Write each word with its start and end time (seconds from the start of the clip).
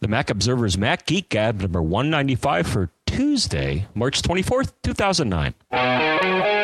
The 0.00 0.08
Mac 0.08 0.30
Observer's 0.30 0.76
Mac 0.76 1.06
Geek 1.06 1.28
Gab 1.28 1.60
number 1.60 1.82
195 1.82 2.66
for 2.66 2.90
Tuesday, 3.06 3.86
March 3.94 4.22
24th, 4.22 4.72
2009. 4.82 6.55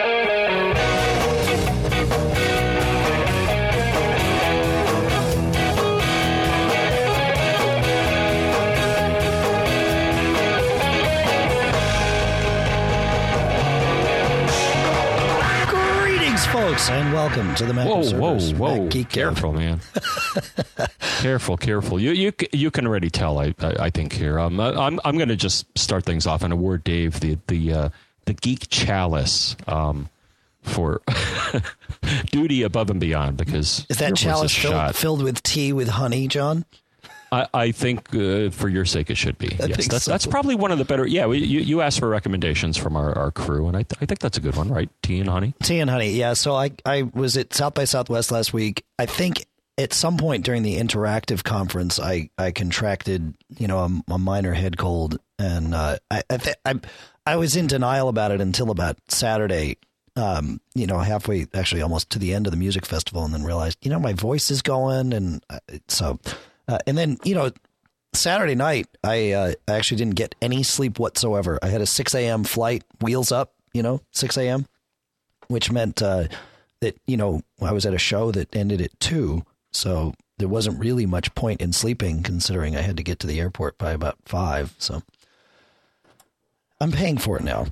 Folks, 16.52 16.90
and 16.90 17.14
welcome 17.14 17.54
to 17.54 17.64
the 17.64 17.72
Mac 17.72 17.86
Whoa, 17.86 17.94
whoa, 17.94 18.34
Observer's 18.34 18.54
whoa! 18.54 18.86
Geek 18.88 19.08
Gab. 19.08 19.34
careful, 19.34 19.52
man. 19.54 19.80
careful, 21.20 21.56
careful. 21.56 21.98
You, 21.98 22.10
you, 22.10 22.32
you 22.52 22.70
can 22.70 22.86
already 22.86 23.08
tell. 23.08 23.38
I, 23.38 23.54
I, 23.60 23.74
I 23.84 23.90
think 23.90 24.12
here. 24.12 24.38
Um, 24.38 24.60
I- 24.60 24.74
I'm, 24.74 25.00
I'm 25.04 25.16
going 25.16 25.30
to 25.30 25.36
just 25.36 25.66
start 25.78 26.04
things 26.04 26.26
off 26.26 26.42
and 26.42 26.52
award 26.52 26.84
Dave. 26.84 27.20
The, 27.20 27.38
the, 27.46 27.72
uh, 27.72 27.88
the 28.26 28.34
geek 28.34 28.68
chalice. 28.68 29.56
Um, 29.66 30.08
for 30.60 31.02
duty 32.30 32.62
above 32.62 32.88
and 32.88 33.00
beyond, 33.00 33.36
because 33.36 33.84
Is 33.88 33.96
that 33.96 34.14
chalice 34.14 34.54
filled, 34.56 34.94
filled 34.94 35.22
with 35.24 35.42
tea 35.42 35.72
with 35.72 35.88
honey, 35.88 36.28
John? 36.28 36.64
I, 37.32 37.48
I 37.54 37.72
think 37.72 38.14
uh, 38.14 38.50
for 38.50 38.68
your 38.68 38.84
sake 38.84 39.10
it 39.10 39.16
should 39.16 39.38
be. 39.38 39.56
yes, 39.58 39.88
that's 39.88 40.04
so. 40.04 40.10
that's 40.10 40.26
probably 40.26 40.54
one 40.54 40.70
of 40.70 40.78
the 40.78 40.84
better. 40.84 41.06
Yeah, 41.06 41.26
we, 41.26 41.38
you 41.38 41.60
you 41.60 41.80
asked 41.80 41.98
for 41.98 42.08
recommendations 42.08 42.76
from 42.76 42.94
our, 42.94 43.16
our 43.16 43.30
crew, 43.30 43.66
and 43.66 43.76
I 43.76 43.82
th- 43.82 43.98
I 44.02 44.06
think 44.06 44.20
that's 44.20 44.36
a 44.36 44.40
good 44.40 44.54
one, 44.54 44.68
right? 44.68 44.90
Tea 45.02 45.20
and 45.20 45.28
honey. 45.30 45.54
Tea 45.62 45.80
and 45.80 45.88
honey, 45.88 46.10
yeah. 46.10 46.34
So 46.34 46.54
I, 46.54 46.72
I 46.84 47.02
was 47.02 47.36
at 47.38 47.54
South 47.54 47.74
by 47.74 47.84
Southwest 47.84 48.30
last 48.30 48.52
week. 48.52 48.84
I 48.98 49.06
think 49.06 49.46
at 49.78 49.94
some 49.94 50.18
point 50.18 50.44
during 50.44 50.62
the 50.62 50.76
interactive 50.76 51.42
conference, 51.42 51.98
I, 51.98 52.28
I 52.36 52.50
contracted, 52.52 53.34
you 53.58 53.66
know, 53.66 53.78
a, 53.78 54.12
a 54.12 54.18
minor 54.18 54.52
head 54.52 54.76
cold, 54.76 55.18
and 55.38 55.74
uh, 55.74 55.96
I 56.10 56.22
I, 56.28 56.36
th- 56.36 56.56
I 56.66 56.80
I 57.24 57.36
was 57.36 57.56
in 57.56 57.66
denial 57.66 58.08
about 58.08 58.30
it 58.32 58.40
until 58.40 58.70
about 58.70 58.98
Saturday. 59.08 59.78
Um, 60.14 60.60
you 60.74 60.86
know, 60.86 60.98
halfway, 60.98 61.46
actually, 61.54 61.80
almost 61.80 62.10
to 62.10 62.18
the 62.18 62.34
end 62.34 62.46
of 62.46 62.50
the 62.50 62.58
music 62.58 62.84
festival, 62.84 63.24
and 63.24 63.32
then 63.32 63.44
realized, 63.44 63.78
you 63.80 63.90
know, 63.90 63.98
my 63.98 64.12
voice 64.12 64.50
is 64.50 64.60
going, 64.60 65.14
and 65.14 65.42
uh, 65.48 65.58
so, 65.88 66.20
uh, 66.68 66.78
and 66.86 66.96
then 66.96 67.18
you 67.24 67.34
know, 67.34 67.50
Saturday 68.14 68.54
night, 68.54 68.86
I 69.02 69.32
uh, 69.32 69.52
I 69.68 69.72
actually 69.72 69.98
didn't 69.98 70.16
get 70.16 70.34
any 70.42 70.62
sleep 70.62 70.98
whatsoever. 70.98 71.58
I 71.62 71.68
had 71.68 71.80
a 71.80 71.86
6 71.86 72.14
a.m. 72.14 72.44
flight, 72.44 72.84
wheels 73.00 73.32
up, 73.32 73.54
you 73.72 73.82
know, 73.82 74.00
6 74.12 74.36
a.m., 74.36 74.66
which 75.48 75.70
meant 75.70 76.02
uh, 76.02 76.28
that, 76.80 76.98
you 77.06 77.16
know, 77.16 77.42
I 77.60 77.72
was 77.72 77.86
at 77.86 77.94
a 77.94 77.98
show 77.98 78.30
that 78.32 78.54
ended 78.54 78.80
at 78.80 78.98
2. 79.00 79.42
So 79.72 80.14
there 80.38 80.48
wasn't 80.48 80.78
really 80.78 81.06
much 81.06 81.34
point 81.34 81.60
in 81.60 81.72
sleeping 81.72 82.22
considering 82.22 82.76
I 82.76 82.82
had 82.82 82.96
to 82.98 83.02
get 83.02 83.18
to 83.20 83.26
the 83.26 83.40
airport 83.40 83.78
by 83.78 83.92
about 83.92 84.18
5. 84.26 84.74
So 84.78 85.02
I'm 86.80 86.92
paying 86.92 87.16
for 87.16 87.38
it 87.38 87.44
now 87.44 87.66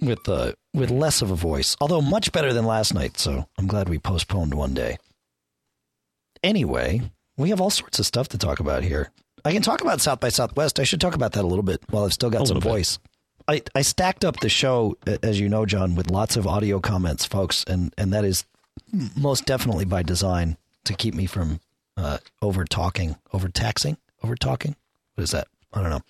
with 0.00 0.28
uh, 0.28 0.52
with 0.72 0.90
less 0.90 1.20
of 1.22 1.30
a 1.30 1.36
voice, 1.36 1.76
although 1.80 2.00
much 2.00 2.32
better 2.32 2.52
than 2.52 2.64
last 2.64 2.94
night. 2.94 3.18
So 3.18 3.48
I'm 3.58 3.66
glad 3.66 3.88
we 3.88 3.98
postponed 3.98 4.54
one 4.54 4.72
day. 4.72 4.98
Anyway, 6.42 7.10
we 7.36 7.50
have 7.50 7.60
all 7.60 7.70
sorts 7.70 7.98
of 7.98 8.06
stuff 8.06 8.28
to 8.28 8.38
talk 8.38 8.60
about 8.60 8.82
here. 8.82 9.10
I 9.44 9.52
can 9.52 9.62
talk 9.62 9.80
about 9.80 10.00
South 10.00 10.20
by 10.20 10.28
Southwest. 10.28 10.80
I 10.80 10.84
should 10.84 11.00
talk 11.00 11.14
about 11.14 11.32
that 11.32 11.44
a 11.44 11.46
little 11.46 11.62
bit 11.62 11.80
while 11.90 12.04
I've 12.04 12.12
still 12.12 12.30
got 12.30 12.42
A 12.42 12.46
some 12.46 12.60
voice. 12.60 12.98
I, 13.48 13.62
I 13.74 13.82
stacked 13.82 14.24
up 14.24 14.40
the 14.40 14.48
show, 14.48 14.96
as 15.22 15.38
you 15.38 15.48
know, 15.48 15.66
John, 15.66 15.94
with 15.94 16.10
lots 16.10 16.36
of 16.36 16.46
audio 16.46 16.80
comments, 16.80 17.24
folks, 17.24 17.64
and, 17.68 17.94
and 17.96 18.12
that 18.12 18.24
is 18.24 18.44
most 19.16 19.44
definitely 19.46 19.84
by 19.84 20.02
design 20.02 20.56
to 20.84 20.94
keep 20.94 21.14
me 21.14 21.26
from 21.26 21.60
uh, 21.96 22.18
over 22.42 22.64
talking, 22.64 23.16
over 23.32 23.48
taxing, 23.48 23.98
over 24.24 24.34
talking. 24.34 24.74
What 25.14 25.22
is 25.22 25.30
that? 25.30 25.46
I 25.72 25.80
don't 25.80 25.90
know. 25.90 26.02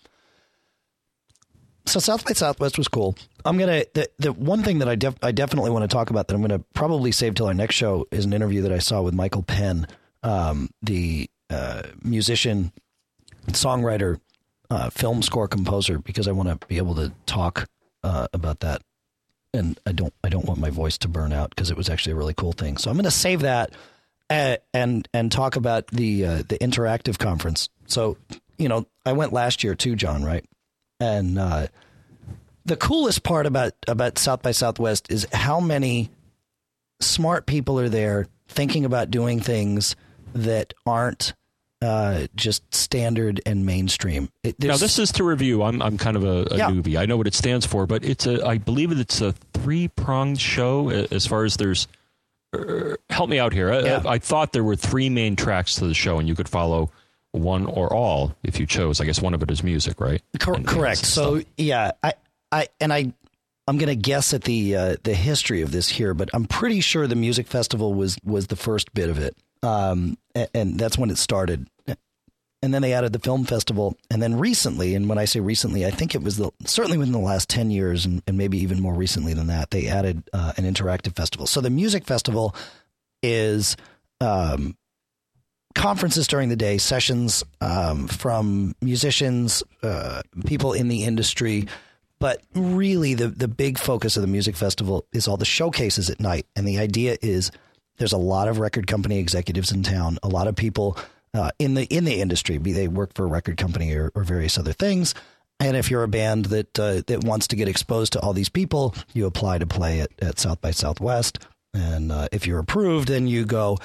So 1.84 2.00
South 2.00 2.24
by 2.24 2.32
Southwest 2.32 2.78
was 2.78 2.88
cool. 2.88 3.16
I'm 3.44 3.58
gonna 3.58 3.84
the 3.94 4.08
the 4.18 4.32
one 4.32 4.64
thing 4.64 4.80
that 4.80 4.88
I 4.88 4.96
def, 4.96 5.14
I 5.22 5.30
definitely 5.30 5.70
want 5.70 5.88
to 5.88 5.94
talk 5.94 6.10
about 6.10 6.26
that 6.26 6.34
I'm 6.34 6.40
gonna 6.40 6.64
probably 6.74 7.12
save 7.12 7.36
till 7.36 7.46
our 7.46 7.54
next 7.54 7.76
show 7.76 8.08
is 8.10 8.24
an 8.24 8.32
interview 8.32 8.62
that 8.62 8.72
I 8.72 8.78
saw 8.78 9.02
with 9.02 9.14
Michael 9.14 9.44
Penn, 9.44 9.86
um, 10.22 10.70
the 10.82 11.28
uh, 11.50 11.82
musician, 12.02 12.72
songwriter, 13.48 14.20
uh, 14.70 14.90
film 14.90 15.22
score 15.22 15.48
composer, 15.48 15.98
because 15.98 16.26
I 16.26 16.32
want 16.32 16.48
to 16.48 16.66
be 16.66 16.78
able 16.78 16.94
to 16.96 17.12
talk 17.26 17.68
uh, 18.02 18.28
about 18.32 18.60
that, 18.60 18.82
and 19.54 19.78
I 19.86 19.92
don't 19.92 20.14
I 20.24 20.28
don't 20.28 20.46
want 20.46 20.60
my 20.60 20.70
voice 20.70 20.98
to 20.98 21.08
burn 21.08 21.32
out 21.32 21.50
because 21.50 21.70
it 21.70 21.76
was 21.76 21.88
actually 21.88 22.12
a 22.12 22.16
really 22.16 22.34
cool 22.34 22.52
thing. 22.52 22.76
So 22.76 22.90
I'm 22.90 22.96
gonna 22.96 23.10
save 23.10 23.40
that 23.40 23.72
uh, 24.30 24.56
and 24.74 25.08
and 25.12 25.30
talk 25.30 25.56
about 25.56 25.88
the 25.88 26.24
uh, 26.24 26.42
the 26.48 26.58
interactive 26.58 27.18
conference. 27.18 27.68
So 27.86 28.16
you 28.58 28.68
know 28.68 28.86
I 29.04 29.12
went 29.12 29.32
last 29.32 29.62
year 29.62 29.74
too, 29.74 29.96
John, 29.96 30.24
right? 30.24 30.44
And 30.98 31.38
uh, 31.38 31.68
the 32.64 32.76
coolest 32.76 33.22
part 33.22 33.46
about 33.46 33.72
about 33.86 34.18
South 34.18 34.42
by 34.42 34.52
Southwest 34.52 35.10
is 35.10 35.26
how 35.32 35.60
many 35.60 36.10
smart 37.00 37.46
people 37.46 37.78
are 37.78 37.88
there 37.88 38.26
thinking 38.48 38.84
about 38.84 39.10
doing 39.10 39.40
things 39.40 39.96
that 40.36 40.74
aren't 40.86 41.34
uh, 41.82 42.26
just 42.34 42.74
standard 42.74 43.40
and 43.44 43.66
mainstream. 43.66 44.30
It, 44.42 44.58
Now 44.62 44.76
this 44.76 44.98
is 44.98 45.12
to 45.12 45.24
review. 45.24 45.62
I'm 45.62 45.82
I'm 45.82 45.98
kind 45.98 46.16
of 46.16 46.24
a, 46.24 46.46
a 46.52 46.56
Yeah. 46.56 46.70
newbie. 46.70 46.96
I 46.98 47.06
know 47.06 47.16
what 47.16 47.26
it 47.26 47.34
stands 47.34 47.66
for, 47.66 47.86
but 47.86 48.04
it's 48.04 48.26
a 48.26 48.44
I 48.46 48.58
believe 48.58 48.90
it's 48.92 49.20
a 49.20 49.32
three 49.52 49.88
pronged 49.88 50.40
show 50.40 50.88
as 50.90 51.26
far 51.26 51.44
as 51.44 51.56
there's. 51.56 51.86
Uh, 52.52 52.94
help 53.10 53.28
me 53.28 53.38
out 53.38 53.52
here. 53.52 53.70
I, 53.72 53.80
Yeah. 53.80 54.02
I, 54.06 54.12
I 54.14 54.18
thought 54.18 54.52
there 54.52 54.64
were 54.64 54.76
three 54.76 55.08
main 55.10 55.36
tracks 55.36 55.74
to 55.76 55.86
the 55.86 55.94
show, 55.94 56.18
and 56.18 56.28
you 56.28 56.34
could 56.34 56.48
follow 56.48 56.90
one 57.32 57.66
or 57.66 57.92
all 57.92 58.34
if 58.42 58.58
you 58.58 58.66
chose. 58.66 59.00
I 59.00 59.04
guess 59.04 59.20
one 59.20 59.34
of 59.34 59.42
it 59.42 59.50
is 59.50 59.62
music, 59.62 60.00
right? 60.00 60.22
Cor- 60.40 60.54
And- 60.54 60.66
correct. 60.66 61.00
and 61.00 61.06
So 61.06 61.40
stuff. 61.40 61.52
yeah, 61.58 61.90
I, 62.02 62.14
I, 62.50 62.68
and 62.80 62.92
I, 62.92 63.12
I'm 63.68 63.76
going 63.76 63.88
to 63.88 63.96
guess 63.96 64.32
at 64.32 64.44
the 64.44 64.76
uh, 64.76 64.96
the 65.02 65.12
history 65.12 65.60
of 65.60 65.72
this 65.72 65.88
here, 65.88 66.14
but 66.14 66.30
I'm 66.32 66.46
pretty 66.46 66.80
sure 66.80 67.06
the 67.06 67.16
music 67.16 67.46
festival 67.48 67.92
was 67.92 68.16
was 68.24 68.46
the 68.46 68.56
first 68.56 68.94
bit 68.94 69.10
of 69.10 69.18
it, 69.18 69.36
um, 69.62 70.16
and, 70.34 70.48
and 70.54 70.78
that's 70.78 70.98
when 70.98 71.10
it 71.10 71.18
started. 71.18 71.68
And 72.62 72.72
then 72.72 72.82
they 72.82 72.94
added 72.94 73.12
the 73.12 73.18
film 73.18 73.44
festival, 73.44 73.96
and 74.10 74.20
then 74.20 74.38
recently, 74.38 74.94
and 74.94 75.08
when 75.08 75.18
I 75.18 75.26
say 75.26 75.40
recently, 75.40 75.86
I 75.86 75.90
think 75.90 76.14
it 76.14 76.22
was 76.22 76.38
the 76.38 76.50
certainly 76.64 76.98
within 76.98 77.12
the 77.12 77.18
last 77.18 77.48
ten 77.48 77.70
years, 77.70 78.06
and, 78.06 78.22
and 78.26 78.36
maybe 78.36 78.58
even 78.58 78.80
more 78.80 78.94
recently 78.94 79.34
than 79.34 79.48
that, 79.48 79.70
they 79.70 79.86
added 79.86 80.22
uh, 80.32 80.52
an 80.56 80.64
interactive 80.64 81.14
festival. 81.14 81.46
So 81.46 81.60
the 81.60 81.70
music 81.70 82.06
festival 82.06 82.56
is 83.22 83.76
um, 84.20 84.74
conferences 85.74 86.26
during 86.26 86.48
the 86.48 86.56
day, 86.56 86.78
sessions 86.78 87.44
um, 87.60 88.08
from 88.08 88.74
musicians, 88.80 89.62
uh, 89.82 90.22
people 90.46 90.72
in 90.72 90.88
the 90.88 91.04
industry. 91.04 91.68
But 92.18 92.40
really, 92.54 93.12
the, 93.12 93.28
the 93.28 93.48
big 93.48 93.78
focus 93.78 94.16
of 94.16 94.22
the 94.22 94.28
music 94.28 94.56
festival 94.56 95.06
is 95.12 95.28
all 95.28 95.36
the 95.36 95.44
showcases 95.44 96.08
at 96.08 96.18
night. 96.18 96.46
And 96.56 96.66
the 96.66 96.78
idea 96.78 97.18
is 97.20 97.52
there's 97.98 98.12
a 98.12 98.18
lot 98.18 98.48
of 98.48 98.58
record 98.58 98.86
company 98.86 99.18
executives 99.18 99.72
in 99.72 99.82
town, 99.82 100.18
a 100.22 100.28
lot 100.28 100.48
of 100.48 100.56
people 100.56 100.98
uh, 101.34 101.50
in 101.58 101.74
the 101.74 101.84
in 101.84 102.04
the 102.04 102.20
industry, 102.20 102.58
be 102.58 102.72
they 102.72 102.88
work 102.88 103.14
for 103.14 103.24
a 103.24 103.28
record 103.28 103.56
company 103.56 103.94
or, 103.94 104.10
or 104.14 104.24
various 104.24 104.58
other 104.58 104.72
things. 104.72 105.14
And 105.58 105.76
if 105.76 105.90
you're 105.90 106.02
a 106.02 106.08
band 106.08 106.46
that 106.46 106.78
uh, 106.78 107.02
that 107.06 107.24
wants 107.24 107.48
to 107.48 107.56
get 107.56 107.68
exposed 107.68 108.12
to 108.14 108.20
all 108.20 108.32
these 108.32 108.48
people, 108.48 108.94
you 109.14 109.26
apply 109.26 109.58
to 109.58 109.66
play 109.66 110.00
at, 110.00 110.10
at 110.20 110.38
South 110.38 110.60
by 110.60 110.70
Southwest. 110.70 111.38
And 111.74 112.10
uh, 112.10 112.28
if 112.32 112.46
you're 112.46 112.58
approved, 112.58 113.08
then 113.08 113.26
you 113.26 113.44
go 113.44 113.78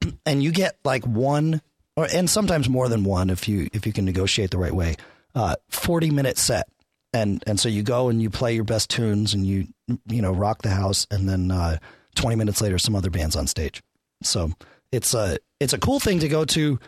and 0.26 0.42
you 0.42 0.52
get 0.52 0.78
like 0.84 1.04
one 1.04 1.60
or 1.96 2.06
and 2.12 2.28
sometimes 2.28 2.68
more 2.68 2.88
than 2.88 3.04
one 3.04 3.30
if 3.30 3.48
you 3.48 3.68
if 3.72 3.86
you 3.86 3.92
can 3.92 4.04
negotiate 4.04 4.50
the 4.50 4.58
right 4.58 4.74
way 4.74 4.96
uh 5.34 5.56
40 5.70 6.10
minute 6.10 6.38
set 6.38 6.68
and 7.12 7.42
and 7.46 7.58
so 7.58 7.68
you 7.68 7.82
go 7.82 8.08
and 8.08 8.22
you 8.22 8.30
play 8.30 8.54
your 8.54 8.64
best 8.64 8.90
tunes 8.90 9.34
and 9.34 9.46
you 9.46 9.66
you 10.06 10.22
know 10.22 10.32
rock 10.32 10.62
the 10.62 10.70
house 10.70 11.06
and 11.10 11.28
then 11.28 11.50
uh 11.50 11.78
20 12.16 12.36
minutes 12.36 12.60
later 12.60 12.78
some 12.78 12.96
other 12.96 13.10
bands 13.10 13.36
on 13.36 13.46
stage 13.46 13.82
so 14.22 14.50
it's 14.92 15.14
a 15.14 15.38
it's 15.60 15.72
a 15.72 15.78
cool 15.78 16.00
thing 16.00 16.18
to 16.18 16.28
go 16.28 16.44
to 16.44 16.78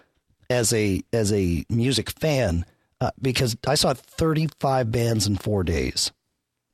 as 0.51 0.73
a 0.73 1.03
as 1.13 1.33
a 1.33 1.65
music 1.69 2.11
fan 2.19 2.65
uh, 3.01 3.11
because 3.23 3.57
I 3.67 3.77
saw 3.77 3.95
35 3.95 4.91
bands 4.91 5.27
in 5.27 5.37
4 5.37 5.63
days 5.65 6.11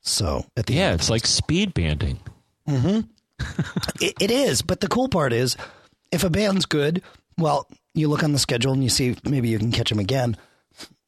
so 0.05 0.45
at 0.55 0.67
the 0.67 0.75
yeah, 0.75 0.91
end 0.91 1.01
it's 1.01 1.09
like 1.09 1.25
speed 1.25 1.73
banding. 1.73 2.19
Mm 2.67 3.07
it, 4.01 4.13
it 4.21 4.31
is, 4.31 4.61
but 4.61 4.79
the 4.79 4.87
cool 4.87 5.09
part 5.09 5.33
is, 5.33 5.57
if 6.11 6.23
a 6.23 6.29
band's 6.29 6.65
good, 6.65 7.01
well, 7.37 7.67
you 7.93 8.07
look 8.07 8.23
on 8.23 8.31
the 8.31 8.39
schedule 8.39 8.71
and 8.71 8.81
you 8.81 8.89
see 8.89 9.17
maybe 9.25 9.49
you 9.49 9.59
can 9.59 9.73
catch 9.73 9.89
them 9.89 9.99
again. 9.99 10.37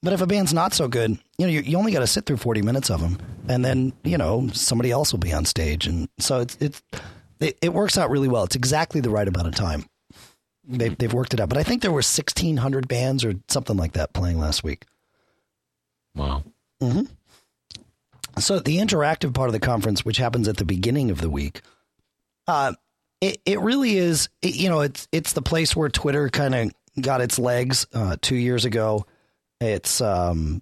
But 0.03 0.11
if 0.11 0.21
a 0.21 0.27
band's 0.27 0.53
not 0.53 0.73
so 0.73 0.89
good, 0.89 1.11
you 1.37 1.45
know, 1.45 1.47
you, 1.47 1.61
you 1.61 1.77
only 1.77 1.93
got 1.93 1.99
to 1.99 2.07
sit 2.07 2.25
through 2.25 2.37
forty 2.37 2.61
minutes 2.61 2.89
of 2.89 2.99
them, 2.99 3.17
and 3.47 3.63
then 3.63 3.93
you 4.03 4.17
know 4.17 4.49
somebody 4.51 4.91
else 4.91 5.13
will 5.13 5.19
be 5.19 5.31
on 5.31 5.45
stage, 5.45 5.87
and 5.87 6.09
so 6.19 6.41
it's 6.41 6.57
it's 6.59 6.81
it, 7.39 7.57
it 7.61 7.73
works 7.73 7.97
out 7.97 8.09
really 8.09 8.27
well. 8.27 8.43
It's 8.43 8.55
exactly 8.55 9.01
the 9.01 9.09
right 9.09 9.27
amount 9.27 9.47
of 9.47 9.55
time. 9.55 9.85
They, 10.69 10.89
they've 10.89 11.13
worked 11.13 11.33
it 11.33 11.39
out, 11.39 11.49
but 11.49 11.57
I 11.57 11.63
think 11.63 11.81
there 11.81 11.91
were 11.91 12.01
sixteen 12.01 12.57
hundred 12.57 12.87
bands 12.87 13.23
or 13.23 13.35
something 13.47 13.77
like 13.77 13.93
that 13.93 14.13
playing 14.13 14.37
last 14.37 14.63
week. 14.63 14.85
Wow. 16.13 16.43
So 18.39 18.59
the 18.59 18.77
interactive 18.77 19.33
part 19.33 19.49
of 19.49 19.53
the 19.53 19.59
conference, 19.59 20.03
which 20.03 20.17
happens 20.17 20.47
at 20.47 20.57
the 20.57 20.65
beginning 20.65 21.09
of 21.09 21.21
the 21.21 21.29
week, 21.29 21.61
uh, 22.47 22.73
it 23.21 23.41
it 23.45 23.59
really 23.61 23.97
is. 23.97 24.29
It, 24.41 24.55
you 24.55 24.69
know, 24.69 24.81
it's 24.81 25.07
it's 25.11 25.33
the 25.33 25.41
place 25.41 25.75
where 25.75 25.89
Twitter 25.89 26.29
kind 26.29 26.53
of 26.53 26.71
got 27.01 27.21
its 27.21 27.39
legs 27.39 27.87
uh, 27.93 28.17
two 28.21 28.35
years 28.35 28.65
ago. 28.65 29.05
It's 29.61 30.01
um, 30.01 30.61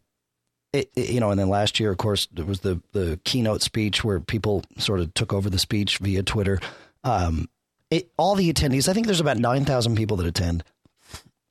it, 0.75 0.91
it, 0.95 1.09
you 1.09 1.19
know, 1.19 1.31
and 1.31 1.39
then 1.39 1.49
last 1.49 1.79
year, 1.79 1.91
of 1.91 1.97
course, 1.97 2.27
there 2.33 2.45
was 2.45 2.59
the 2.61 2.81
the 2.91 3.19
keynote 3.23 3.61
speech 3.61 4.03
where 4.03 4.19
people 4.19 4.63
sort 4.77 4.99
of 4.99 5.13
took 5.13 5.33
over 5.33 5.49
the 5.49 5.59
speech 5.59 5.97
via 5.99 6.23
Twitter. 6.23 6.59
Um, 7.03 7.49
it, 7.89 8.11
all 8.17 8.35
the 8.35 8.51
attendees, 8.51 8.89
I 8.89 8.93
think 8.93 9.05
there's 9.05 9.21
about 9.21 9.37
nine 9.37 9.65
thousand 9.65 9.95
people 9.95 10.17
that 10.17 10.27
attend, 10.27 10.63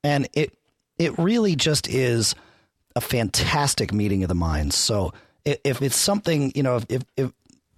and 0.02 0.28
it 0.34 0.56
it 0.98 1.18
really 1.18 1.56
just 1.56 1.88
is 1.88 2.34
a 2.96 3.00
fantastic 3.00 3.92
meeting 3.92 4.22
of 4.22 4.28
the 4.28 4.34
minds. 4.34 4.76
So 4.76 5.12
if 5.44 5.82
it's 5.82 5.96
something, 5.96 6.52
you 6.54 6.62
know, 6.62 6.80
if, 6.88 7.02
if 7.16 7.32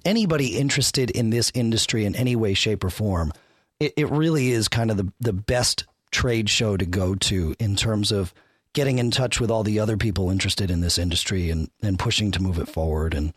anybody 0.04 0.56
interested 0.58 1.10
in 1.10 1.30
this 1.30 1.50
industry 1.54 2.04
in 2.04 2.14
any 2.14 2.36
way, 2.36 2.54
shape, 2.54 2.84
or 2.84 2.90
form, 2.90 3.32
it, 3.80 3.94
it 3.96 4.10
really 4.10 4.50
is 4.50 4.68
kind 4.68 4.90
of 4.90 4.96
the, 4.96 5.12
the 5.20 5.32
best 5.32 5.84
trade 6.10 6.48
show 6.48 6.76
to 6.76 6.86
go 6.86 7.14
to 7.14 7.54
in 7.58 7.76
terms 7.76 8.12
of 8.12 8.32
getting 8.76 8.98
in 8.98 9.10
touch 9.10 9.40
with 9.40 9.50
all 9.50 9.64
the 9.64 9.80
other 9.80 9.96
people 9.96 10.30
interested 10.30 10.70
in 10.70 10.82
this 10.82 10.98
industry 10.98 11.48
and, 11.48 11.70
and 11.82 11.98
pushing 11.98 12.30
to 12.30 12.42
move 12.42 12.58
it 12.58 12.68
forward 12.68 13.14
and 13.14 13.32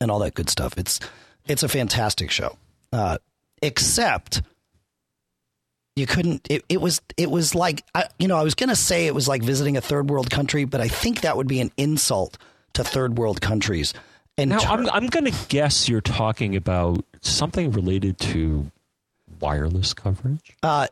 and 0.00 0.10
all 0.10 0.18
that 0.18 0.34
good 0.34 0.50
stuff. 0.50 0.76
It's 0.76 0.98
it's 1.46 1.62
a 1.62 1.68
fantastic 1.68 2.30
show. 2.30 2.58
Uh, 2.92 3.18
except 3.62 4.42
you 5.94 6.06
couldn't 6.06 6.46
it, 6.50 6.64
it 6.68 6.80
was 6.80 7.00
it 7.16 7.30
was 7.30 7.54
like 7.54 7.84
I, 7.94 8.08
you 8.18 8.28
know 8.28 8.36
i 8.36 8.44
was 8.44 8.54
going 8.54 8.68
to 8.68 8.76
say 8.76 9.06
it 9.06 9.14
was 9.16 9.26
like 9.26 9.42
visiting 9.42 9.76
a 9.76 9.80
third 9.80 10.08
world 10.08 10.30
country 10.30 10.64
but 10.64 10.80
i 10.80 10.86
think 10.86 11.22
that 11.22 11.36
would 11.36 11.48
be 11.48 11.60
an 11.60 11.72
insult 11.76 12.38
to 12.74 12.84
third 12.84 13.18
world 13.18 13.40
countries 13.40 13.94
and 14.36 14.50
now 14.50 14.60
i'm, 14.60 14.88
I'm 14.90 15.06
going 15.08 15.24
to 15.24 15.34
guess 15.48 15.88
you're 15.88 16.00
talking 16.00 16.54
about 16.54 17.04
something 17.20 17.72
related 17.72 18.16
to 18.18 18.70
wireless 19.40 19.92
coverage 19.92 20.56
uh, 20.62 20.86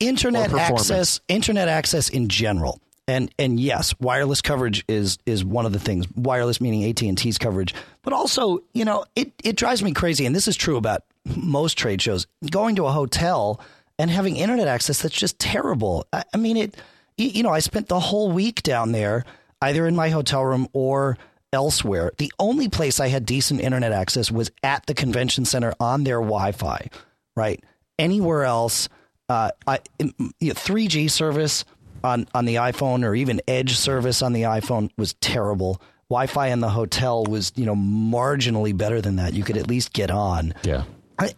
internet 0.00 0.52
access 0.52 1.20
internet 1.28 1.68
access 1.68 2.08
in 2.08 2.28
general 2.28 2.80
and 3.06 3.32
and 3.38 3.58
yes 3.58 3.94
wireless 4.00 4.40
coverage 4.40 4.84
is 4.88 5.18
is 5.26 5.44
one 5.44 5.66
of 5.66 5.72
the 5.72 5.78
things 5.78 6.06
wireless 6.14 6.60
meaning 6.60 6.88
AT&T's 6.88 7.38
coverage 7.38 7.74
but 8.02 8.12
also 8.12 8.60
you 8.74 8.84
know 8.84 9.04
it 9.16 9.32
it 9.42 9.56
drives 9.56 9.82
me 9.82 9.92
crazy 9.92 10.24
and 10.24 10.36
this 10.36 10.46
is 10.46 10.56
true 10.56 10.76
about 10.76 11.02
most 11.36 11.76
trade 11.76 12.00
shows 12.00 12.26
going 12.50 12.76
to 12.76 12.86
a 12.86 12.92
hotel 12.92 13.60
and 13.98 14.10
having 14.10 14.36
internet 14.36 14.68
access 14.68 15.02
that's 15.02 15.14
just 15.14 15.38
terrible. 15.38 16.06
I, 16.12 16.24
I 16.32 16.36
mean, 16.36 16.56
it. 16.56 16.76
You 17.16 17.42
know, 17.42 17.50
I 17.50 17.58
spent 17.58 17.88
the 17.88 17.98
whole 17.98 18.30
week 18.30 18.62
down 18.62 18.92
there, 18.92 19.24
either 19.60 19.88
in 19.88 19.96
my 19.96 20.08
hotel 20.10 20.44
room 20.44 20.68
or 20.72 21.18
elsewhere. 21.52 22.12
The 22.18 22.32
only 22.38 22.68
place 22.68 23.00
I 23.00 23.08
had 23.08 23.26
decent 23.26 23.60
internet 23.60 23.90
access 23.90 24.30
was 24.30 24.52
at 24.62 24.86
the 24.86 24.94
convention 24.94 25.44
center 25.44 25.74
on 25.80 26.04
their 26.04 26.20
Wi-Fi. 26.20 26.88
Right, 27.34 27.62
anywhere 27.98 28.44
else, 28.44 28.88
uh, 29.28 29.50
I, 29.66 29.80
you 29.98 30.12
know, 30.18 30.54
3G 30.54 31.10
service 31.10 31.64
on 32.04 32.26
on 32.34 32.44
the 32.44 32.56
iPhone 32.56 33.04
or 33.04 33.14
even 33.14 33.40
Edge 33.48 33.76
service 33.76 34.22
on 34.22 34.32
the 34.32 34.42
iPhone 34.42 34.90
was 34.96 35.14
terrible. 35.14 35.80
Wi-Fi 36.10 36.46
in 36.46 36.60
the 36.60 36.70
hotel 36.70 37.24
was, 37.24 37.52
you 37.54 37.66
know, 37.66 37.74
marginally 37.74 38.74
better 38.74 39.00
than 39.00 39.16
that. 39.16 39.34
You 39.34 39.44
could 39.44 39.58
at 39.58 39.68
least 39.68 39.92
get 39.92 40.10
on. 40.10 40.54
Yeah. 40.62 40.84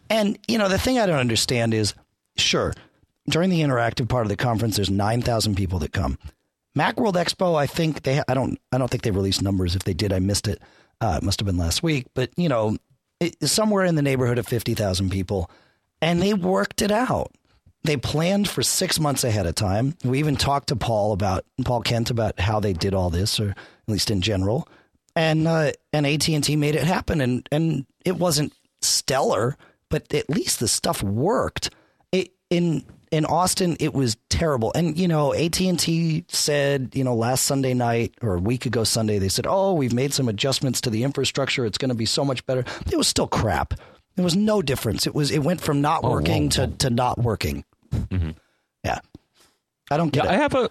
And 0.09 0.39
you 0.47 0.59
know, 0.59 0.69
the 0.69 0.79
thing 0.79 0.99
I 0.99 1.07
don't 1.07 1.19
understand 1.19 1.75
is 1.75 1.95
Sure. 2.41 2.73
During 3.29 3.51
the 3.51 3.61
interactive 3.61 4.09
part 4.09 4.25
of 4.25 4.29
the 4.29 4.37
conference, 4.37 4.77
there's 4.77 4.91
9,000 4.91 5.55
people 5.55 5.79
that 5.81 5.93
come. 5.93 6.19
Macworld 6.77 7.15
Expo, 7.15 7.57
I 7.57 7.67
think 7.67 8.03
they, 8.03 8.23
I 8.27 8.35
don't, 8.35 8.59
I 8.73 8.79
don't 8.79 8.91
think 8.91 9.03
they 9.03 9.11
released 9.11 9.43
numbers. 9.43 9.77
If 9.77 9.85
they 9.85 9.95
did, 9.95 10.13
I 10.13 10.19
missed 10.19 10.49
it. 10.49 10.61
Uh, 11.01 11.19
it 11.21 11.25
must 11.25 11.41
have 11.41 11.47
been 11.47 11.57
last 11.57 11.83
week, 11.83 12.07
but 12.15 12.31
you 12.37 12.49
know, 12.49 12.77
it, 13.21 13.37
somewhere 13.49 13.85
in 13.85 13.95
the 13.95 14.03
neighborhood 14.03 14.39
of 14.39 14.47
50,000 14.47 15.11
people. 15.11 15.51
And 16.03 16.23
they 16.23 16.35
worked 16.35 16.83
it 16.83 16.91
out. 16.91 17.33
They 17.83 17.97
planned 17.97 18.49
for 18.49 18.63
six 18.63 19.01
months 19.01 19.25
ahead 19.25 19.47
of 19.47 19.55
time. 19.55 19.97
We 20.05 20.19
even 20.19 20.37
talked 20.37 20.69
to 20.69 20.77
Paul 20.77 21.13
about, 21.13 21.45
Paul 21.65 21.81
Kent 21.81 22.11
about 22.11 22.39
how 22.39 22.61
they 22.61 22.73
did 22.73 22.95
all 22.95 23.11
this, 23.11 23.41
or 23.41 23.51
at 23.51 23.57
least 23.89 24.11
in 24.11 24.21
general. 24.21 24.69
And, 25.17 25.49
uh, 25.49 25.73
and 25.93 26.07
AT&T 26.07 26.55
made 26.57 26.75
it 26.75 26.85
happen. 26.85 27.21
And, 27.21 27.49
and 27.51 27.87
it 28.05 28.17
wasn't 28.17 28.53
stellar, 28.83 29.57
but 29.89 30.13
at 30.15 30.29
least 30.29 30.61
the 30.61 30.69
stuff 30.69 31.03
worked 31.03 31.71
It, 32.13 32.33
in 32.51 32.85
in 33.11 33.25
Austin, 33.25 33.77
it 33.81 33.93
was 33.93 34.17
terrible. 34.29 34.73
And 34.75 34.97
you 34.97 35.09
know, 35.09 35.35
AT 35.35 35.61
and 35.61 35.79
T 35.79 36.25
said, 36.29 36.91
you 36.95 37.05
know, 37.05 37.15
last 37.15 37.45
Sunday 37.45 37.75
night 37.75 38.15
or 38.23 38.35
a 38.35 38.41
week 38.41 38.67
ago 38.67 38.85
Sunday, 38.85 39.19
they 39.19 39.29
said, 39.29 39.47
"Oh, 39.49 39.75
we've 39.75 39.93
made 39.93 40.13
some 40.13 40.29
adjustments 40.29 40.81
to 40.83 40.91
the 40.91 41.03
infrastructure. 41.03 41.65
It's 41.65 41.79
going 41.79 41.89
to 41.89 41.95
be 41.95 42.07
so 42.07 42.25
much 42.25 42.45
better." 42.47 42.65
It 42.91 42.97
was 42.97 43.09
still 43.09 43.27
crap. 43.27 43.75
There 44.17 44.25
was 44.25 44.37
no 44.37 44.63
difference. 44.63 45.07
It 45.07 45.15
was 45.15 45.31
it 45.31 45.41
went 45.41 45.61
from 45.61 45.81
not 45.81 46.01
oh, 46.05 46.11
working 46.11 46.51
whoa, 46.51 46.67
whoa. 46.67 46.71
to 46.71 46.77
to 46.79 46.91
not 46.91 47.19
working. 47.19 47.65
Mm-hmm. 47.93 48.31
Yeah, 48.85 48.99
I 49.91 49.97
don't 49.97 50.13
get 50.13 50.25
yeah, 50.25 50.33
it. 50.33 50.35
I 50.35 50.39
have 50.39 50.55
a. 50.55 50.71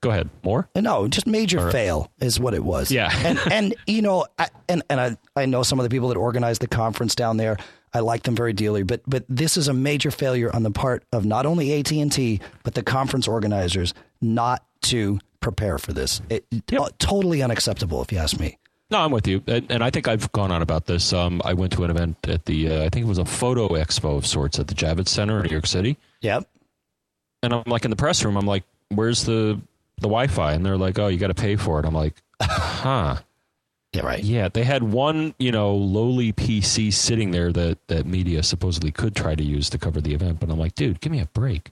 Go 0.00 0.10
ahead. 0.10 0.28
More? 0.44 0.68
No, 0.76 1.08
just 1.08 1.26
major 1.26 1.58
right. 1.58 1.72
fail 1.72 2.10
is 2.20 2.38
what 2.38 2.54
it 2.54 2.64
was. 2.64 2.90
Yeah, 2.90 3.10
and 3.24 3.38
and 3.50 3.74
you 3.86 4.02
know, 4.02 4.26
I, 4.38 4.48
and 4.68 4.82
and 4.90 5.00
I 5.00 5.16
I 5.34 5.46
know 5.46 5.62
some 5.62 5.78
of 5.78 5.84
the 5.84 5.90
people 5.90 6.08
that 6.08 6.16
organized 6.16 6.60
the 6.60 6.68
conference 6.68 7.14
down 7.14 7.36
there. 7.36 7.56
I 7.92 8.00
like 8.00 8.24
them 8.24 8.36
very 8.36 8.52
dearly, 8.52 8.82
but 8.82 9.00
but 9.06 9.24
this 9.28 9.56
is 9.56 9.68
a 9.68 9.72
major 9.72 10.10
failure 10.10 10.54
on 10.54 10.62
the 10.62 10.70
part 10.70 11.04
of 11.12 11.24
not 11.24 11.46
only 11.46 11.78
AT 11.78 11.90
and 11.92 12.12
T 12.12 12.40
but 12.62 12.74
the 12.74 12.82
conference 12.82 13.26
organizers 13.26 13.94
not 14.20 14.64
to 14.82 15.18
prepare 15.40 15.78
for 15.78 15.92
this. 15.92 16.20
It, 16.28 16.44
yep. 16.70 16.98
Totally 16.98 17.42
unacceptable, 17.42 18.02
if 18.02 18.12
you 18.12 18.18
ask 18.18 18.38
me. 18.38 18.58
No, 18.88 19.00
I'm 19.00 19.10
with 19.10 19.26
you, 19.26 19.42
and, 19.48 19.70
and 19.70 19.82
I 19.82 19.90
think 19.90 20.06
I've 20.06 20.30
gone 20.30 20.52
on 20.52 20.62
about 20.62 20.86
this. 20.86 21.12
Um, 21.12 21.42
I 21.44 21.54
went 21.54 21.72
to 21.72 21.82
an 21.82 21.90
event 21.90 22.16
at 22.28 22.44
the 22.44 22.70
uh, 22.70 22.84
I 22.84 22.88
think 22.88 23.04
it 23.04 23.08
was 23.08 23.18
a 23.18 23.24
photo 23.24 23.68
expo 23.70 24.16
of 24.16 24.26
sorts 24.26 24.60
at 24.60 24.68
the 24.68 24.74
Javits 24.74 25.08
Center 25.08 25.38
in 25.38 25.46
New 25.46 25.50
York 25.50 25.66
City. 25.66 25.96
Yep. 26.20 26.48
And 27.42 27.52
I'm 27.52 27.64
like 27.66 27.84
in 27.84 27.90
the 27.90 27.96
press 27.96 28.24
room. 28.24 28.36
I'm 28.36 28.46
like, 28.46 28.62
"Where's 28.90 29.24
the 29.24 29.60
the 29.96 30.08
Wi-Fi?" 30.08 30.52
And 30.52 30.64
they're 30.64 30.76
like, 30.76 30.98
"Oh, 30.98 31.08
you 31.08 31.18
got 31.18 31.28
to 31.28 31.34
pay 31.34 31.56
for 31.56 31.80
it." 31.80 31.84
I'm 31.84 31.94
like, 31.94 32.14
"Huh." 32.40 33.16
Yeah, 33.92 34.02
right. 34.02 34.22
Yeah, 34.22 34.48
they 34.48 34.62
had 34.62 34.82
one, 34.82 35.34
you 35.38 35.50
know, 35.50 35.74
lowly 35.74 36.32
PC 36.32 36.92
sitting 36.92 37.30
there 37.30 37.50
that 37.52 37.78
that 37.88 38.06
media 38.06 38.42
supposedly 38.42 38.92
could 38.92 39.16
try 39.16 39.34
to 39.34 39.42
use 39.42 39.70
to 39.70 39.78
cover 39.78 40.00
the 40.00 40.14
event, 40.14 40.38
but 40.38 40.50
I'm 40.50 40.58
like, 40.58 40.74
dude, 40.74 41.00
give 41.00 41.10
me 41.10 41.20
a 41.20 41.26
break. 41.26 41.70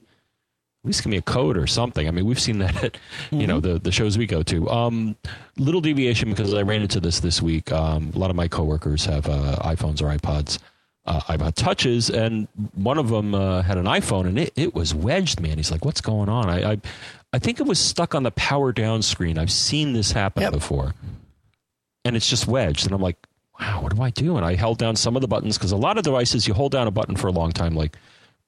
At 0.84 0.88
least 0.88 1.02
give 1.02 1.10
me 1.10 1.16
a 1.16 1.22
code 1.22 1.56
or 1.56 1.66
something. 1.66 2.06
I 2.06 2.10
mean, 2.10 2.26
we've 2.26 2.40
seen 2.40 2.58
that 2.58 2.76
at 2.84 2.92
mm-hmm. 2.92 3.40
you 3.40 3.46
know 3.46 3.60
mm-hmm. 3.60 3.74
the 3.74 3.78
the 3.80 3.92
shows 3.92 4.18
we 4.18 4.26
go 4.26 4.42
to. 4.44 4.68
Um, 4.70 5.16
little 5.56 5.80
deviation 5.80 6.30
because 6.30 6.54
I 6.54 6.62
ran 6.62 6.82
into 6.82 7.00
this 7.00 7.20
this 7.20 7.42
week. 7.42 7.72
Um, 7.72 8.12
a 8.14 8.18
lot 8.18 8.30
of 8.30 8.36
my 8.36 8.48
coworkers 8.48 9.04
have 9.06 9.28
uh, 9.28 9.56
iPhones 9.62 10.02
or 10.02 10.16
iPods. 10.16 10.58
Uh, 11.06 11.20
iPod 11.22 11.54
touches, 11.54 12.08
and 12.08 12.48
one 12.72 12.96
of 12.96 13.10
them 13.10 13.34
uh, 13.34 13.60
had 13.60 13.76
an 13.76 13.84
iPhone, 13.84 14.26
and 14.26 14.38
it, 14.38 14.54
it 14.56 14.74
was 14.74 14.94
wedged. 14.94 15.38
Man, 15.38 15.58
he's 15.58 15.70
like, 15.70 15.84
"What's 15.84 16.00
going 16.00 16.30
on?" 16.30 16.48
I, 16.48 16.72
I, 16.72 16.80
I 17.34 17.38
think 17.38 17.60
it 17.60 17.66
was 17.66 17.78
stuck 17.78 18.14
on 18.14 18.22
the 18.22 18.30
power 18.30 18.72
down 18.72 19.02
screen. 19.02 19.36
I've 19.36 19.52
seen 19.52 19.92
this 19.92 20.12
happen 20.12 20.44
yep. 20.44 20.52
before 20.52 20.94
and 22.04 22.16
it's 22.16 22.28
just 22.28 22.46
wedged. 22.46 22.84
And 22.84 22.94
I'm 22.94 23.00
like, 23.00 23.16
wow, 23.58 23.82
what 23.82 23.94
do 23.94 24.02
I 24.02 24.10
do? 24.10 24.36
And 24.36 24.44
I 24.44 24.54
held 24.54 24.78
down 24.78 24.96
some 24.96 25.16
of 25.16 25.22
the 25.22 25.28
buttons 25.28 25.56
because 25.56 25.72
a 25.72 25.76
lot 25.76 25.96
of 25.98 26.04
devices 26.04 26.46
you 26.46 26.54
hold 26.54 26.72
down 26.72 26.86
a 26.86 26.90
button 26.90 27.16
for 27.16 27.28
a 27.28 27.32
long 27.32 27.52
time. 27.52 27.74
Like 27.74 27.96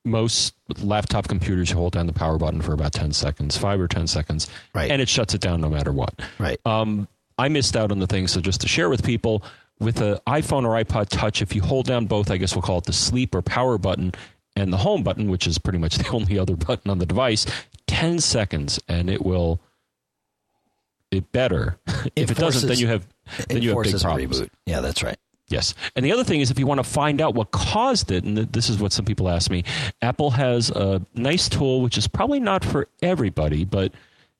most 0.06 0.54
laptop 0.82 1.28
computers, 1.28 1.70
you 1.70 1.76
hold 1.76 1.92
down 1.92 2.06
the 2.06 2.12
power 2.12 2.38
button 2.38 2.62
for 2.62 2.72
about 2.72 2.92
10 2.92 3.12
seconds, 3.12 3.56
five 3.56 3.80
or 3.80 3.88
10 3.88 4.06
seconds, 4.06 4.48
right. 4.74 4.90
and 4.90 5.02
it 5.02 5.08
shuts 5.08 5.34
it 5.34 5.40
down 5.40 5.60
no 5.60 5.68
matter 5.68 5.92
what. 5.92 6.14
Right. 6.38 6.58
Um, 6.64 7.08
I 7.38 7.48
missed 7.48 7.76
out 7.76 7.90
on 7.90 7.98
the 7.98 8.06
thing. 8.06 8.28
So 8.28 8.40
just 8.40 8.60
to 8.62 8.68
share 8.68 8.88
with 8.88 9.04
people, 9.04 9.42
with 9.78 10.00
an 10.00 10.18
iPhone 10.26 10.64
or 10.64 10.82
iPod 10.82 11.08
Touch, 11.08 11.42
if 11.42 11.54
you 11.54 11.62
hold 11.62 11.86
down 11.86 12.06
both, 12.06 12.30
I 12.30 12.38
guess 12.38 12.54
we'll 12.54 12.62
call 12.62 12.78
it 12.78 12.84
the 12.84 12.92
sleep 12.92 13.34
or 13.34 13.42
power 13.42 13.76
button 13.76 14.12
and 14.54 14.72
the 14.72 14.78
home 14.78 15.02
button, 15.02 15.30
which 15.30 15.46
is 15.46 15.58
pretty 15.58 15.78
much 15.78 15.98
the 15.98 16.08
only 16.12 16.38
other 16.38 16.56
button 16.56 16.90
on 16.90 16.98
the 16.98 17.06
device, 17.06 17.46
10 17.86 18.20
seconds, 18.20 18.80
and 18.88 19.10
it 19.10 19.24
will 19.24 19.60
it 21.10 21.30
better. 21.32 21.78
It 21.86 22.12
if 22.16 22.30
it 22.30 22.38
doesn't, 22.38 22.68
then 22.68 22.78
you 22.78 22.88
have 22.88 23.06
then 23.48 23.62
you 23.62 23.70
have 23.70 23.82
big 23.82 24.00
problems. 24.00 24.40
Reboot. 24.40 24.50
Yeah, 24.66 24.80
that's 24.80 25.02
right. 25.02 25.18
Yes. 25.48 25.74
And 25.94 26.04
the 26.04 26.12
other 26.12 26.24
thing 26.24 26.40
is, 26.40 26.50
if 26.50 26.58
you 26.58 26.66
want 26.66 26.78
to 26.78 26.84
find 26.84 27.20
out 27.20 27.34
what 27.34 27.52
caused 27.52 28.10
it, 28.10 28.24
and 28.24 28.36
this 28.36 28.68
is 28.68 28.78
what 28.78 28.92
some 28.92 29.04
people 29.04 29.28
ask 29.28 29.50
me, 29.50 29.62
Apple 30.02 30.30
has 30.30 30.70
a 30.70 31.00
nice 31.14 31.48
tool, 31.48 31.82
which 31.82 31.96
is 31.96 32.08
probably 32.08 32.40
not 32.40 32.64
for 32.64 32.88
everybody, 33.00 33.64
but 33.64 33.92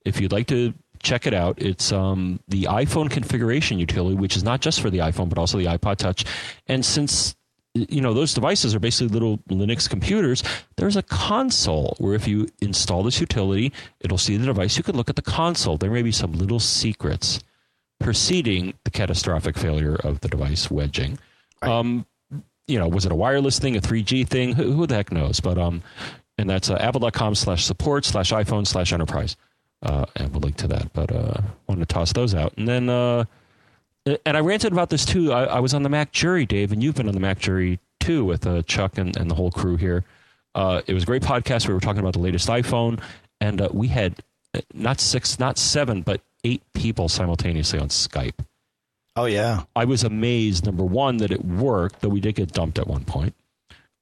if 0.04 0.20
you'd 0.20 0.32
like 0.32 0.48
to 0.48 0.74
check 1.02 1.26
it 1.26 1.34
out, 1.34 1.60
it's 1.62 1.92
um, 1.92 2.40
the 2.48 2.64
iPhone 2.64 3.08
configuration 3.08 3.78
utility, 3.78 4.16
which 4.16 4.36
is 4.36 4.42
not 4.42 4.60
just 4.60 4.80
for 4.80 4.90
the 4.90 4.98
iPhone, 4.98 5.28
but 5.28 5.38
also 5.38 5.58
the 5.58 5.66
iPod 5.66 5.96
Touch. 5.96 6.24
And 6.66 6.84
since 6.84 7.36
you 7.74 8.00
know 8.00 8.14
those 8.14 8.32
devices 8.32 8.74
are 8.74 8.78
basically 8.78 9.08
little 9.08 9.36
linux 9.50 9.86
computers 9.88 10.42
there's 10.76 10.96
a 10.96 11.02
console 11.02 11.94
where 11.98 12.14
if 12.14 12.26
you 12.26 12.48
install 12.62 13.02
this 13.02 13.20
utility 13.20 13.70
it'll 14.00 14.16
see 14.16 14.36
the 14.38 14.46
device 14.46 14.78
you 14.78 14.82
can 14.82 14.96
look 14.96 15.10
at 15.10 15.16
the 15.16 15.20
console 15.20 15.76
there 15.76 15.90
may 15.90 16.00
be 16.00 16.10
some 16.10 16.32
little 16.32 16.58
secrets 16.58 17.40
preceding 17.98 18.74
the 18.84 18.90
catastrophic 18.90 19.56
failure 19.56 19.94
of 19.96 20.20
the 20.20 20.28
device 20.28 20.70
wedging 20.70 21.18
right. 21.62 21.70
um, 21.70 22.06
you 22.66 22.78
know 22.78 22.88
was 22.88 23.06
it 23.06 23.12
a 23.12 23.14
wireless 23.14 23.58
thing 23.58 23.76
a 23.76 23.80
3g 23.80 24.26
thing 24.26 24.52
who, 24.52 24.72
who 24.72 24.86
the 24.86 24.94
heck 24.94 25.12
knows 25.12 25.40
but 25.40 25.58
um 25.58 25.82
and 26.38 26.50
that's 26.50 26.68
uh, 26.70 26.74
apple.com 26.74 27.34
slash 27.34 27.64
support 27.64 28.04
slash 28.04 28.32
iphone 28.32 28.66
slash 28.66 28.92
enterprise 28.92 29.36
uh, 29.82 30.04
and 30.16 30.30
we'll 30.32 30.40
link 30.40 30.56
to 30.56 30.68
that 30.68 30.92
but 30.92 31.10
uh 31.12 31.40
wanted 31.68 31.88
to 31.88 31.94
toss 31.94 32.12
those 32.12 32.34
out 32.34 32.52
and 32.56 32.68
then 32.68 32.88
uh 32.88 33.24
and 34.24 34.36
I 34.36 34.40
ranted 34.40 34.72
about 34.72 34.90
this 34.90 35.04
too. 35.04 35.32
I, 35.32 35.44
I, 35.44 35.60
was 35.60 35.74
on 35.74 35.82
the 35.82 35.88
Mac 35.88 36.12
jury, 36.12 36.46
Dave, 36.46 36.70
and 36.70 36.82
you've 36.82 36.94
been 36.94 37.08
on 37.08 37.14
the 37.14 37.20
Mac 37.20 37.38
jury 37.38 37.80
too 37.98 38.24
with 38.24 38.46
uh, 38.46 38.62
Chuck 38.62 38.98
and, 38.98 39.16
and 39.16 39.30
the 39.30 39.34
whole 39.34 39.50
crew 39.50 39.76
here. 39.76 40.04
Uh, 40.54 40.80
it 40.86 40.94
was 40.94 41.02
a 41.02 41.06
great 41.06 41.22
podcast. 41.22 41.66
We 41.66 41.74
were 41.74 41.80
talking 41.80 42.00
about 42.00 42.12
the 42.12 42.20
latest 42.20 42.48
iPhone, 42.48 43.00
and 43.40 43.60
uh, 43.60 43.68
we 43.72 43.88
had 43.88 44.22
not 44.72 45.00
six, 45.00 45.38
not 45.38 45.58
seven, 45.58 46.02
but 46.02 46.20
eight 46.46 46.62
people 46.74 47.08
simultaneously 47.08 47.78
on 47.78 47.88
Skype. 47.88 48.38
Oh 49.16 49.24
yeah. 49.24 49.62
I 49.74 49.84
was 49.86 50.04
amazed. 50.04 50.64
Number 50.66 50.84
one, 50.84 51.16
that 51.18 51.30
it 51.30 51.44
worked, 51.44 52.00
though 52.00 52.08
we 52.10 52.20
did 52.20 52.34
get 52.34 52.52
dumped 52.52 52.78
at 52.78 52.86
one 52.86 53.04
point. 53.04 53.34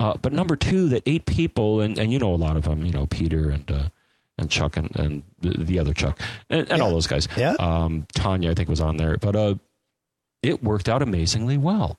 Uh, 0.01 0.15
but 0.21 0.33
number 0.33 0.57
two, 0.57 0.89
that 0.89 1.03
eight 1.07 1.25
people, 1.25 1.81
and, 1.81 1.99
and 1.99 2.13
you 2.13 2.19
know 2.19 2.35
a 2.35 2.37
lot 2.37 2.57
of 2.57 2.65
them, 2.65 2.85
you 2.85 2.93
know 2.93 3.07
Peter 3.07 3.49
and 3.51 3.71
uh, 3.71 3.89
and 4.37 4.51
Chuck 4.51 4.77
and, 4.77 4.95
and 4.97 5.23
the, 5.41 5.51
the 5.65 5.79
other 5.79 5.95
Chuck 5.95 6.21
and, 6.51 6.69
and 6.69 6.79
Yeah. 6.79 6.85
all 6.85 6.91
those 6.91 7.07
guys. 7.07 7.29
Yeah. 7.37 7.55
Um, 7.61 8.07
Tanya, 8.15 8.51
I 8.51 8.55
think, 8.55 8.69
was 8.69 8.81
on 8.81 8.97
there, 8.97 9.17
but 9.17 9.37
uh, 9.37 9.55
it 10.43 10.63
worked 10.65 10.89
out 10.89 11.01
amazingly 11.03 11.57
well. 11.59 11.99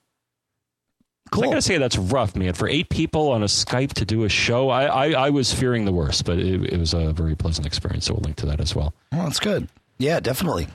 Cool. 1.31 1.45
I 1.45 1.47
gotta 1.47 1.61
say 1.61 1.77
that's 1.77 1.97
rough, 1.97 2.35
man. 2.35 2.53
For 2.53 2.67
eight 2.67 2.89
people 2.89 3.31
on 3.31 3.41
a 3.41 3.47
Skype 3.47 3.93
to 3.93 4.05
do 4.05 4.25
a 4.25 4.29
show, 4.29 4.69
I 4.69 4.85
I, 4.85 5.11
I 5.27 5.29
was 5.31 5.53
fearing 5.53 5.85
the 5.85 5.91
worst, 5.93 6.25
but 6.25 6.37
it, 6.37 6.73
it 6.73 6.77
was 6.77 6.93
a 6.93 7.13
very 7.13 7.35
pleasant 7.35 7.65
experience. 7.65 8.05
So 8.05 8.13
we'll 8.13 8.21
link 8.23 8.35
to 8.37 8.45
that 8.47 8.59
as 8.59 8.75
well. 8.75 8.93
Well, 9.11 9.23
that's 9.23 9.39
good. 9.39 9.67
Yeah, 9.97 10.19
definitely. 10.19 10.67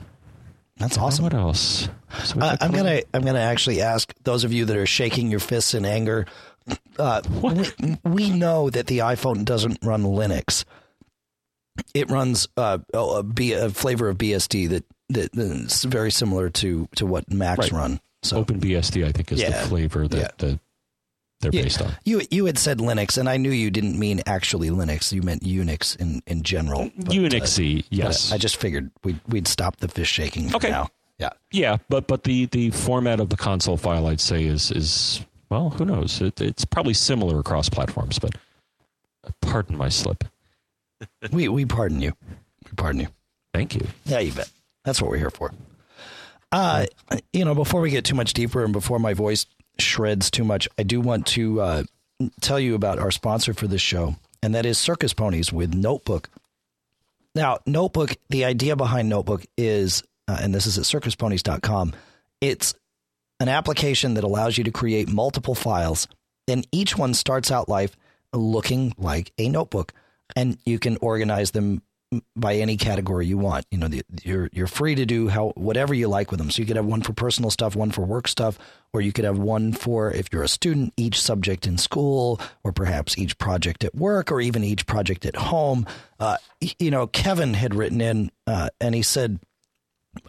That's 0.77 0.97
awesome. 0.97 1.23
What 1.23 1.33
else? 1.33 1.89
So 2.23 2.39
Uh, 2.39 2.57
I'm 2.59 2.71
gonna 2.71 3.01
I'm 3.13 3.23
gonna 3.23 3.39
actually 3.39 3.81
ask 3.81 4.13
those 4.23 4.43
of 4.43 4.51
you 4.51 4.65
that 4.65 4.75
are 4.75 4.85
shaking 4.87 5.29
your 5.29 5.39
fists 5.39 5.73
in 5.73 5.85
anger. 5.85 6.25
Uh, 6.97 7.21
we, 7.41 7.97
we 8.03 8.29
know 8.29 8.69
that 8.69 8.87
the 8.87 8.99
iPhone 8.99 9.45
doesn't 9.45 9.79
run 9.83 10.03
Linux. 10.03 10.63
It 11.93 12.09
runs 12.11 12.47
uh, 12.57 12.79
oh, 12.93 13.17
a, 13.19 13.23
B, 13.23 13.53
a 13.53 13.69
flavor 13.69 14.09
of 14.09 14.17
BSD 14.17 14.69
that, 14.69 14.85
that 15.09 15.31
that's 15.33 15.83
very 15.83 16.11
similar 16.11 16.49
to 16.49 16.87
to 16.95 17.05
what 17.05 17.31
Macs 17.31 17.71
Right. 17.71 17.71
run. 17.71 17.99
So 18.23 18.43
OpenBSD, 18.43 19.05
I 19.05 19.11
think, 19.11 19.31
is 19.31 19.41
Yeah. 19.41 19.49
the 19.61 19.67
flavor 19.67 20.07
that, 20.07 20.17
Yeah. 20.17 20.27
that 20.37 20.59
they're 21.41 21.51
Yeah. 21.53 21.63
based 21.63 21.81
on. 21.81 21.95
you 22.05 22.21
you 22.31 22.45
had 22.45 22.57
said 22.57 22.77
Linux, 22.79 23.17
and 23.17 23.27
I 23.27 23.37
knew 23.37 23.51
you 23.51 23.69
didn't 23.71 23.97
mean 23.99 24.21
actually 24.25 24.69
Linux. 24.69 25.11
You 25.11 25.21
meant 25.21 25.43
Unix 25.43 25.95
in 25.97 26.21
in 26.27 26.43
general. 26.43 26.91
but, 26.97 27.09
uh, 27.09 27.11
Unixy, 27.11 27.77
but 27.77 27.85
yes. 27.91 28.31
I 28.31 28.37
just 28.37 28.57
figured 28.57 28.91
we'd 29.03 29.19
we'd 29.27 29.47
stop 29.47 29.77
the 29.77 29.87
fish 29.87 30.09
shaking 30.09 30.49
for 30.49 30.57
Okay. 30.57 30.69
now. 30.69 30.89
Yeah. 31.17 31.29
Yeah, 31.51 31.77
but 31.89 32.07
but 32.07 32.23
the 32.23 32.45
the 32.47 32.71
format 32.71 33.19
of 33.19 33.29
the 33.29 33.37
console 33.37 33.77
file, 33.77 34.07
I'd 34.07 34.21
say, 34.21 34.45
is 34.45 34.71
is 34.71 35.21
well, 35.49 35.69
who 35.71 35.85
knows? 35.85 36.21
It, 36.21 36.39
it's 36.41 36.63
probably 36.65 36.93
similar 36.93 37.39
across 37.39 37.67
platforms, 37.69 38.17
but 38.19 38.31
pardon 39.41 39.77
my 39.77 39.89
slip. 39.89 40.23
we 41.31 41.47
we 41.47 41.65
pardon 41.65 42.01
you. 42.01 42.13
We 42.65 42.71
pardon 42.75 43.01
you. 43.01 43.07
Thank 43.53 43.75
you. 43.75 43.85
Yeah, 44.05 44.19
you 44.19 44.31
bet. 44.31 44.49
That's 44.85 45.01
what 45.01 45.11
we're 45.11 45.17
here 45.17 45.29
for. 45.29 45.51
Uh, 46.51 46.85
you 47.33 47.45
know, 47.45 47.53
before 47.55 47.81
we 47.81 47.89
get 47.91 48.03
too 48.03 48.15
much 48.15 48.33
deeper 48.33 48.63
and 48.63 48.73
before 48.73 48.97
my 48.99 49.13
voice 49.13 49.45
shreds 49.81 50.31
too 50.31 50.43
much, 50.43 50.67
I 50.77 50.83
do 50.83 51.01
want 51.01 51.27
to 51.27 51.61
uh, 51.61 51.83
tell 52.41 52.59
you 52.59 52.75
about 52.75 52.99
our 52.99 53.11
sponsor 53.11 53.53
for 53.53 53.67
this 53.67 53.81
show, 53.81 54.15
and 54.41 54.55
that 54.55 54.65
is 54.65 54.77
Circus 54.77 55.13
Ponies 55.13 55.51
with 55.51 55.73
Notebook. 55.73 56.29
Now, 57.35 57.59
Notebook, 57.65 58.15
the 58.29 58.45
idea 58.45 58.75
behind 58.75 59.09
Notebook 59.09 59.45
is, 59.57 60.03
uh, 60.27 60.37
and 60.41 60.53
this 60.53 60.65
is 60.65 60.77
at 60.77 60.83
circusponies.com, 60.83 61.93
it's 62.41 62.73
an 63.39 63.47
application 63.49 64.15
that 64.15 64.23
allows 64.23 64.57
you 64.57 64.63
to 64.65 64.71
create 64.71 65.09
multiple 65.09 65.55
files, 65.55 66.07
and 66.47 66.67
each 66.71 66.97
one 66.97 67.13
starts 67.13 67.51
out 67.51 67.69
life 67.69 67.95
looking 68.33 68.93
like 68.97 69.31
a 69.37 69.49
notebook, 69.49 69.93
and 70.35 70.57
you 70.65 70.79
can 70.79 70.97
organize 70.97 71.51
them 71.51 71.81
by 72.35 72.55
any 72.55 72.77
category 72.77 73.25
you 73.25 73.37
want. 73.37 73.65
You 73.71 73.77
know, 73.77 73.87
the, 73.87 74.03
you're 74.23 74.49
you're 74.51 74.67
free 74.67 74.95
to 74.95 75.05
do 75.05 75.27
how 75.27 75.49
whatever 75.55 75.93
you 75.93 76.07
like 76.07 76.31
with 76.31 76.39
them. 76.39 76.51
So 76.51 76.61
you 76.61 76.65
could 76.65 76.75
have 76.75 76.85
one 76.85 77.01
for 77.01 77.13
personal 77.13 77.49
stuff, 77.49 77.75
one 77.75 77.91
for 77.91 78.01
work 78.01 78.27
stuff, 78.27 78.57
or 78.93 79.01
you 79.01 79.11
could 79.11 79.25
have 79.25 79.37
one 79.37 79.73
for 79.73 80.11
if 80.11 80.27
you're 80.31 80.43
a 80.43 80.47
student, 80.47 80.93
each 80.97 81.21
subject 81.21 81.65
in 81.65 81.77
school, 81.77 82.39
or 82.63 82.71
perhaps 82.71 83.17
each 83.17 83.37
project 83.37 83.83
at 83.83 83.95
work, 83.95 84.31
or 84.31 84.41
even 84.41 84.63
each 84.63 84.85
project 84.85 85.25
at 85.25 85.35
home. 85.35 85.85
Uh, 86.19 86.37
you 86.79 86.91
know, 86.91 87.07
Kevin 87.07 87.53
had 87.53 87.73
written 87.75 88.01
in 88.01 88.31
uh, 88.47 88.69
and 88.79 88.95
he 88.95 89.01
said. 89.01 89.39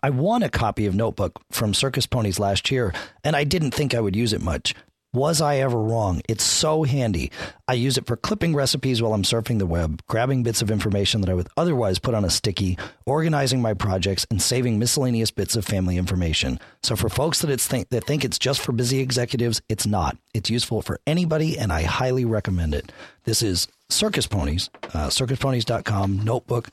I 0.00 0.10
won 0.10 0.44
a 0.44 0.48
copy 0.48 0.86
of 0.86 0.94
Notebook 0.94 1.42
from 1.50 1.74
Circus 1.74 2.06
Ponies 2.06 2.38
last 2.38 2.70
year, 2.70 2.94
and 3.24 3.34
I 3.34 3.42
didn't 3.42 3.72
think 3.72 3.94
I 3.94 4.00
would 4.00 4.14
use 4.14 4.32
it 4.32 4.40
much. 4.40 4.76
Was 5.14 5.42
I 5.42 5.56
ever 5.56 5.78
wrong? 5.78 6.22
It's 6.26 6.42
so 6.42 6.84
handy. 6.84 7.30
I 7.68 7.74
use 7.74 7.98
it 7.98 8.06
for 8.06 8.16
clipping 8.16 8.54
recipes 8.54 9.02
while 9.02 9.12
I'm 9.12 9.24
surfing 9.24 9.58
the 9.58 9.66
web, 9.66 10.00
grabbing 10.06 10.42
bits 10.42 10.62
of 10.62 10.70
information 10.70 11.20
that 11.20 11.28
I 11.28 11.34
would 11.34 11.48
otherwise 11.54 11.98
put 11.98 12.14
on 12.14 12.24
a 12.24 12.30
sticky, 12.30 12.78
organizing 13.04 13.60
my 13.60 13.74
projects, 13.74 14.26
and 14.30 14.40
saving 14.40 14.78
miscellaneous 14.78 15.30
bits 15.30 15.54
of 15.54 15.66
family 15.66 15.98
information. 15.98 16.58
So 16.82 16.96
for 16.96 17.10
folks 17.10 17.40
that 17.40 17.50
it's 17.50 17.66
think 17.66 17.90
that 17.90 18.04
think 18.04 18.24
it's 18.24 18.38
just 18.38 18.62
for 18.62 18.72
busy 18.72 19.00
executives, 19.00 19.60
it's 19.68 19.86
not. 19.86 20.16
It's 20.32 20.48
useful 20.48 20.80
for 20.80 20.98
anybody, 21.06 21.58
and 21.58 21.74
I 21.74 21.82
highly 21.82 22.24
recommend 22.24 22.74
it. 22.74 22.90
This 23.24 23.42
is 23.42 23.68
Circus 23.90 24.26
Ponies, 24.26 24.70
uh, 24.94 25.08
circusponies.com 25.08 26.24
notebook 26.24 26.70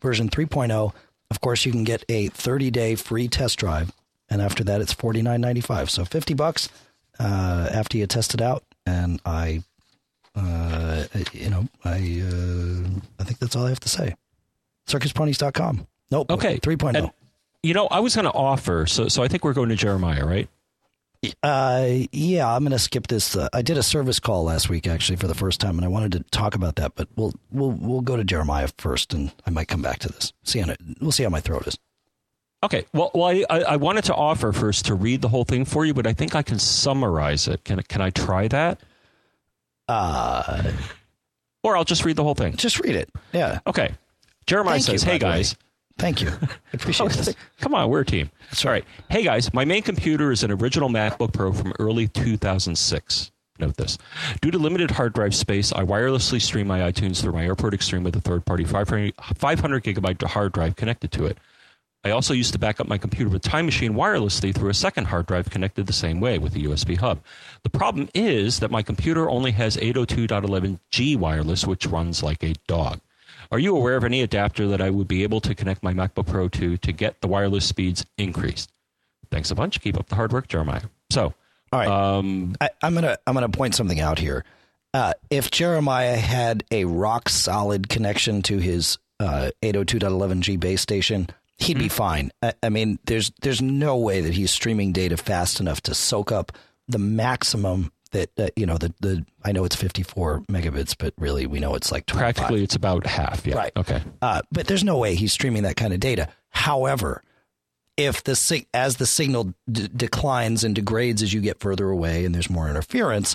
version 0.00 0.28
3.0. 0.28 0.92
Of 1.28 1.40
course, 1.40 1.66
you 1.66 1.72
can 1.72 1.82
get 1.82 2.04
a 2.08 2.28
30 2.28 2.70
day 2.70 2.94
free 2.94 3.26
test 3.26 3.58
drive, 3.58 3.90
and 4.30 4.40
after 4.40 4.62
that, 4.62 4.80
it's 4.80 4.94
49.95. 4.94 5.90
So 5.90 6.04
50 6.04 6.34
bucks 6.34 6.68
uh, 7.18 7.68
after 7.72 7.98
you 7.98 8.06
test 8.06 8.34
it 8.34 8.40
out. 8.40 8.64
And 8.86 9.20
I, 9.24 9.62
uh, 10.34 11.04
you 11.32 11.50
know, 11.50 11.68
I 11.84 12.22
uh, 12.22 13.00
I 13.18 13.24
think 13.24 13.38
that's 13.38 13.56
all 13.56 13.66
I 13.66 13.70
have 13.70 13.80
to 13.80 13.88
say. 13.88 14.14
Circusponies.com. 14.86 15.86
Nope. 16.10 16.30
Okay. 16.30 16.58
3.0. 16.58 16.94
And, 16.96 17.10
you 17.62 17.72
know, 17.72 17.88
I 17.88 18.00
was 18.00 18.14
going 18.14 18.26
to 18.26 18.32
offer, 18.32 18.86
so 18.86 19.08
so 19.08 19.22
I 19.22 19.28
think 19.28 19.44
we're 19.44 19.54
going 19.54 19.70
to 19.70 19.76
Jeremiah, 19.76 20.26
right? 20.26 20.48
Uh, 21.42 22.00
yeah, 22.12 22.52
I'm 22.52 22.62
going 22.62 22.72
to 22.72 22.78
skip 22.78 23.06
this. 23.06 23.34
Uh, 23.34 23.48
I 23.52 23.62
did 23.62 23.78
a 23.78 23.82
service 23.82 24.20
call 24.20 24.44
last 24.44 24.68
week 24.68 24.86
actually 24.86 25.16
for 25.16 25.26
the 25.26 25.34
first 25.34 25.60
time, 25.60 25.78
and 25.78 25.84
I 25.84 25.88
wanted 25.88 26.12
to 26.12 26.20
talk 26.30 26.54
about 26.54 26.76
that, 26.76 26.94
but 26.94 27.08
we'll 27.16 27.32
we'll 27.50 27.70
we'll 27.70 28.00
go 28.02 28.16
to 28.16 28.24
Jeremiah 28.24 28.68
first, 28.76 29.14
and 29.14 29.32
I 29.46 29.50
might 29.50 29.68
come 29.68 29.80
back 29.80 30.00
to 30.00 30.08
this. 30.08 30.32
See 30.42 30.58
how 30.58 30.70
it, 30.70 30.78
we'll 31.00 31.12
see 31.12 31.22
how 31.22 31.30
my 31.30 31.40
throat 31.40 31.66
is. 31.66 31.78
Okay. 32.64 32.86
Well, 32.94 33.10
well, 33.14 33.44
I, 33.50 33.60
I 33.60 33.76
wanted 33.76 34.04
to 34.04 34.14
offer 34.14 34.50
first 34.52 34.86
to 34.86 34.94
read 34.94 35.20
the 35.20 35.28
whole 35.28 35.44
thing 35.44 35.64
for 35.66 35.84
you, 35.84 35.92
but 35.94 36.06
I 36.06 36.14
think 36.14 36.34
I 36.34 36.42
can 36.42 36.58
summarize 36.58 37.46
it. 37.46 37.62
Can 37.64 37.80
can 37.82 38.00
I 38.00 38.10
try 38.10 38.48
that? 38.48 38.80
Uh, 39.86 40.72
Or 41.62 41.76
I'll 41.76 41.84
just 41.84 42.04
read 42.04 42.16
the 42.16 42.24
whole 42.24 42.34
thing. 42.34 42.56
just 42.56 42.80
read 42.80 42.96
it. 42.96 43.10
Yeah. 43.32 43.60
Okay. 43.66 43.92
Jeremiah 44.46 44.74
Thank 44.80 44.84
says, 44.84 45.04
by 45.04 45.12
"Hey 45.12 45.18
guys, 45.18 45.56
Thank 45.98 46.22
you. 46.22 46.30
I 46.30 46.48
appreciate 46.72 47.10
this. 47.12 47.34
Come 47.60 47.74
on, 47.74 47.88
we're 47.88 48.00
a 48.00 48.04
team. 48.04 48.30
That's 48.50 48.64
all 48.64 48.72
right. 48.72 48.84
Hey 49.10 49.22
guys, 49.22 49.52
my 49.54 49.64
main 49.64 49.82
computer 49.82 50.32
is 50.32 50.42
an 50.42 50.50
original 50.50 50.88
MacBook 50.88 51.32
Pro 51.32 51.52
from 51.52 51.72
early 51.78 52.08
2006. 52.08 53.30
Note 53.60 53.76
this. 53.76 53.96
Due 54.40 54.50
to 54.50 54.58
limited 54.58 54.90
hard 54.90 55.12
drive 55.12 55.34
space, 55.34 55.72
I 55.72 55.84
wirelessly 55.84 56.40
stream 56.42 56.66
my 56.66 56.80
iTunes 56.80 57.20
through 57.22 57.34
my 57.34 57.44
Airport 57.44 57.72
Extreme 57.74 58.02
with 58.02 58.16
a 58.16 58.20
third 58.20 58.44
party 58.44 58.64
500 58.64 59.14
500 59.36 59.84
gigabyte 59.84 60.22
hard 60.24 60.52
drive 60.52 60.74
connected 60.76 61.12
to 61.12 61.26
it. 61.26 61.38
I 62.04 62.10
also 62.10 62.34
used 62.34 62.52
to 62.52 62.58
back 62.58 62.80
up 62.80 62.86
my 62.86 62.98
computer 62.98 63.30
with 63.30 63.42
Time 63.42 63.64
Machine 63.64 63.94
wirelessly 63.94 64.54
through 64.54 64.68
a 64.68 64.74
second 64.74 65.06
hard 65.06 65.26
drive 65.26 65.48
connected 65.48 65.86
the 65.86 65.92
same 65.94 66.20
way 66.20 66.38
with 66.38 66.54
a 66.54 66.58
USB 66.58 66.98
hub. 66.98 67.20
The 67.62 67.70
problem 67.70 68.10
is 68.14 68.60
that 68.60 68.70
my 68.70 68.82
computer 68.82 69.30
only 69.30 69.52
has 69.52 69.78
802.11g 69.78 71.16
wireless, 71.16 71.66
which 71.66 71.86
runs 71.86 72.22
like 72.22 72.42
a 72.42 72.54
dog. 72.66 73.00
Are 73.50 73.58
you 73.58 73.76
aware 73.76 73.96
of 73.96 74.04
any 74.04 74.20
adapter 74.20 74.66
that 74.68 74.80
I 74.80 74.90
would 74.90 75.08
be 75.08 75.22
able 75.22 75.40
to 75.42 75.54
connect 75.54 75.82
my 75.82 75.94
MacBook 75.94 76.26
Pro 76.26 76.48
to 76.48 76.76
to 76.76 76.92
get 76.92 77.20
the 77.20 77.28
wireless 77.28 77.64
speeds 77.64 78.04
increased? 78.18 78.70
Thanks 79.30 79.50
a 79.50 79.54
bunch. 79.54 79.80
Keep 79.80 79.98
up 79.98 80.08
the 80.08 80.16
hard 80.16 80.32
work, 80.32 80.48
Jeremiah. 80.48 80.82
So, 81.10 81.34
All 81.72 81.78
right. 81.80 81.88
um, 81.88 82.54
I, 82.60 82.70
I'm 82.82 82.94
gonna 82.94 83.16
I'm 83.26 83.34
gonna 83.34 83.48
point 83.48 83.74
something 83.74 84.00
out 84.00 84.18
here. 84.18 84.44
Uh, 84.92 85.14
if 85.30 85.50
Jeremiah 85.50 86.16
had 86.16 86.64
a 86.70 86.84
rock 86.84 87.28
solid 87.28 87.88
connection 87.88 88.42
to 88.42 88.58
his 88.58 88.98
uh, 89.20 89.50
802.11g 89.62 90.58
base 90.60 90.80
station, 90.80 91.28
he'd 91.58 91.78
be 91.78 91.88
fine. 91.88 92.30
I, 92.42 92.54
I 92.62 92.68
mean, 92.68 92.98
there's 93.06 93.32
there's 93.42 93.62
no 93.62 93.96
way 93.96 94.20
that 94.20 94.34
he's 94.34 94.50
streaming 94.50 94.92
data 94.92 95.16
fast 95.16 95.60
enough 95.60 95.80
to 95.82 95.94
soak 95.94 96.32
up 96.32 96.52
the 96.88 96.98
maximum 96.98 97.92
that 98.12 98.30
uh, 98.38 98.48
you 98.56 98.66
know 98.66 98.78
the 98.78 98.92
the 99.00 99.24
I 99.44 99.52
know 99.52 99.64
it's 99.64 99.76
54 99.76 100.40
megabits, 100.50 100.94
but 100.98 101.14
really 101.18 101.46
we 101.46 101.58
know 101.60 101.74
it's 101.74 101.90
like 101.92 102.06
25. 102.06 102.34
practically 102.34 102.62
it's 102.64 102.76
about 102.76 103.06
half. 103.06 103.46
Yeah. 103.46 103.56
Right. 103.56 103.72
Okay. 103.76 104.02
Uh, 104.22 104.42
but 104.52 104.66
there's 104.66 104.84
no 104.84 104.98
way 104.98 105.14
he's 105.14 105.32
streaming 105.32 105.62
that 105.64 105.76
kind 105.76 105.92
of 105.92 106.00
data. 106.00 106.28
However, 106.50 107.22
if 107.96 108.22
the 108.24 108.36
sig- 108.36 108.66
as 108.74 108.96
the 108.96 109.06
signal 109.06 109.54
d- 109.70 109.88
declines 109.94 110.64
and 110.64 110.74
degrades 110.74 111.22
as 111.22 111.32
you 111.32 111.40
get 111.40 111.60
further 111.60 111.88
away 111.90 112.24
and 112.24 112.34
there's 112.34 112.50
more 112.50 112.68
interference, 112.68 113.34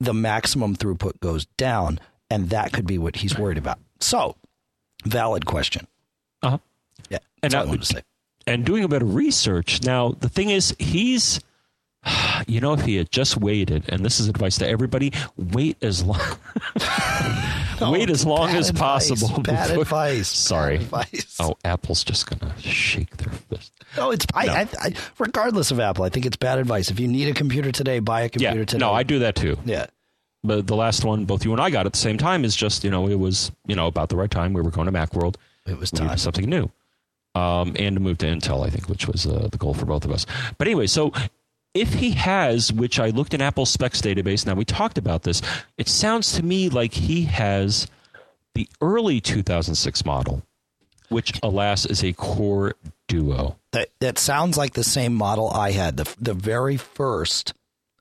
the 0.00 0.14
maximum 0.14 0.76
throughput 0.76 1.20
goes 1.20 1.46
down, 1.56 1.98
and 2.30 2.50
that 2.50 2.72
could 2.72 2.86
be 2.86 2.98
what 2.98 3.16
he's 3.16 3.36
worried 3.38 3.58
about. 3.58 3.78
So, 4.00 4.36
valid 5.04 5.44
question. 5.46 5.86
Uh 6.42 6.50
huh. 6.50 6.58
Yeah, 7.10 7.18
that's 7.42 7.54
all 7.54 7.60
I 7.60 7.64
now- 7.64 7.68
wanted 7.70 7.82
to 7.82 7.94
say. 7.96 8.02
and 8.46 8.64
doing 8.64 8.84
a 8.84 8.88
bit 8.88 9.02
of 9.02 9.14
research. 9.14 9.82
Now, 9.82 10.12
the 10.20 10.28
thing 10.28 10.50
is, 10.50 10.74
he's, 10.78 11.40
you 12.46 12.60
know, 12.60 12.72
if 12.74 12.82
he 12.82 12.96
had 12.96 13.10
just 13.10 13.36
waited, 13.36 13.84
and 13.88 14.04
this 14.04 14.20
is 14.20 14.28
advice 14.28 14.56
to 14.58 14.68
everybody, 14.68 15.12
wait 15.36 15.76
as 15.82 16.02
long, 16.02 16.20
oh, 17.80 17.90
wait 17.92 18.10
as 18.10 18.24
long 18.24 18.50
as 18.50 18.70
advice, 18.70 19.08
possible. 19.10 19.40
Bad 19.42 19.68
before- 19.68 19.82
advice. 19.82 20.28
Sorry. 20.48 20.78
Bad 20.78 20.84
advice. 20.84 21.36
Oh, 21.40 21.56
Apple's 21.64 22.04
just 22.04 22.26
gonna 22.28 22.58
shake 22.60 23.16
their 23.18 23.32
fist. 23.32 23.72
No, 23.96 24.10
it's 24.10 24.26
I, 24.34 24.48
I, 24.48 24.68
I, 24.80 24.92
regardless 25.18 25.70
of 25.70 25.80
Apple. 25.80 26.04
I 26.04 26.08
think 26.08 26.26
it's 26.26 26.36
bad 26.36 26.58
advice. 26.58 26.90
If 26.90 27.00
you 27.00 27.08
need 27.08 27.28
a 27.28 27.34
computer 27.34 27.72
today, 27.72 28.00
buy 28.00 28.20
a 28.20 28.24
Yeah, 28.24 28.28
computer 28.50 28.64
today. 28.64 28.78
no, 28.80 28.92
I 28.92 29.02
do 29.02 29.20
that 29.20 29.34
too. 29.34 29.56
Yeah, 29.64 29.86
But 30.44 30.66
the 30.66 30.76
last 30.76 31.04
one, 31.04 31.24
both 31.24 31.44
you 31.44 31.52
and 31.52 31.60
I 31.60 31.70
got 31.70 31.86
at 31.86 31.92
the 31.92 31.98
same 31.98 32.18
time, 32.18 32.44
is 32.44 32.54
just 32.54 32.84
you 32.84 32.90
know 32.90 33.08
it 33.08 33.18
was 33.18 33.50
you 33.66 33.74
know 33.74 33.86
about 33.86 34.08
the 34.10 34.16
right 34.16 34.30
time. 34.30 34.52
We 34.52 34.60
were 34.62 34.70
going 34.70 34.86
to 34.86 34.92
MacWorld. 34.92 35.36
it 35.66 35.78
was 35.78 35.90
time. 35.90 36.16
something 36.18 36.48
new. 36.48 36.70
Um, 37.38 37.74
and 37.78 37.96
to 37.96 38.00
move 38.00 38.18
to 38.18 38.26
Intel, 38.26 38.66
I 38.66 38.70
think, 38.70 38.88
which 38.88 39.06
was 39.06 39.26
uh, 39.26 39.48
the 39.50 39.58
goal 39.58 39.74
for 39.74 39.86
both 39.86 40.04
of 40.04 40.10
us. 40.10 40.26
But 40.56 40.66
anyway, 40.66 40.86
so 40.86 41.12
if 41.74 41.94
he 41.94 42.10
has, 42.12 42.72
which 42.72 42.98
I 42.98 43.10
looked 43.10 43.34
in 43.34 43.40
Apple's 43.42 43.70
specs 43.70 44.00
database, 44.02 44.46
now 44.46 44.54
we 44.54 44.64
talked 44.64 44.98
about 44.98 45.22
this, 45.22 45.42
it 45.76 45.88
sounds 45.88 46.32
to 46.32 46.42
me 46.42 46.68
like 46.68 46.94
he 46.94 47.24
has 47.24 47.86
the 48.54 48.68
early 48.80 49.20
2006 49.20 50.04
model, 50.04 50.42
which, 51.10 51.38
alas, 51.42 51.84
is 51.86 52.02
a 52.02 52.12
Core 52.14 52.74
Duo. 53.06 53.56
That 53.72 53.88
that 54.00 54.18
sounds 54.18 54.56
like 54.56 54.72
the 54.72 54.82
same 54.84 55.14
model 55.14 55.50
I 55.50 55.72
had, 55.72 55.96
the 55.98 56.14
the 56.20 56.34
very 56.34 56.76
first 56.76 57.54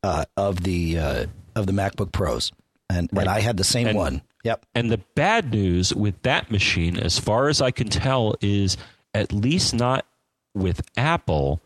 uh, 0.03 0.25
of 0.35 0.63
the 0.63 0.97
uh, 0.97 1.25
of 1.55 1.67
the 1.67 1.73
MacBook 1.73 2.11
Pros, 2.11 2.51
and 2.89 3.09
Right. 3.11 3.21
and 3.21 3.29
I 3.29 3.41
had 3.41 3.57
the 3.57 3.63
same 3.65 3.87
And- 3.87 3.97
one. 3.97 4.21
Yep. 4.43 4.65
And 4.75 4.89
the 4.89 4.99
bad 5.13 5.51
news 5.51 5.93
with 5.93 6.21
that 6.21 6.49
machine, 6.49 6.97
as 6.97 7.19
far 7.19 7.49
as 7.49 7.61
I 7.61 7.71
can 7.71 7.89
tell, 7.89 8.35
is 8.39 8.77
at 9.17 9.33
least 9.33 9.73
not 9.73 10.05
with 10.53 10.81
Apple. 10.95 11.61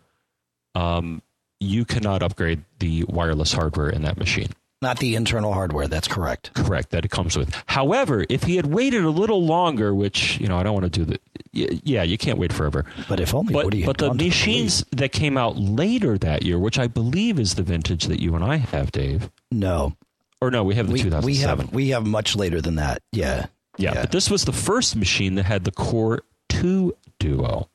Um, 0.74 1.22
you 1.60 1.86
cannot 1.86 2.24
upgrade 2.24 2.64
the 2.80 3.04
wireless 3.08 3.54
hardware 3.54 3.90
in 3.90 4.02
that 4.04 4.18
machine. 4.18 4.50
Not 4.82 4.98
the 4.98 5.16
internal 5.16 5.54
hardware. 5.54 5.88
That's 5.88 6.08
correct. 6.08 6.56
Correct, 6.56 6.90
that 6.90 7.06
it 7.06 7.12
comes 7.12 7.38
with. 7.38 7.54
However, 7.68 8.26
if 8.30 8.44
he 8.44 8.56
had 8.56 8.66
waited 8.66 9.04
a 9.04 9.12
little 9.12 9.46
longer, 9.46 9.94
which 9.94 10.40
you 10.40 10.48
know 10.48 10.58
I 10.58 10.64
don't 10.64 10.74
want 10.74 10.92
to 10.92 11.00
do 11.00 11.06
that. 11.06 11.22
Yeah, 11.54 12.02
you 12.02 12.18
can't 12.18 12.40
wait 12.40 12.52
forever. 12.52 12.86
But 13.08 13.20
if 13.20 13.36
only 13.36 13.54
But 13.54 13.76
but 13.86 13.98
the 14.00 14.14
machines 14.14 14.84
that 14.92 15.12
came 15.12 15.38
out 15.38 15.58
later 15.58 16.18
that 16.18 16.44
year, 16.44 16.58
which 16.58 16.80
I 16.80 16.88
believe 16.88 17.40
is 17.40 17.56
the 17.56 17.64
vintage 17.64 18.06
that 18.06 18.22
you 18.22 18.34
and 18.34 18.44
I 18.44 18.56
have, 18.56 18.92
Dave, 18.92 19.30
no, 19.52 19.96
or 20.40 20.50
no, 20.50 20.64
we 20.64 20.74
have 20.76 20.88
the 20.88 20.94
we 20.94 21.02
2007. 21.04 21.26
we 21.26 21.66
have 21.66 21.74
we 21.76 21.90
have 21.90 22.08
much 22.08 22.36
later 22.36 22.60
than 22.62 22.76
that. 22.76 23.04
Yeah. 23.12 23.48
Yeah, 23.78 23.94
but 23.94 24.12
this 24.12 24.30
was 24.30 24.46
the 24.46 24.52
first 24.52 24.96
machine 24.96 25.36
that 25.36 25.46
had 25.46 25.64
the 25.64 25.72
Core 25.72 26.22
2 26.52 26.96
Duo. 27.20 27.70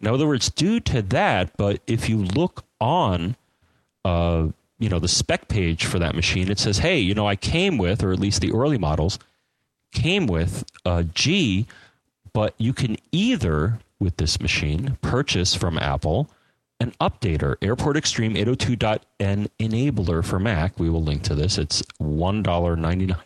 In 0.00 0.06
other 0.08 0.26
words, 0.26 0.50
due 0.50 0.80
to 0.80 1.02
that, 1.02 1.56
but 1.56 1.80
if 1.86 2.08
you 2.08 2.18
look 2.18 2.64
on, 2.80 3.36
uh, 4.04 4.48
you 4.78 4.88
know, 4.88 4.98
the 4.98 5.08
spec 5.08 5.48
page 5.48 5.84
for 5.86 5.98
that 5.98 6.14
machine, 6.14 6.50
it 6.50 6.58
says, 6.58 6.78
"Hey, 6.78 6.98
you 6.98 7.14
know, 7.14 7.26
I 7.26 7.36
came 7.36 7.78
with, 7.78 8.02
or 8.02 8.12
at 8.12 8.20
least 8.20 8.40
the 8.40 8.52
early 8.52 8.76
models 8.76 9.18
came 9.92 10.26
with 10.26 10.64
a 10.84 11.04
G, 11.04 11.66
but 12.32 12.54
you 12.58 12.72
can 12.72 12.96
either 13.12 13.78
with 13.98 14.18
this 14.18 14.40
machine 14.40 14.98
purchase 15.00 15.54
from 15.54 15.78
Apple." 15.78 16.28
An 16.78 16.92
updater, 17.00 17.56
Airport 17.62 17.96
Extreme 17.96 18.34
802.N 18.34 19.48
enabler 19.58 20.22
for 20.24 20.38
Mac. 20.38 20.78
We 20.78 20.90
will 20.90 21.02
link 21.02 21.22
to 21.22 21.34
this. 21.34 21.56
It's 21.56 21.82
$1.99 22.02 23.16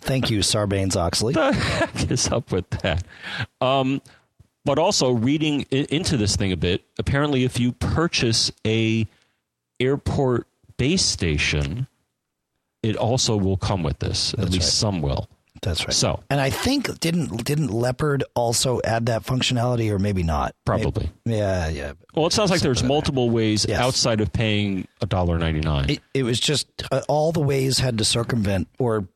Thank 0.00 0.30
you, 0.30 0.38
Sarbanes 0.40 0.96
Oxley. 0.96 1.34
the 1.34 1.52
heck 1.52 2.10
is 2.10 2.28
up 2.28 2.50
with 2.52 2.68
that? 2.82 3.04
Um, 3.60 4.00
but 4.64 4.78
also 4.78 5.12
reading 5.12 5.66
i- 5.72 5.86
into 5.90 6.16
this 6.16 6.36
thing 6.36 6.52
a 6.52 6.56
bit. 6.56 6.82
Apparently, 6.98 7.44
if 7.44 7.60
you 7.60 7.72
purchase 7.72 8.50
a 8.66 9.06
airport 9.78 10.46
base 10.78 11.04
station, 11.04 11.86
it 12.82 12.96
also 12.96 13.36
will 13.36 13.58
come 13.58 13.82
with 13.82 13.98
this. 13.98 14.32
At 14.34 14.44
least 14.50 14.54
right. 14.54 14.62
some 14.62 15.02
will. 15.02 15.28
That's 15.64 15.84
right. 15.86 15.92
So 15.94 16.22
And 16.30 16.40
I 16.40 16.50
think 16.50 17.00
didn't 17.00 17.44
didn't 17.44 17.68
Leopard 17.72 18.22
also 18.34 18.80
add 18.84 19.06
that 19.06 19.24
functionality, 19.24 19.90
or 19.90 19.98
maybe 19.98 20.22
not? 20.22 20.54
probably. 20.64 21.10
Maybe- 21.24 21.38
yeah, 21.38 21.68
yeah. 21.68 21.92
Well, 22.14 22.26
it 22.26 22.32
sounds 22.32 22.50
like 22.50 22.60
there's 22.60 22.78
Something 22.78 22.88
that. 22.88 22.94
multiple 22.94 23.30
ways 23.30 23.66
Yes. 23.68 23.80
outside 23.80 24.20
of 24.20 24.32
paying 24.32 24.86
a 25.00 25.06
dollar 25.06 25.38
ninety 25.38 25.60
nine. 25.60 25.90
It, 25.90 26.00
it 26.12 26.22
was 26.22 26.38
just 26.38 26.66
uh, 26.92 27.00
all 27.08 27.32
the 27.32 27.40
ways 27.40 27.78
had 27.78 27.98
to 27.98 28.04
circumvent 28.04 28.68
or 28.78 29.08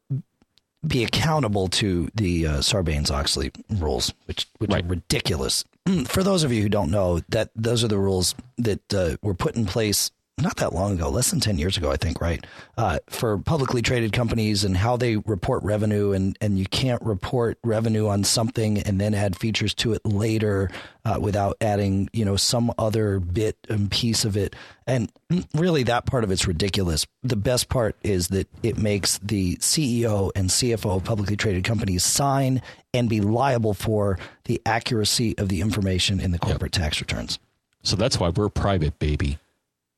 be 0.86 1.02
accountable 1.04 1.68
to 1.68 2.08
the 2.14 2.46
uh, 2.46 2.52
Sarbanes 2.58 3.10
Oxley 3.10 3.50
rules, 3.68 4.14
which 4.26 4.46
which 4.58 4.70
Right. 4.70 4.84
are 4.84 4.88
ridiculous. 4.88 5.64
For 6.06 6.22
those 6.22 6.44
of 6.44 6.52
you 6.52 6.62
who 6.62 6.68
don't 6.68 6.90
know, 6.90 7.20
that 7.30 7.50
those 7.56 7.82
are 7.84 7.88
the 7.88 7.98
rules 7.98 8.34
that 8.58 8.94
uh, 8.94 9.16
were 9.22 9.34
put 9.34 9.56
in 9.56 9.66
place 9.66 10.10
not 10.40 10.56
that 10.56 10.72
long 10.72 10.92
ago, 10.92 11.08
less 11.08 11.30
than 11.30 11.40
ten 11.40 11.58
years 11.58 11.76
ago, 11.76 11.90
I 11.90 11.96
think, 11.96 12.20
right? 12.20 12.44
Uh, 12.76 12.98
for 13.08 13.38
publicly 13.38 13.82
traded 13.82 14.12
companies 14.12 14.64
and 14.64 14.76
how 14.76 14.96
they 14.96 15.16
report 15.16 15.62
revenue, 15.62 16.12
and 16.12 16.36
and 16.40 16.58
you 16.58 16.66
can't 16.66 17.02
report 17.02 17.58
revenue 17.64 18.08
on 18.08 18.24
something 18.24 18.78
and 18.82 19.00
then 19.00 19.14
add 19.14 19.38
features 19.38 19.74
to 19.74 19.92
it 19.92 20.04
later 20.04 20.70
uh, 21.04 21.18
without 21.20 21.56
adding, 21.60 22.08
you 22.12 22.24
know, 22.24 22.36
some 22.36 22.72
other 22.78 23.18
bit 23.20 23.56
and 23.68 23.90
piece 23.90 24.24
of 24.24 24.36
it. 24.36 24.54
And 24.86 25.10
really, 25.54 25.82
that 25.84 26.06
part 26.06 26.24
of 26.24 26.30
it's 26.30 26.46
ridiculous. 26.46 27.06
The 27.22 27.36
best 27.36 27.68
part 27.68 27.96
is 28.02 28.28
that 28.28 28.48
it 28.62 28.78
makes 28.78 29.18
the 29.18 29.56
CEO 29.56 30.30
and 30.34 30.48
CFO 30.48 30.96
of 30.96 31.04
publicly 31.04 31.36
traded 31.36 31.64
companies 31.64 32.04
sign 32.04 32.62
and 32.94 33.08
be 33.08 33.20
liable 33.20 33.74
for 33.74 34.18
the 34.44 34.60
accuracy 34.64 35.36
of 35.38 35.48
the 35.48 35.60
information 35.60 36.20
in 36.20 36.30
the 36.30 36.38
corporate 36.38 36.72
tax 36.72 37.00
returns. 37.00 37.38
So 37.82 37.96
that's 37.96 38.18
why 38.18 38.30
we're 38.30 38.48
private, 38.48 38.98
baby. 38.98 39.38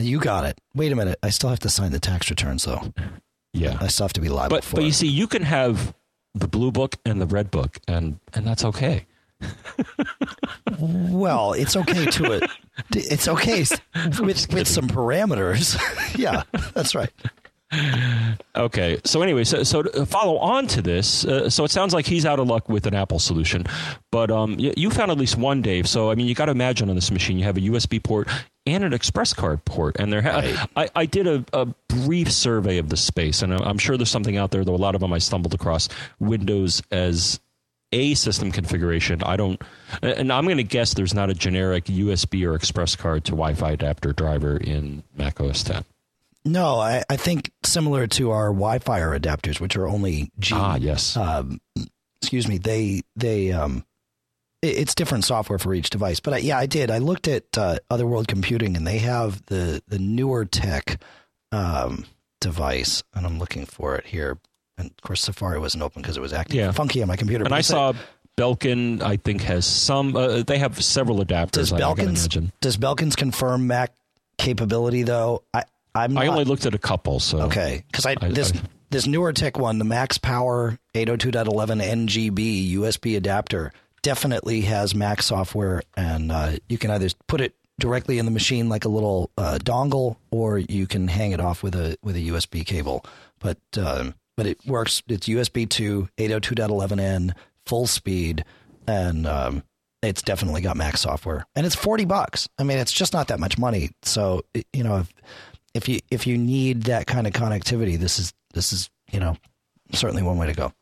You 0.00 0.18
got 0.18 0.44
it. 0.44 0.58
Wait 0.74 0.90
a 0.92 0.96
minute. 0.96 1.18
I 1.22 1.30
still 1.30 1.50
have 1.50 1.60
to 1.60 1.68
sign 1.70 1.92
the 1.92 2.00
tax 2.00 2.30
returns, 2.30 2.64
though. 2.64 2.92
Yeah. 3.52 3.76
I 3.80 3.88
still 3.88 4.04
have 4.04 4.12
to 4.14 4.20
be 4.20 4.28
liable 4.28 4.56
But 4.56 4.64
for 4.64 4.76
but 4.76 4.82
it. 4.84 4.86
you 4.86 4.92
see, 4.92 5.08
you 5.08 5.26
can 5.26 5.42
have 5.42 5.94
the 6.34 6.48
blue 6.48 6.72
book 6.72 6.96
and 7.04 7.20
the 7.20 7.26
red 7.26 7.50
book, 7.50 7.78
and 7.86 8.18
and 8.34 8.46
that's 8.46 8.64
okay. 8.64 9.06
Well, 10.78 11.52
it's 11.54 11.76
okay 11.76 12.06
to 12.06 12.32
it. 12.32 12.50
It's 12.94 13.28
okay 13.28 13.64
with 14.20 14.52
with 14.54 14.66
some 14.66 14.88
parameters. 14.88 15.76
yeah, 16.18 16.44
that's 16.72 16.94
right. 16.94 17.10
Okay. 18.56 18.98
So 19.04 19.20
anyway, 19.20 19.44
so 19.44 19.62
so 19.64 19.82
to 19.82 20.06
follow 20.06 20.38
on 20.38 20.66
to 20.68 20.80
this, 20.82 21.24
uh, 21.26 21.50
so 21.50 21.64
it 21.64 21.70
sounds 21.70 21.92
like 21.92 22.06
he's 22.06 22.24
out 22.24 22.40
of 22.40 22.48
luck 22.48 22.68
with 22.70 22.86
an 22.86 22.94
Apple 22.94 23.18
solution, 23.18 23.66
but 24.10 24.30
um, 24.30 24.58
you, 24.58 24.72
you 24.78 24.88
found 24.90 25.10
at 25.10 25.18
least 25.18 25.36
one, 25.36 25.60
Dave. 25.60 25.86
So 25.86 26.10
I 26.10 26.14
mean, 26.14 26.26
you 26.26 26.34
got 26.34 26.46
to 26.46 26.52
imagine 26.52 26.88
on 26.88 26.94
this 26.96 27.10
machine 27.10 27.38
you 27.38 27.44
have 27.44 27.58
a 27.58 27.60
USB 27.60 28.02
port 28.02 28.28
and 28.66 28.84
an 28.84 28.92
Express 28.92 29.32
card 29.32 29.64
port, 29.64 29.96
and 29.98 30.12
there. 30.12 30.22
Ha- 30.22 30.68
I 30.76 30.88
I 30.94 31.06
did 31.06 31.26
a, 31.26 31.44
a 31.52 31.66
brief 31.88 32.30
survey 32.30 32.78
of 32.78 32.88
the 32.88 32.96
space, 32.96 33.42
and 33.42 33.52
I'm 33.52 33.78
sure 33.78 33.96
there's 33.96 34.10
something 34.10 34.36
out 34.36 34.50
there. 34.50 34.64
Though 34.64 34.74
a 34.74 34.76
lot 34.76 34.94
of 34.94 35.00
them 35.00 35.12
I 35.12 35.18
stumbled 35.18 35.54
across 35.54 35.88
Windows 36.18 36.82
as 36.90 37.40
a 37.92 38.14
system 38.14 38.52
configuration. 38.52 39.22
I 39.22 39.36
don't, 39.36 39.60
and 40.02 40.32
I'm 40.32 40.44
going 40.44 40.58
to 40.58 40.62
guess 40.62 40.94
there's 40.94 41.14
not 41.14 41.30
a 41.30 41.34
generic 41.34 41.86
USB 41.86 42.46
or 42.46 42.54
Express 42.54 42.94
card 42.96 43.24
to 43.24 43.32
Wi-Fi 43.32 43.72
adapter 43.72 44.12
driver 44.12 44.56
in 44.56 45.02
Mac 45.16 45.40
OS 45.40 45.64
10. 45.64 45.84
No, 46.44 46.78
I, 46.78 47.02
I 47.10 47.16
think 47.16 47.50
similar 47.64 48.06
to 48.08 48.30
our 48.30 48.48
Wi-Fi 48.48 49.00
adapters, 49.00 49.60
which 49.60 49.76
are 49.76 49.88
only 49.88 50.30
G. 50.38 50.54
Ah, 50.56 50.76
yes. 50.76 51.16
Um, 51.16 51.60
excuse 52.22 52.48
me. 52.48 52.58
They 52.58 53.02
they 53.16 53.52
um, 53.52 53.84
it's 54.62 54.94
different 54.94 55.24
software 55.24 55.58
for 55.58 55.72
each 55.74 55.90
device. 55.90 56.20
But 56.20 56.34
I, 56.34 56.36
yeah, 56.38 56.58
I 56.58 56.66
did. 56.66 56.90
I 56.90 56.98
looked 56.98 57.28
at 57.28 57.56
uh, 57.56 57.78
Otherworld 57.90 58.28
Computing, 58.28 58.76
and 58.76 58.86
they 58.86 58.98
have 58.98 59.44
the 59.46 59.82
the 59.88 59.98
newer 59.98 60.44
tech 60.44 61.02
um, 61.52 62.04
device, 62.40 63.02
and 63.14 63.26
I'm 63.26 63.38
looking 63.38 63.66
for 63.66 63.96
it 63.96 64.06
here. 64.06 64.38
And 64.78 64.90
of 64.90 65.02
course, 65.02 65.20
Safari 65.22 65.58
wasn't 65.58 65.82
open 65.82 66.02
because 66.02 66.16
it 66.16 66.20
was 66.20 66.32
acting 66.32 66.58
Yeah. 66.60 66.72
funky 66.72 67.02
on 67.02 67.08
my 67.08 67.16
computer. 67.16 67.44
And 67.44 67.50
but 67.50 67.56
I 67.56 67.60
saw 67.62 67.92
Belkin. 68.36 69.02
I 69.02 69.16
think 69.16 69.42
has 69.42 69.66
some. 69.66 70.16
Uh, 70.16 70.42
they 70.42 70.58
have 70.58 70.82
several 70.82 71.24
adapters. 71.24 71.52
Does 71.52 71.72
Belkins 71.72 72.20
imagine. 72.20 72.52
does 72.60 72.76
Belkins 72.76 73.16
confirm 73.16 73.66
Mac 73.66 73.92
capability 74.38 75.02
though? 75.02 75.42
I 75.52 75.64
I'm 75.94 76.16
I 76.16 76.26
only 76.28 76.44
looked 76.44 76.66
at 76.66 76.74
a 76.74 76.78
couple. 76.78 77.20
So 77.20 77.40
okay 77.42 77.84
because 77.90 78.06
I, 78.06 78.16
I- 78.20 78.28
this 78.28 78.52
I- 78.52 78.60
this 78.90 79.06
newer 79.06 79.32
tech 79.32 79.56
one, 79.56 79.78
the 79.78 79.84
Max 79.84 80.18
Power 80.18 80.76
802.11 80.96 81.80
NGB 81.80 82.72
USB 82.72 83.16
adapter, 83.16 83.72
definitely 84.02 84.62
has 84.62 84.94
Mac 84.94 85.22
software, 85.22 85.82
and 85.96 86.32
uh, 86.32 86.52
you 86.68 86.78
can 86.78 86.90
either 86.90 87.08
put 87.26 87.40
it 87.40 87.54
directly 87.78 88.18
in 88.18 88.26
the 88.26 88.30
machine 88.30 88.68
like 88.68 88.84
a 88.84 88.88
little 88.88 89.30
uh, 89.36 89.58
dongle, 89.62 90.16
or 90.30 90.58
you 90.58 90.86
can 90.86 91.08
hang 91.08 91.32
it 91.32 91.40
off 91.40 91.62
with 91.62 91.74
a 91.74 91.96
with 92.02 92.16
a 92.16 92.20
USB 92.20 92.64
cable. 92.64 93.04
But 93.38 93.58
um, 93.78 94.14
but 94.36 94.46
it 94.46 94.64
works. 94.66 95.02
It's 95.08 95.28
USB 95.28 95.68
to 95.70 96.08
802.11n, 96.18 97.32
full 97.66 97.86
speed, 97.86 98.44
and 98.86 99.26
um, 99.26 99.62
it's 100.02 100.22
definitely 100.22 100.60
got 100.60 100.76
Mac 100.76 100.96
software, 100.96 101.46
and 101.54 101.66
it's 101.66 101.74
forty 101.74 102.04
bucks. 102.04 102.48
I 102.58 102.64
mean, 102.64 102.78
it's 102.78 102.92
just 102.92 103.12
not 103.12 103.28
that 103.28 103.40
much 103.40 103.58
money. 103.58 103.90
So 104.02 104.44
you 104.72 104.84
know, 104.84 104.98
if 104.98 105.12
if 105.74 105.88
you 105.88 106.00
if 106.10 106.26
you 106.26 106.38
need 106.38 106.84
that 106.84 107.06
kind 107.06 107.26
of 107.26 107.32
connectivity, 107.32 107.98
this 107.98 108.18
is 108.18 108.32
this 108.54 108.72
is 108.72 108.90
you 109.10 109.20
know 109.20 109.36
certainly 109.92 110.22
one 110.22 110.38
way 110.38 110.46
to 110.46 110.54
go. 110.54 110.72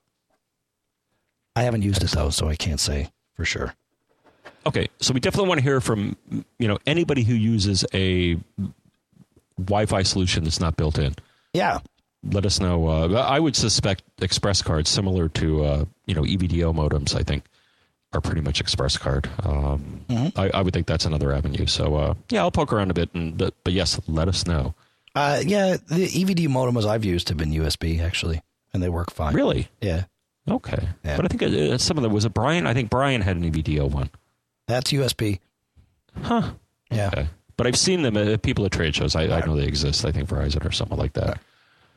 I 1.59 1.62
haven't 1.62 1.83
used 1.83 2.03
it 2.03 2.11
though, 2.11 2.31
so 2.31 2.49
I 2.49 2.57
can't 2.57 2.81
say 2.81 3.11
for 3.35 3.44
sure. 3.44 3.75
okay, 4.66 4.88
so 5.01 5.12
we 5.14 5.21
definitely 5.21 5.49
want 5.49 5.59
to 5.59 5.64
hear 5.64 5.81
from 5.81 6.16
you 6.59 6.68
know 6.68 6.79
anybody 6.87 7.23
who 7.23 7.35
uses 7.35 7.85
a 7.94 8.37
Wi-Fi 9.59 10.03
solution 10.03 10.44
that's 10.44 10.61
not 10.61 10.77
built 10.77 10.99
in. 10.99 11.14
Yeah, 11.53 11.79
Let 12.23 12.44
us 12.47 12.61
know. 12.61 12.87
Uh, 12.88 13.09
I 13.27 13.40
would 13.40 13.57
suspect 13.57 14.03
Express 14.21 14.62
cards, 14.62 14.88
similar 14.90 15.29
to 15.31 15.64
uh, 15.64 15.85
you 16.07 16.14
know 16.14 16.23
EVDO 16.23 16.75
modems. 16.75 17.14
I 17.14 17.23
think 17.23 17.44
are 18.12 18.21
pretty 18.21 18.40
much 18.40 18.61
Express 18.61 18.97
card. 18.97 19.29
Um, 19.42 20.05
I, 20.37 20.51
I 20.55 20.62
would 20.62 20.73
think 20.73 20.87
that's 20.87 21.05
another 21.05 21.33
avenue. 21.33 21.66
So 21.66 21.94
uh, 21.97 22.14
yeah, 22.31 22.40
I'll 22.40 22.51
poke 22.51 22.73
around 22.73 22.90
a 22.90 22.94
bit, 22.94 23.11
and 23.14 23.37
but, 23.37 23.55
but 23.64 23.73
yes, 23.73 24.01
let 24.07 24.29
us 24.29 24.47
know. 24.47 24.75
uh, 25.14 25.42
yeah. 25.44 25.77
The 25.88 26.07
EVD 26.07 26.49
modems 26.49 26.87
I've 26.87 27.05
used 27.05 27.29
have 27.31 27.38
been 27.38 27.51
USB 27.51 28.01
actually, 28.01 28.40
and 28.73 28.83
they 28.83 28.88
work 28.88 29.11
fine. 29.11 29.35
Really? 29.35 29.68
Yeah. 29.81 30.05
Okay, 30.49 30.89
Yeah. 31.05 31.17
but 31.17 31.25
I 31.25 31.29
think 31.29 31.43
uh, 31.43 31.79
some 31.79 31.97
of 31.97 32.03
them 32.03 32.13
was 32.13 32.25
a 32.25 32.31
Brian. 32.31 32.67
I 32.67 32.75
think 32.75 32.91
Brian 32.91 33.21
had 33.21 33.37
an 33.37 33.43
EVDO 33.51 33.91
one. 33.91 34.11
That's 34.67 34.91
USB. 34.93 35.41
Huh. 36.23 36.53
Yeah. 36.91 37.09
Okay. 37.09 37.29
But 37.57 37.67
I've 37.67 37.77
seen 37.79 38.03
them 38.03 38.17
at 38.17 38.43
people 38.43 38.65
at 38.67 38.73
trade 38.73 38.95
shows. 38.95 39.17
I, 39.17 39.25
I 39.25 39.45
know 39.45 39.57
they 39.57 39.65
exist. 39.65 40.05
I 40.05 40.13
think 40.13 40.29
Verizon 40.29 40.65
or 40.65 40.71
something 40.73 40.97
like 40.99 41.15
that. 41.15 41.39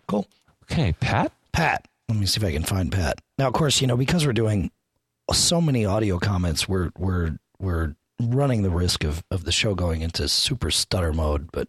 Cool. 0.08 0.28
Okay, 0.72 0.94
Pat. 1.00 1.32
Pat. 1.52 1.88
Let 2.10 2.18
me 2.18 2.26
see 2.26 2.40
if 2.40 2.46
I 2.46 2.52
can 2.52 2.64
find 2.64 2.92
Pat. 2.92 3.20
Now, 3.38 3.48
of 3.48 3.54
course, 3.54 3.80
you 3.80 3.88
know 3.88 3.96
because 3.98 4.26
we're 4.26 4.34
doing 4.34 4.72
so 5.32 5.62
many 5.62 5.86
audio 5.86 6.18
comments, 6.20 6.68
we're 6.68 6.92
we're 6.98 7.38
we're 7.60 7.96
running 8.20 8.64
the 8.64 8.70
risk 8.70 9.04
of 9.04 9.24
of 9.32 9.44
the 9.46 9.52
show 9.52 9.76
going 9.76 10.02
into 10.02 10.28
super 10.28 10.72
stutter 10.72 11.14
mode. 11.14 11.50
But 11.52 11.68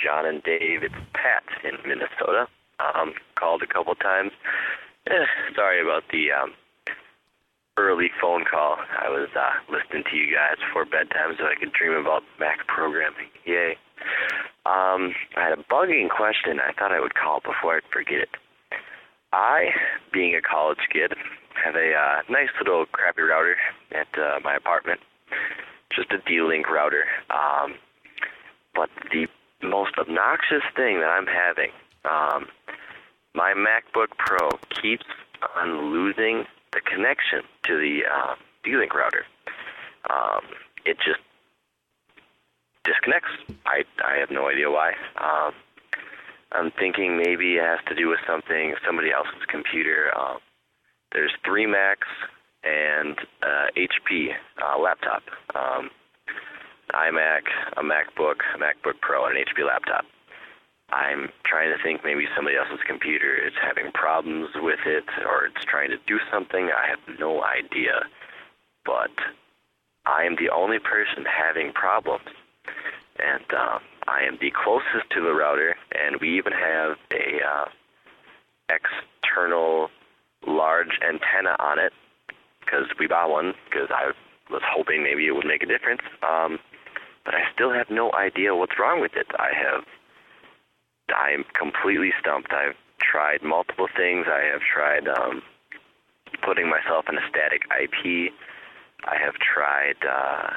John 0.00 0.26
and 0.26 0.42
Dave. 0.42 0.82
It's 0.82 0.94
Pat 1.14 1.42
in 1.64 1.76
Minnesota. 1.88 2.46
Um, 2.80 3.14
called 3.36 3.62
a 3.62 3.66
couple 3.66 3.94
times. 3.94 4.32
Eh, 5.06 5.26
sorry 5.56 5.82
about 5.82 6.04
the 6.12 6.30
um, 6.30 6.52
early 7.76 8.10
phone 8.20 8.44
call. 8.48 8.76
I 8.78 9.08
was 9.08 9.28
uh, 9.34 9.50
listening 9.72 10.04
to 10.10 10.16
you 10.16 10.32
guys 10.34 10.56
before 10.66 10.84
bedtime 10.84 11.34
so 11.38 11.44
I 11.44 11.58
could 11.58 11.72
dream 11.72 11.92
about 11.92 12.22
Mac 12.38 12.66
programming. 12.68 13.28
Yay. 13.44 13.76
Um, 14.64 15.14
I 15.36 15.42
had 15.42 15.58
a 15.58 15.62
bugging 15.70 16.08
question. 16.08 16.60
I 16.60 16.72
thought 16.72 16.92
I 16.92 17.00
would 17.00 17.14
call 17.14 17.40
before 17.40 17.76
I'd 17.76 17.90
forget 17.92 18.20
it. 18.20 18.30
I, 19.32 19.70
being 20.12 20.36
a 20.36 20.42
college 20.42 20.86
kid, 20.92 21.14
have 21.64 21.74
a 21.74 21.94
uh, 21.94 22.22
nice 22.28 22.50
little 22.60 22.86
crappy 22.86 23.22
router 23.22 23.56
at 23.90 24.08
uh, 24.18 24.38
my 24.44 24.54
apartment. 24.54 25.00
Just 25.94 26.12
a 26.12 26.18
D-Link 26.28 26.68
router. 26.68 27.04
Um, 27.30 27.74
but 28.74 28.90
the 29.10 29.26
most 29.66 29.92
obnoxious 29.98 30.62
thing 30.76 31.00
that 31.00 31.10
I'm 31.10 31.26
having, 31.26 31.70
um, 32.04 32.46
my 33.34 33.54
MacBook 33.54 34.08
Pro 34.18 34.50
keeps 34.80 35.04
on 35.56 35.92
losing 35.92 36.44
the 36.72 36.80
connection 36.80 37.42
to 37.64 37.76
the 37.76 38.00
uh, 38.10 38.34
D-Link 38.64 38.94
router. 38.94 39.24
Um, 40.10 40.42
it 40.84 40.96
just 40.98 41.20
disconnects. 42.84 43.30
I 43.66 43.84
I 44.04 44.18
have 44.18 44.30
no 44.30 44.48
idea 44.48 44.70
why. 44.70 44.92
Um, 45.16 45.52
I'm 46.52 46.70
thinking 46.72 47.16
maybe 47.16 47.56
it 47.56 47.62
has 47.62 47.80
to 47.88 47.94
do 47.94 48.08
with 48.08 48.18
something 48.26 48.74
somebody 48.84 49.10
else's 49.12 49.46
computer. 49.48 50.10
Um, 50.16 50.38
there's 51.12 51.32
three 51.44 51.66
Macs 51.66 52.08
and 52.64 53.18
uh, 53.42 53.66
HP 53.76 54.30
uh, 54.60 54.78
laptop. 54.78 55.22
Um, 55.54 55.90
iMac, 56.92 57.42
a 57.76 57.82
MacBook, 57.82 58.40
a 58.54 58.58
MacBook 58.58 59.00
Pro, 59.00 59.26
and 59.26 59.36
an 59.36 59.44
HP 59.44 59.66
laptop. 59.66 60.04
I'm 60.92 61.30
trying 61.44 61.76
to 61.76 61.82
think 61.82 62.02
maybe 62.04 62.26
somebody 62.36 62.56
else's 62.56 62.80
computer 62.86 63.34
is 63.34 63.54
having 63.60 63.90
problems 63.92 64.50
with 64.54 64.80
it 64.86 65.04
or 65.26 65.46
it's 65.46 65.64
trying 65.64 65.90
to 65.90 65.98
do 66.06 66.18
something. 66.30 66.70
I 66.70 66.86
have 66.88 67.18
no 67.18 67.42
idea. 67.42 68.06
But 68.84 69.10
I 70.04 70.24
am 70.24 70.36
the 70.36 70.50
only 70.50 70.78
person 70.78 71.24
having 71.24 71.72
problems. 71.72 72.28
And 73.18 73.44
um, 73.54 73.80
I 74.08 74.22
am 74.22 74.38
the 74.40 74.50
closest 74.50 75.10
to 75.10 75.20
the 75.20 75.32
router, 75.32 75.76
and 75.92 76.20
we 76.20 76.36
even 76.38 76.52
have 76.52 76.96
a 77.12 77.40
uh, 77.44 77.64
external 78.68 79.90
large 80.46 80.98
antenna 81.06 81.56
on 81.58 81.78
it 81.78 81.92
because 82.60 82.86
we 82.98 83.06
bought 83.06 83.30
one 83.30 83.54
because 83.64 83.88
I 83.90 84.12
was 84.50 84.62
hoping 84.64 85.02
maybe 85.02 85.26
it 85.26 85.32
would 85.32 85.46
make 85.46 85.62
a 85.62 85.66
difference. 85.66 86.02
Um, 86.22 86.58
but 87.24 87.34
I 87.34 87.42
still 87.54 87.72
have 87.72 87.90
no 87.90 88.12
idea 88.12 88.54
what's 88.54 88.78
wrong 88.78 89.00
with 89.00 89.12
it. 89.14 89.26
I 89.38 89.50
have, 89.54 89.84
I'm 91.12 91.44
completely 91.54 92.10
stumped. 92.20 92.52
I've 92.52 92.76
tried 93.00 93.42
multiple 93.42 93.88
things. 93.96 94.26
I 94.28 94.44
have 94.52 94.60
tried 94.62 95.08
um, 95.08 95.42
putting 96.44 96.68
myself 96.68 97.06
in 97.08 97.16
a 97.16 97.24
static 97.28 97.62
IP. 97.70 98.32
I 99.04 99.16
have 99.18 99.34
tried. 99.34 99.98
Uh, 100.02 100.50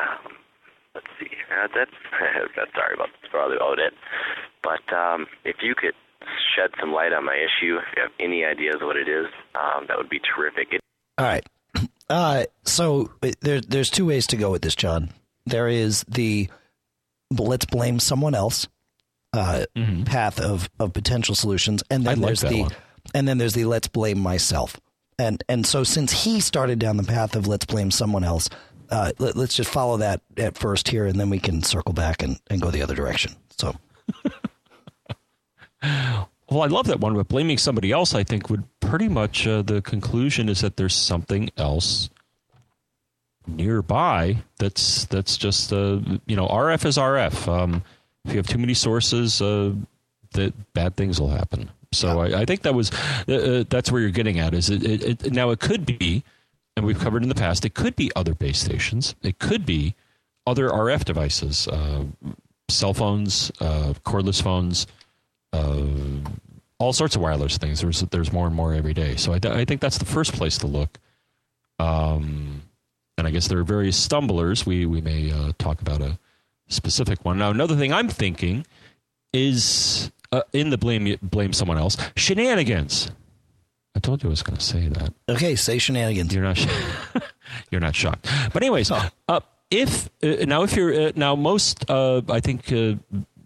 um, 0.00 0.32
let's 0.94 1.06
see. 1.18 1.30
Uh, 1.50 1.68
that's 1.74 2.72
sorry 2.74 2.94
about 2.94 3.08
that's 3.20 3.30
probably 3.30 3.56
about 3.56 3.78
it. 3.78 3.94
But 4.62 4.84
um, 4.94 5.26
if 5.44 5.56
you 5.62 5.74
could 5.74 5.94
shed 6.54 6.70
some 6.80 6.92
light 6.92 7.12
on 7.12 7.24
my 7.24 7.34
issue, 7.34 7.78
if 7.78 7.84
you 7.96 8.02
have 8.02 8.12
any 8.20 8.44
ideas 8.44 8.76
what 8.80 8.96
it 8.96 9.08
is, 9.08 9.26
um, 9.54 9.86
that 9.88 9.96
would 9.96 10.10
be 10.10 10.20
terrific. 10.20 10.68
It, 10.72 10.80
all 11.18 11.26
right. 11.26 11.46
Uh, 12.10 12.44
so 12.64 13.10
there, 13.40 13.62
there's 13.62 13.88
two 13.88 14.04
ways 14.04 14.26
to 14.26 14.36
go 14.36 14.50
with 14.50 14.60
this, 14.60 14.74
John. 14.74 15.08
There 15.46 15.66
is 15.66 16.04
the 16.06 16.50
let's 17.30 17.64
blame 17.64 18.00
someone 18.00 18.34
else 18.34 18.68
uh, 19.32 19.64
path 20.04 20.40
of, 20.40 20.68
of 20.78 20.92
potential 20.92 21.34
solutions, 21.34 21.82
and 21.90 22.04
then 22.04 22.16
Mm-hmm. 22.16 22.24
I 22.24 22.26
there's 22.26 22.40
that 22.42 22.50
the 22.50 22.62
one. 22.62 22.70
and 23.14 23.26
then 23.28 23.38
there's 23.38 23.54
the 23.54 23.64
let's 23.64 23.88
blame 23.88 24.18
myself. 24.20 24.78
And 25.18 25.42
and 25.48 25.66
so 25.66 25.84
since 25.84 26.24
he 26.24 26.40
started 26.40 26.78
down 26.78 26.96
the 26.96 27.02
path 27.04 27.36
of 27.36 27.46
let's 27.46 27.64
blame 27.66 27.90
someone 27.90 28.24
else, 28.24 28.48
uh, 28.90 29.12
let, 29.18 29.36
us 29.36 29.54
just 29.54 29.70
follow 29.70 29.96
that 29.98 30.20
at 30.36 30.56
first 30.58 30.88
here, 30.88 31.06
and 31.06 31.18
then 31.20 31.30
we 31.30 31.38
can 31.38 31.62
circle 31.62 31.92
back 31.94 32.22
and, 32.22 32.38
and 32.50 32.60
go 32.60 32.70
the 32.70 32.82
other 32.82 32.94
direction. 32.94 33.32
So 33.58 33.74
Well, 35.82 36.62
I 36.62 36.66
love 36.66 36.86
that 36.88 37.00
one, 37.00 37.14
but 37.14 37.28
blaming 37.28 37.56
somebody 37.58 37.90
else, 37.92 38.14
I 38.14 38.24
think, 38.24 38.50
would 38.50 38.64
pretty 38.80 39.08
much 39.08 39.46
uh, 39.46 39.62
the 39.62 39.80
conclusion 39.80 40.48
is 40.50 40.60
that 40.60 40.76
there's 40.76 40.94
something 40.94 41.48
else 41.56 42.10
nearby 43.46 44.36
that's 44.58 45.06
that's 45.06 45.36
just 45.36 45.72
uh, 45.72 45.98
you 46.26 46.36
know 46.36 46.46
RF 46.46 46.84
is 46.84 46.96
RF. 46.98 47.48
Um, 47.48 47.82
if 48.24 48.32
you 48.32 48.36
have 48.36 48.46
too 48.46 48.58
many 48.58 48.74
sources, 48.74 49.40
uh, 49.40 49.72
that 50.34 50.72
bad 50.72 50.96
things 50.96 51.20
will 51.20 51.28
happen. 51.28 51.70
So 51.92 52.20
I, 52.20 52.40
I 52.40 52.44
think 52.44 52.62
that 52.62 52.74
was 52.74 52.90
uh, 53.28 53.32
uh, 53.34 53.64
that's 53.68 53.92
where 53.92 54.00
you're 54.00 54.10
getting 54.10 54.38
at. 54.38 54.54
Is 54.54 54.70
it, 54.70 54.82
it, 54.82 55.26
it 55.26 55.32
now 55.32 55.50
it 55.50 55.60
could 55.60 55.84
be, 55.84 56.24
and 56.76 56.86
we've 56.86 56.98
covered 56.98 57.22
in 57.22 57.28
the 57.28 57.34
past. 57.34 57.64
It 57.64 57.74
could 57.74 57.96
be 57.96 58.10
other 58.16 58.34
base 58.34 58.58
stations. 58.58 59.14
It 59.22 59.38
could 59.38 59.66
be 59.66 59.94
other 60.46 60.68
RF 60.70 61.04
devices, 61.04 61.68
uh, 61.68 62.04
cell 62.68 62.94
phones, 62.94 63.52
uh, 63.60 63.92
cordless 64.04 64.42
phones 64.42 64.86
uh, 65.52 65.86
all 66.78 66.92
sorts 66.92 67.14
of 67.14 67.22
wireless 67.22 67.58
things. 67.58 67.80
There's 67.80 68.00
there's 68.00 68.32
more 68.32 68.46
and 68.46 68.54
more 68.54 68.72
every 68.72 68.94
day. 68.94 69.16
So 69.16 69.32
I, 69.32 69.40
I 69.44 69.64
think 69.64 69.80
that's 69.80 69.98
the 69.98 70.04
first 70.04 70.32
place 70.32 70.58
to 70.58 70.66
look. 70.66 70.98
Um, 71.78 72.62
and 73.18 73.26
I 73.26 73.30
guess 73.30 73.48
there 73.48 73.58
are 73.58 73.64
various 73.64 73.96
stumblers. 73.96 74.66
We 74.66 74.86
we 74.86 75.00
may 75.00 75.30
uh, 75.30 75.52
talk 75.58 75.80
about 75.80 76.00
a 76.00 76.18
specific 76.72 77.24
one. 77.24 77.38
Now 77.38 77.50
another 77.50 77.76
thing 77.76 77.92
I'm 77.92 78.08
thinking 78.08 78.66
is 79.32 80.10
uh, 80.32 80.42
in 80.52 80.70
the 80.70 80.78
blame 80.78 81.16
blame 81.22 81.52
someone 81.52 81.78
else 81.78 81.96
shenanigans. 82.16 83.10
I 83.94 84.00
told 84.00 84.22
you 84.22 84.28
I 84.28 84.30
was 84.30 84.42
going 84.42 84.56
to 84.56 84.64
say 84.64 84.88
that. 84.88 85.12
okay, 85.28 85.54
say 85.54 85.78
shenanigans. 85.78 86.34
You're 86.34 86.44
not. 86.44 86.56
sh- 86.56 86.66
you're 87.70 87.80
not 87.80 87.94
shocked. 87.94 88.26
But 88.52 88.62
anyways, 88.62 88.90
uh, 88.90 89.10
if 89.70 90.08
uh, 90.22 90.44
now 90.46 90.62
if 90.62 90.74
you're 90.76 91.08
uh, 91.08 91.12
now 91.14 91.34
most 91.36 91.88
uh, 91.90 92.22
I 92.28 92.40
think 92.40 92.72
uh, 92.72 92.94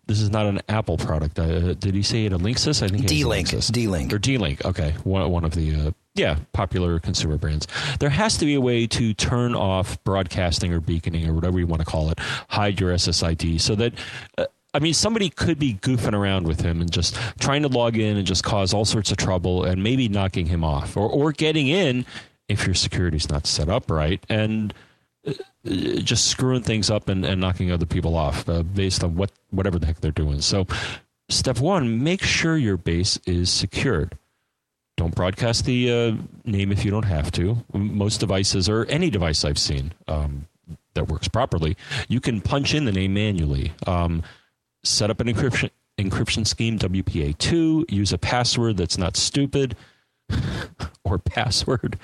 this 0.07 0.21
is 0.21 0.31
not 0.31 0.47
an 0.47 0.61
Apple 0.69 0.99
product. 0.99 1.39
Uh, 1.39 1.75
did 1.75 1.95
he 1.95 2.03
say 2.03 2.27
it 2.27 2.33
a 2.33 2.39
Linksys? 2.39 2.83
I 2.83 2.89
think 2.89 3.05
it 3.05 3.05
is 3.07 3.11
a 3.11 3.15
D-Link. 3.15 3.49
D-Link. 3.73 4.13
or 4.13 4.19
D-Link. 4.19 4.65
Okay, 4.65 4.95
one 5.03 5.29
one 5.31 5.45
of 5.45 5.55
the 5.55 5.75
uh, 5.75 5.91
yeah 6.17 6.39
popular 6.53 6.99
consumer 6.99 7.37
brands. 7.37 7.67
There 8.01 8.11
has 8.11 8.37
to 8.39 8.45
be 8.45 8.55
a 8.55 8.61
way 8.61 8.87
to 8.89 9.15
turn 9.15 9.55
off 9.55 10.03
broadcasting 10.05 10.73
or 10.73 10.81
beaconing 10.81 11.29
or 11.29 11.35
whatever 11.35 11.59
you 11.59 11.67
want 11.67 11.81
to 11.81 11.87
call 11.87 12.11
it. 12.11 12.19
Hide 12.49 12.81
your 12.81 12.93
SSID 12.93 13.61
so 13.61 13.75
that. 13.77 13.95
Uh, 14.37 14.47
I 14.75 14.79
mean, 14.79 14.93
somebody 14.93 15.31
could 15.31 15.59
be 15.59 15.73
goofing 15.73 16.13
around 16.13 16.47
with 16.47 16.61
him 16.61 16.83
and 16.83 16.93
just 16.93 17.17
trying 17.41 17.63
to 17.63 17.69
log 17.69 17.97
in 17.97 18.19
and 18.19 18.27
just 18.27 18.45
cause 18.45 18.75
all 18.75 18.85
sorts 18.85 19.11
of 19.11 19.17
trouble 19.17 19.65
and 19.65 19.83
maybe 19.83 20.07
knocking 20.07 20.45
him 20.45 20.63
off 20.63 20.99
or, 20.99 21.09
or 21.09 21.33
getting 21.33 21.69
in 21.69 22.05
if 22.47 22.67
your 22.67 22.75
security's 22.75 23.31
not 23.31 23.47
set 23.47 23.71
up 23.71 23.91
right 23.91 24.23
and 24.29 24.75
uh, 25.27 25.33
just 25.65 26.27
screwing 26.27 26.63
things 26.63 26.91
up 26.91 27.09
and, 27.09 27.25
and 27.25 27.41
knocking 27.41 27.73
other 27.73 27.87
people 27.87 28.17
off 28.17 28.49
uh, 28.49 28.63
based 28.63 29.03
on 29.03 29.17
what 29.17 29.33
whatever 29.51 29.79
the 29.79 29.87
heck 29.87 30.01
they're 30.01 30.11
doing. 30.11 30.41
So, 30.41 30.67
step 31.29 31.59
one: 31.59 32.05
make 32.05 32.23
sure 32.23 32.57
your 32.57 32.77
base 32.77 33.19
is 33.27 33.51
secured. 33.51 34.17
Don't 34.97 35.15
broadcast 35.15 35.67
the 35.67 35.93
uh, 35.93 36.17
name 36.45 36.73
if 36.73 36.85
you 36.85 36.91
don't 36.91 37.05
have 37.05 37.31
to. 37.33 37.59
Most 37.73 38.19
devices, 38.19 38.69
or 38.69 38.87
any 38.87 39.11
device 39.11 39.45
I've 39.45 39.59
seen 39.59 39.93
um, 40.09 40.47
that 40.95 41.09
works 41.09 41.29
properly, 41.29 41.77
you 42.09 42.21
can 42.21 42.41
punch 42.41 42.75
in 42.75 42.87
the 42.87 42.93
name 42.93 43.13
manually. 43.15 43.73
Um, 43.87 44.23
set 44.85 45.11
up 45.11 45.21
an 45.21 45.27
encryption 45.27 45.71
encryption 45.99 46.47
scheme 46.47 46.79
WPA2. 46.79 47.91
Use 47.91 48.13
a 48.13 48.19
password 48.19 48.77
that's 48.77 48.99
not 48.99 49.17
stupid 49.17 49.77
or 51.05 51.19
password. 51.19 51.99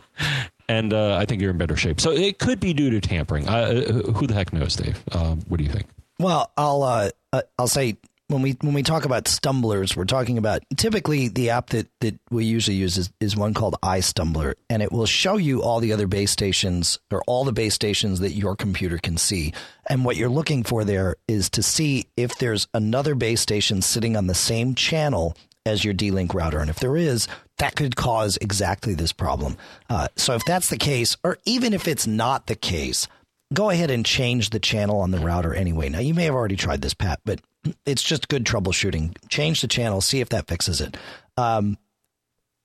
and 0.68 0.92
uh, 0.92 1.16
I 1.16 1.24
think 1.24 1.40
you're 1.40 1.50
in 1.50 1.58
better 1.58 1.76
shape. 1.76 2.00
So 2.00 2.10
it 2.12 2.38
could 2.38 2.60
be 2.60 2.72
due 2.72 2.90
to 2.90 3.00
tampering. 3.00 3.48
Uh, 3.48 3.82
who 4.12 4.26
the 4.26 4.34
heck 4.34 4.52
knows, 4.52 4.76
Dave? 4.76 5.02
Um, 5.12 5.40
what 5.48 5.58
do 5.58 5.64
you 5.64 5.70
think? 5.70 5.86
Well, 6.18 6.50
I'll 6.56 6.82
uh, 6.82 7.10
uh, 7.32 7.42
I'll 7.58 7.68
say 7.68 7.96
when 8.28 8.42
we 8.42 8.52
when 8.60 8.74
we 8.74 8.82
talk 8.82 9.06
about 9.06 9.26
stumblers, 9.26 9.96
we're 9.96 10.04
talking 10.04 10.36
about 10.36 10.62
typically 10.76 11.28
the 11.28 11.50
app 11.50 11.70
that, 11.70 11.88
that 12.00 12.18
we 12.30 12.44
usually 12.44 12.76
use 12.76 12.98
is, 12.98 13.10
is 13.20 13.36
one 13.36 13.54
called 13.54 13.76
iStumbler, 13.82 14.54
and 14.68 14.82
it 14.82 14.92
will 14.92 15.06
show 15.06 15.38
you 15.38 15.62
all 15.62 15.80
the 15.80 15.94
other 15.94 16.06
base 16.06 16.30
stations 16.30 16.98
or 17.10 17.22
all 17.26 17.44
the 17.44 17.52
base 17.52 17.74
stations 17.74 18.20
that 18.20 18.32
your 18.32 18.54
computer 18.54 18.98
can 18.98 19.16
see. 19.16 19.54
And 19.88 20.04
what 20.04 20.16
you're 20.16 20.28
looking 20.28 20.62
for 20.62 20.84
there 20.84 21.16
is 21.26 21.48
to 21.50 21.62
see 21.62 22.06
if 22.18 22.38
there's 22.38 22.68
another 22.74 23.14
base 23.14 23.40
station 23.40 23.80
sitting 23.80 24.14
on 24.14 24.26
the 24.26 24.34
same 24.34 24.74
channel 24.74 25.34
as 25.64 25.84
your 25.84 25.94
D-Link 25.94 26.34
router, 26.34 26.60
and 26.60 26.70
if 26.70 26.80
there 26.80 26.96
is, 26.96 27.28
that 27.58 27.76
could 27.76 27.96
cause 27.96 28.38
exactly 28.40 28.94
this 28.94 29.12
problem. 29.12 29.56
Uh, 29.88 30.08
so 30.16 30.34
if 30.34 30.44
that's 30.44 30.70
the 30.70 30.78
case, 30.78 31.16
or 31.24 31.38
even 31.46 31.72
if 31.74 31.88
it's 31.88 32.06
not 32.06 32.46
the 32.46 32.54
case, 32.54 33.06
go 33.52 33.70
ahead 33.70 33.90
and 33.90 34.04
change 34.04 34.50
the 34.50 34.60
channel 34.60 35.00
on 35.00 35.10
the 35.10 35.18
router 35.18 35.54
anyway. 35.54 35.88
Now 35.88 36.00
you 36.00 36.14
may 36.14 36.24
have 36.24 36.34
already 36.34 36.56
tried 36.56 36.82
this, 36.82 36.94
Pat, 36.94 37.20
but 37.24 37.40
it's 37.84 38.02
just 38.02 38.28
good 38.28 38.44
troubleshooting. 38.44 39.16
Change 39.28 39.60
the 39.60 39.68
channel, 39.68 40.00
see 40.00 40.20
if 40.20 40.28
that 40.30 40.46
fixes 40.46 40.80
it. 40.80 40.96
Um, 41.36 41.78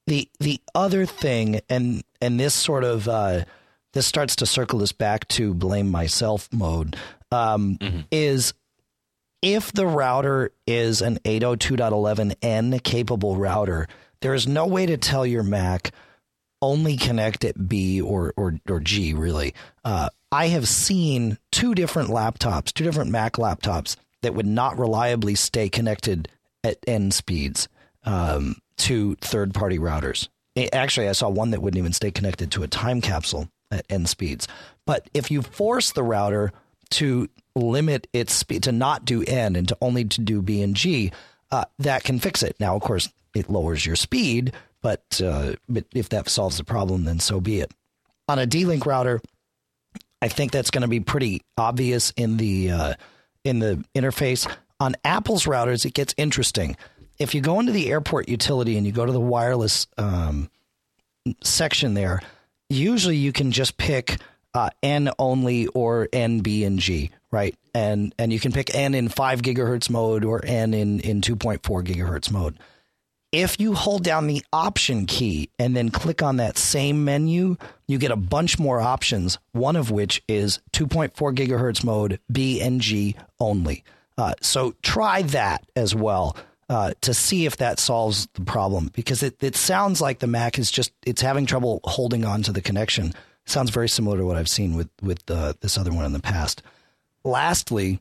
the 0.08 0.30
the 0.40 0.60
other 0.76 1.06
thing, 1.06 1.62
and 1.70 2.04
and 2.22 2.40
this 2.40 2.54
sort 2.54 2.84
of 2.84 3.08
uh, 3.08 3.46
this 3.94 4.06
starts 4.06 4.36
to 4.38 4.46
circle 4.46 4.82
us 4.82 4.92
back 4.92 5.28
to 5.30 5.54
blame 5.54 5.90
myself 5.90 6.50
mode, 6.52 6.98
um, 7.32 7.78
mm-hmm. 7.80 8.02
is 8.12 8.54
if 9.42 9.72
the 9.72 9.86
router 9.86 10.52
is 10.66 11.02
an 11.02 11.20
802.11n 11.20 12.82
capable 12.84 13.36
router, 13.36 13.88
there 14.22 14.34
is 14.34 14.48
no 14.48 14.66
way 14.66 14.86
to 14.86 14.98
tell 14.98 15.26
your 15.26 15.44
Mac 15.44 15.92
only 16.62 16.96
connect 16.96 17.44
at 17.44 17.68
B 17.68 18.02
or 18.02 18.34
or, 18.36 18.60
or 18.68 18.80
G 18.80 19.14
really. 19.14 19.54
Uh, 19.86 20.10
I 20.32 20.48
have 20.48 20.68
seen 20.68 21.38
two 21.52 21.76
different 21.76 22.10
laptops, 22.10 22.74
two 22.74 22.84
different 22.84 23.12
Mac 23.12 23.34
laptops 23.34 23.96
that 24.24 24.34
would 24.34 24.48
not 24.48 24.78
reliably 24.78 25.36
stay 25.36 25.70
connected 25.70 26.28
at 26.64 26.78
end 26.88 27.14
speeds 27.14 27.68
um, 28.06 28.56
to 28.78 29.16
third 29.22 29.54
party 29.54 29.78
routers. 29.78 30.28
Actually, 30.72 31.10
I 31.10 31.14
saw 31.14 31.30
one 31.30 31.52
that 31.52 31.62
wouldn't 31.62 31.80
even 31.80 31.94
stay 31.94 32.12
connected 32.12 32.52
to 32.52 32.64
a 32.64 32.68
time 32.68 33.02
capsule 33.02 33.50
at 33.72 33.86
end 33.90 34.10
speeds. 34.10 34.48
But 34.86 35.10
if 35.14 35.32
you 35.32 35.42
force 35.42 35.92
the 35.92 36.04
router 36.04 36.52
to 36.92 37.30
limit 37.56 38.08
its 38.14 38.34
speed 38.34 38.64
to 38.64 38.72
not 38.72 39.06
do 39.06 39.24
N 39.24 39.56
and 39.56 39.68
to 39.68 39.78
only 39.82 40.06
to 40.06 40.22
do 40.22 40.42
B 40.42 40.62
and 40.62 40.76
G, 40.76 41.12
uh, 41.52 41.66
that 41.80 42.04
can 42.04 42.20
fix 42.20 42.44
it. 42.44 42.56
Now, 42.60 42.76
of 42.76 42.82
course, 42.82 43.10
it 43.36 43.50
lowers 43.50 43.86
your 43.86 43.96
speed, 43.96 44.54
but 44.82 45.22
uh, 45.24 45.54
but 45.68 45.86
if 45.94 46.10
that 46.10 46.30
solves 46.30 46.58
the 46.58 46.64
problem, 46.64 47.06
then 47.06 47.20
so 47.20 47.40
be 47.42 47.60
it. 47.62 47.72
On 48.28 48.40
a 48.40 48.46
D-Link 48.46 48.86
router, 48.86 49.22
I 50.22 50.28
think 50.28 50.52
that's 50.52 50.72
going 50.72 50.84
to 50.84 50.88
be 50.88 51.00
pretty 51.00 51.42
obvious 51.58 52.12
in 52.16 52.38
the 52.38 52.72
uh, 52.72 52.94
in 53.44 53.60
the 53.60 53.84
interface. 53.96 54.50
On 54.80 54.96
Apple's 55.04 55.46
routers, 55.46 55.86
it 55.86 55.94
gets 55.94 56.14
interesting. 56.18 56.76
If 57.20 57.36
you 57.36 57.42
go 57.42 57.60
into 57.60 57.72
the 57.72 57.90
airport 57.90 58.28
utility 58.28 58.78
and 58.78 58.86
you 58.86 58.92
go 58.92 59.06
to 59.06 59.12
the 59.12 59.20
wireless 59.20 59.88
um, 59.98 60.50
section 61.42 61.94
there, 61.94 62.22
usually 62.70 63.18
you 63.18 63.32
can 63.32 63.52
just 63.52 63.78
pick 63.78 64.18
uh, 64.54 64.70
N 64.82 65.10
only 65.20 65.68
or 65.68 66.10
N, 66.12 66.40
B, 66.40 66.64
and 66.64 66.80
G, 66.80 67.12
right? 67.32 67.56
And 67.74 68.14
and 68.20 68.34
you 68.34 68.40
can 68.40 68.52
pick 68.52 68.74
N 68.76 68.94
in 68.94 69.10
five 69.10 69.42
gigahertz 69.42 69.90
mode 69.90 70.26
or 70.26 70.44
N 70.44 70.74
in 70.74 71.00
in 71.00 71.22
two 71.22 71.36
point 71.36 71.64
four 71.64 71.84
gigahertz 71.84 72.32
mode. 72.32 72.58
If 73.34 73.60
you 73.60 73.74
hold 73.74 74.04
down 74.04 74.28
the 74.28 74.46
option 74.54 75.08
key 75.08 75.50
and 75.58 75.76
then 75.76 75.90
click 75.90 76.22
on 76.22 76.38
that 76.38 76.56
same 76.56 77.04
menu, 77.04 77.58
you 77.88 77.98
get 77.98 78.12
a 78.12 78.16
bunch 78.16 78.60
more 78.60 78.80
options, 78.80 79.40
one 79.54 79.76
of 79.76 79.90
which 79.90 80.22
is 80.28 80.60
2.4 80.74 81.12
gigahertz 81.36 81.84
mode, 81.84 82.20
B 82.32 82.62
and 82.62 82.80
G 82.80 83.16
only. 83.40 83.84
Uh, 84.20 84.36
so 84.42 84.76
try 84.84 85.24
that 85.24 85.66
as 85.76 85.96
well 85.96 86.38
uh, 86.70 86.94
to 87.02 87.16
see 87.16 87.48
if 87.48 87.58
that 87.58 87.80
solves 87.80 88.28
the 88.36 88.42
problem 88.42 88.92
because 88.94 89.24
it, 89.24 89.42
it 89.42 89.56
sounds 89.56 90.00
like 90.00 90.20
the 90.20 90.28
Mac 90.28 90.60
is 90.60 90.70
just 90.70 90.92
it's 91.04 91.24
having 91.24 91.48
trouble 91.48 91.80
holding 91.86 92.26
on 92.26 92.44
to 92.44 92.52
the 92.52 92.62
connection. 92.62 93.16
Sounds 93.46 93.72
very 93.72 93.90
similar 93.90 94.20
to 94.20 94.26
what 94.28 94.38
I've 94.38 94.48
seen 94.48 94.76
with 94.76 94.90
with 95.02 95.24
uh, 95.32 95.54
this 95.60 95.76
other 95.76 95.92
one 95.92 96.06
in 96.06 96.14
the 96.14 96.20
past. 96.20 96.62
Lastly, 97.24 98.00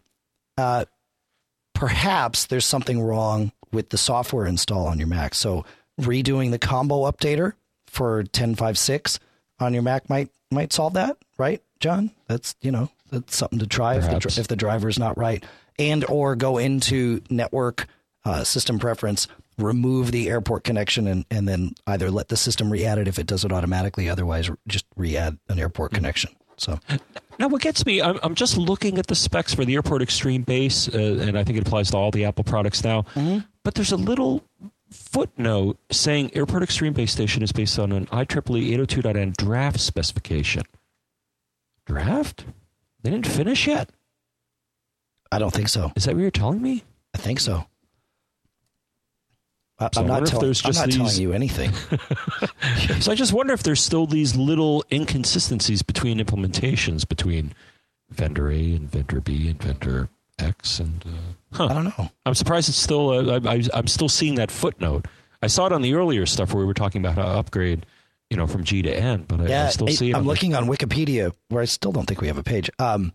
uh, 0.59 0.85
perhaps 1.73 2.45
there's 2.45 2.67
something 2.67 3.01
wrong 3.01 3.51
with 3.73 3.91
the 3.91 3.99
software 3.99 4.47
install 4.47 4.87
on 4.87 4.99
your 4.99 5.09
Mac. 5.09 5.35
So 5.35 5.65
redoing 6.01 6.51
the 6.51 6.59
combo 6.59 7.11
updater 7.11 7.55
for 7.87 8.25
10.5.6 8.25 9.19
on 9.61 9.75
your 9.75 9.83
Mac 9.83 10.09
might 10.09 10.29
might 10.51 10.73
solve 10.73 10.95
that, 10.95 11.17
right, 11.39 11.63
John? 11.81 12.11
That's 12.29 12.55
you 12.61 12.71
know 12.71 12.91
that's 13.11 13.37
something 13.37 13.59
to 13.59 13.67
try 13.67 13.97
if 13.97 14.05
the 14.05 14.41
if 14.41 14.49
the 14.49 14.57
driver 14.57 14.89
is 14.89 14.99
not 14.99 15.17
right, 15.17 15.45
and 15.79 16.05
or 16.09 16.37
go 16.37 16.59
into 16.59 17.23
network 17.31 17.87
uh, 18.25 18.45
system 18.45 18.79
preference, 18.79 19.29
remove 19.59 20.13
the 20.13 20.29
airport 20.29 20.65
connection, 20.65 21.07
and 21.07 21.25
and 21.31 21.49
then 21.49 21.75
either 21.87 22.11
let 22.11 22.29
the 22.29 22.37
system 22.37 22.71
re-add 22.71 22.99
it 22.99 23.09
if 23.09 23.19
it 23.19 23.27
does 23.27 23.45
it 23.45 23.53
automatically. 23.53 24.09
Otherwise, 24.09 24.51
just 24.67 24.85
re-add 24.97 25.39
an 25.49 25.59
airport 25.59 25.91
mm-hmm. 25.91 25.97
connection. 25.97 26.31
So 26.57 26.79
now, 27.39 27.49
what 27.49 27.63
gets 27.63 27.85
me, 27.85 28.01
I'm, 28.01 28.21
I'm, 28.23 28.35
just 28.35 28.57
looking 28.57 28.99
at 28.99 29.07
the 29.07 29.15
specs 29.15 29.55
for 29.55 29.65
the 29.65 29.75
Airport 29.75 30.03
Extreme 30.03 30.43
base, 30.43 30.89
uh, 30.89 31.19
and 31.21 31.37
I 31.37 31.43
think 31.45 31.59
it 31.59 31.67
applies 31.67 31.91
to 31.91 31.97
all 31.97 32.11
the 32.11 32.25
Apple 32.25 32.45
products 32.45 32.85
now. 32.85 33.03
Mm-hmm. 33.15 33.39
But 33.65 33.75
there's 33.75 33.93
a 33.93 33.97
little 33.97 34.45
footnote 34.91 35.79
saying 35.91 36.33
Airport 36.35 36.63
Extreme 36.63 36.95
base 36.95 37.13
station 37.13 37.43
is 37.43 37.53
based 37.53 37.79
on 37.79 37.93
an 37.93 38.07
IEEE 38.07 38.77
802.n 38.77 39.35
draft 39.39 39.81
specification. 39.81 40.65
Draft? 41.87 42.45
They 43.03 43.11
didn't 43.11 43.27
finish 43.27 43.67
yet. 43.67 43.91
I 45.31 45.39
don't 45.39 45.53
think 45.53 45.69
so. 45.69 45.93
Is 45.97 46.05
that 46.05 46.15
what 46.15 46.21
you're 46.21 46.31
telling 46.31 46.61
me? 46.61 46.85
I 47.15 47.19
think 47.19 47.41
so. 47.41 47.67
I, 49.79 49.89
so 49.93 50.03
I'm, 50.03 50.07
not 50.07 50.27
tell- 50.27 50.41
I'm 50.41 50.75
not 50.75 50.87
these... 50.87 50.97
telling 50.97 51.21
you 51.21 51.33
anything. 51.33 51.73
so 53.01 53.11
I 53.11 53.15
just 53.15 53.33
wonder 53.33 53.53
if 53.53 53.63
there's 53.63 53.83
still 53.83 54.07
these 54.07 54.37
little 54.37 54.85
inconsistencies 54.93 55.83
between 55.83 56.19
implementations 56.19 57.09
between 57.09 57.55
vendor 58.11 58.51
A 58.51 58.75
and 58.75 58.91
vendor 58.91 59.21
B 59.21 59.49
and 59.49 59.61
vendor 59.61 60.09
X 60.39 60.81
and 60.81 61.05
uh, 61.07 61.57
huh. 61.57 61.67
I 61.67 61.75
don't 61.75 61.85
know. 61.85 62.11
I'm 62.27 62.35
surprised 62.35 62.69
it's 62.69 62.79
still. 62.79 63.11
Uh, 63.11 63.41
I, 63.45 63.63
am 63.79 63.87
still 63.87 64.09
seeing 64.09 64.37
that 64.37 64.51
footnote. 64.51 65.07
I 65.43 65.47
saw 65.49 65.67
it 65.67 65.73
on 65.73 65.83
the 65.83 65.95
earlier 65.95 66.27
stuff 66.27 66.55
where 66.55 66.61
we 66.61 66.67
were 66.67 66.75
talking 66.75 67.05
about 67.05 67.17
how 67.17 67.25
to 67.25 67.39
upgrade, 67.39 67.85
you 68.31 68.37
know, 68.37 68.47
from 68.47 68.65
G 68.65 68.83
to 68.83 68.95
N, 68.95 69.25
but 69.27 69.41
I, 69.41 69.47
yeah, 69.47 69.67
I 69.67 69.71
still 69.71 69.89
see 69.89 70.11
it. 70.11 70.17
I'm 70.17 70.25
looking 70.25 70.55
on 70.55 70.67
Wikipedia 70.67 71.33
where 71.49 71.63
I 71.63 71.67
still 71.67 71.93
don't 71.93 72.07
think 72.07 72.21
we 72.21 72.29
have 72.29 72.39
a 72.39 72.43
page. 72.43 72.71
Um, 72.79 73.13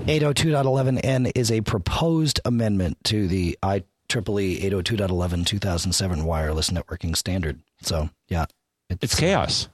802.11n 0.00 1.32
is 1.34 1.50
a 1.50 1.60
proposed 1.60 2.40
amendment 2.44 2.98
to 3.04 3.28
the 3.28 3.58
IEEE 3.62 3.84
802.11 4.08 5.46
2007 5.46 6.24
wireless 6.24 6.70
networking 6.70 7.16
standard. 7.16 7.60
So 7.80 8.10
yeah, 8.28 8.46
it's, 8.90 9.04
it's 9.04 9.14
chaos. 9.18 9.68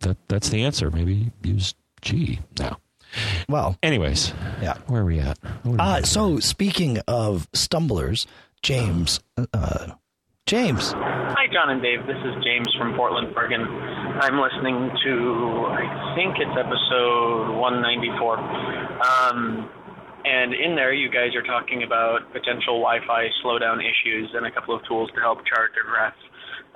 That 0.00 0.16
that's 0.28 0.48
the 0.50 0.62
answer. 0.64 0.90
Maybe 0.90 1.32
use 1.42 1.74
G 2.02 2.40
now. 2.58 2.78
Well, 3.48 3.76
anyways, 3.82 4.32
yeah. 4.60 4.78
Where 4.86 5.02
are 5.02 5.04
we 5.04 5.20
at? 5.20 5.38
Are 5.64 5.76
uh, 5.78 6.02
so 6.02 6.38
speaking 6.40 6.98
of 7.08 7.48
stumblers, 7.52 8.26
James, 8.62 9.20
uh, 9.52 9.92
James. 10.46 10.92
Hi, 10.92 11.46
John 11.52 11.70
and 11.70 11.82
Dave. 11.82 12.06
This 12.06 12.18
is 12.22 12.44
James 12.44 12.68
from 12.78 12.94
Portland, 12.94 13.34
Oregon. 13.34 13.62
I'm 13.62 14.38
listening 14.40 14.90
to, 15.04 15.66
I 15.74 16.14
think 16.14 16.36
it's 16.38 16.54
episode 16.54 17.58
194. 17.58 18.38
Um, 18.38 19.70
and 20.24 20.54
in 20.54 20.74
there, 20.74 20.92
you 20.92 21.10
guys 21.10 21.34
are 21.34 21.42
talking 21.42 21.82
about 21.82 22.32
potential 22.32 22.78
Wi-Fi 22.82 23.26
slowdown 23.44 23.78
issues 23.78 24.30
and 24.34 24.46
a 24.46 24.50
couple 24.50 24.74
of 24.74 24.86
tools 24.86 25.10
to 25.14 25.20
help 25.20 25.38
chart 25.46 25.72
or 25.78 25.82
graph 25.82 26.14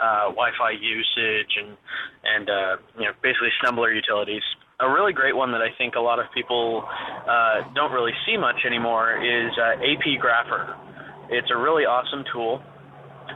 uh, 0.00 0.30
Wi-Fi 0.32 0.72
usage 0.80 1.52
and 1.58 1.76
and 2.24 2.50
uh, 2.50 2.76
you 2.98 3.04
know 3.06 3.12
basically 3.22 3.50
Stumbler 3.62 3.94
utilities 3.94 4.42
a 4.80 4.88
really 4.88 5.12
great 5.12 5.36
one 5.36 5.52
that 5.52 5.60
I 5.60 5.68
think 5.76 5.94
a 5.94 6.00
lot 6.00 6.18
of 6.18 6.26
people 6.32 6.84
uh, 7.28 7.68
don't 7.74 7.92
really 7.92 8.12
see 8.26 8.36
much 8.36 8.64
anymore 8.66 9.20
is 9.20 9.52
uh, 9.58 9.80
AP 9.84 10.16
Grapher. 10.20 10.74
It's 11.28 11.50
a 11.52 11.56
really 11.56 11.84
awesome 11.84 12.24
tool. 12.32 12.62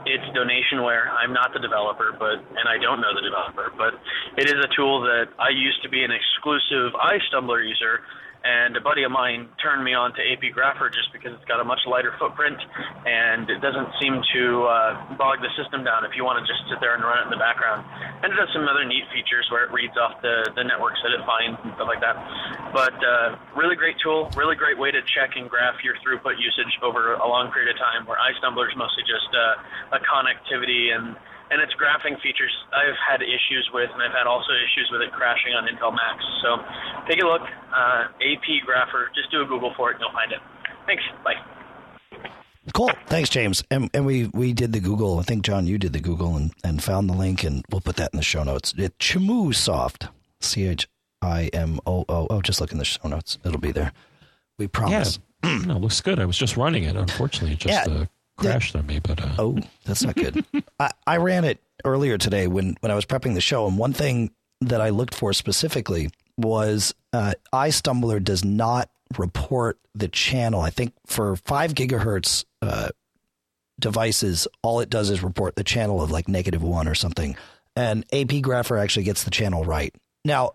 It's 0.05 0.25
donationware. 0.35 1.07
I'm 1.07 1.31
not 1.31 1.53
the 1.53 1.59
developer, 1.59 2.11
but 2.11 2.43
and 2.43 2.67
I 2.67 2.75
don't 2.81 2.99
know 2.99 3.15
the 3.15 3.23
developer, 3.23 3.71
but 3.77 3.95
it 4.35 4.49
is 4.49 4.59
a 4.59 4.69
tool 4.75 5.01
that 5.07 5.31
I 5.39 5.49
used 5.55 5.81
to 5.83 5.89
be 5.89 6.03
an 6.03 6.11
exclusive 6.11 6.91
iStumbler 6.99 7.63
user 7.63 8.03
and 8.45 8.77
a 8.77 8.81
buddy 8.81 9.01
of 9.01 9.09
mine 9.09 9.49
turned 9.57 9.81
me 9.81 9.97
on 9.97 10.13
to 10.13 10.21
AP 10.21 10.53
Grapher 10.53 10.93
just 10.93 11.09
because 11.09 11.33
it's 11.33 11.49
got 11.49 11.57
a 11.57 11.65
much 11.65 11.81
lighter 11.89 12.13
footprint 12.21 12.61
and 13.09 13.49
it 13.49 13.57
doesn't 13.57 13.89
seem 13.97 14.21
to 14.37 14.69
uh, 14.69 15.17
bog 15.17 15.41
the 15.41 15.49
system 15.57 15.81
down 15.81 16.05
if 16.05 16.13
you 16.13 16.21
want 16.21 16.37
to 16.37 16.45
just 16.45 16.61
sit 16.69 16.77
there 16.77 16.93
and 16.93 17.01
run 17.01 17.17
it 17.17 17.25
in 17.25 17.33
the 17.33 17.41
background. 17.41 17.81
And 18.21 18.29
it 18.29 18.37
does 18.37 18.53
some 18.53 18.69
other 18.69 18.85
neat 18.85 19.09
features 19.09 19.49
where 19.49 19.65
it 19.65 19.73
reads 19.73 19.97
off 19.97 20.21
the, 20.21 20.45
the 20.53 20.61
networks 20.61 21.01
that 21.01 21.09
it 21.09 21.25
finds 21.25 21.57
and 21.65 21.73
stuff 21.73 21.89
like 21.89 22.05
that. 22.05 22.21
But 22.69 22.93
uh, 23.01 23.41
really 23.57 23.73
great 23.73 23.97
tool, 23.97 24.29
really 24.37 24.55
great 24.55 24.77
way 24.77 24.93
to 24.93 25.01
check 25.17 25.33
and 25.33 25.49
graph 25.49 25.81
your 25.81 25.97
throughput 26.05 26.37
usage 26.37 26.69
over 26.85 27.17
a 27.17 27.27
long 27.27 27.49
period 27.49 27.73
of 27.73 27.81
time. 27.81 28.05
Where 28.05 28.21
iStumbler 28.21 28.69
is 28.69 28.77
mostly 28.77 29.01
just 29.09 29.33
uh, 29.33 29.97
a 29.97 29.99
connectivity 30.05 30.93
and 30.93 31.17
and 31.51 31.61
its 31.61 31.73
graphing 31.77 32.19
features 32.21 32.51
I've 32.73 32.97
had 32.97 33.21
issues 33.21 33.69
with, 33.73 33.89
and 33.93 34.01
I've 34.01 34.15
had 34.15 34.27
also 34.27 34.51
issues 34.53 34.89
with 34.91 35.01
it 35.01 35.11
crashing 35.11 35.53
on 35.53 35.67
Intel 35.67 35.93
Macs. 35.93 36.25
So 36.41 36.57
take 37.07 37.21
a 37.21 37.25
look, 37.25 37.41
uh, 37.41 38.07
AP 38.21 38.65
Grapher. 38.65 39.13
Just 39.13 39.31
do 39.31 39.41
a 39.41 39.45
Google 39.45 39.73
for 39.77 39.91
it, 39.91 39.95
and 39.95 40.01
you'll 40.01 40.13
find 40.13 40.31
it. 40.31 40.39
Thanks. 40.85 41.03
Bye. 41.23 41.37
Cool. 42.73 42.91
Thanks, 43.07 43.29
James. 43.29 43.63
And 43.69 43.89
and 43.93 44.05
we 44.05 44.27
we 44.33 44.53
did 44.53 44.73
the 44.73 44.79
Google. 44.79 45.19
I 45.19 45.23
think 45.23 45.43
John, 45.45 45.67
you 45.67 45.77
did 45.77 45.93
the 45.93 45.99
Google 45.99 46.35
and 46.35 46.51
and 46.63 46.83
found 46.83 47.09
the 47.09 47.13
link, 47.13 47.43
and 47.43 47.63
we'll 47.71 47.81
put 47.81 47.95
that 47.97 48.11
in 48.13 48.17
the 48.17 48.23
show 48.23 48.43
notes. 48.43 48.73
It 48.77 48.93
Soft, 49.53 50.07
C 50.41 50.67
H 50.67 50.87
I 51.21 51.49
M 51.53 51.79
O 51.85 52.05
O. 52.09 52.27
Oh, 52.29 52.41
just 52.41 52.59
look 52.59 52.71
in 52.71 52.79
the 52.79 52.85
show 52.85 53.07
notes. 53.07 53.37
It'll 53.45 53.59
be 53.59 53.71
there. 53.71 53.91
We 54.57 54.67
promise. 54.67 55.19
Yeah. 55.43 55.59
no, 55.65 55.77
looks 55.77 56.01
good. 56.01 56.19
I 56.19 56.25
was 56.25 56.37
just 56.37 56.57
running 56.57 56.83
it. 56.83 56.95
Unfortunately, 56.95 57.53
it 57.53 57.59
just 57.59 57.87
yeah. 57.87 57.93
uh, 57.93 58.05
crashed 58.37 58.75
on 58.75 58.85
me, 58.85 58.99
but 58.99 59.21
uh, 59.21 59.35
oh, 59.37 59.57
that's 59.85 60.03
not 60.03 60.15
good. 60.15 60.43
I, 60.79 60.91
I, 61.07 61.17
ran 61.17 61.45
it 61.45 61.59
earlier 61.83 62.17
today 62.17 62.47
when 62.47 62.75
when 62.81 62.91
I 62.91 62.95
was 62.95 63.05
prepping 63.05 63.33
the 63.33 63.41
show, 63.41 63.67
and 63.67 63.77
one 63.77 63.93
thing 63.93 64.31
that 64.61 64.81
I 64.81 64.89
looked 64.89 65.13
for 65.13 65.33
specifically 65.33 66.09
was 66.37 66.93
uh, 67.13 67.33
iStumbler 67.53 68.23
does 68.23 68.43
not 68.43 68.89
report 69.17 69.79
the 69.93 70.07
channel. 70.07 70.61
I 70.61 70.69
think 70.69 70.93
for 71.05 71.35
five 71.37 71.73
gigahertz 71.73 72.45
uh, 72.61 72.89
devices, 73.79 74.47
all 74.61 74.79
it 74.79 74.89
does 74.89 75.09
is 75.09 75.23
report 75.23 75.55
the 75.55 75.63
channel 75.63 76.01
of 76.01 76.11
like 76.11 76.27
negative 76.27 76.63
one 76.63 76.87
or 76.87 76.95
something. 76.95 77.35
And 77.75 78.03
AP 78.13 78.41
Grapher 78.41 78.81
actually 78.81 79.03
gets 79.03 79.23
the 79.23 79.31
channel 79.31 79.63
right. 79.63 79.93
Now, 80.23 80.51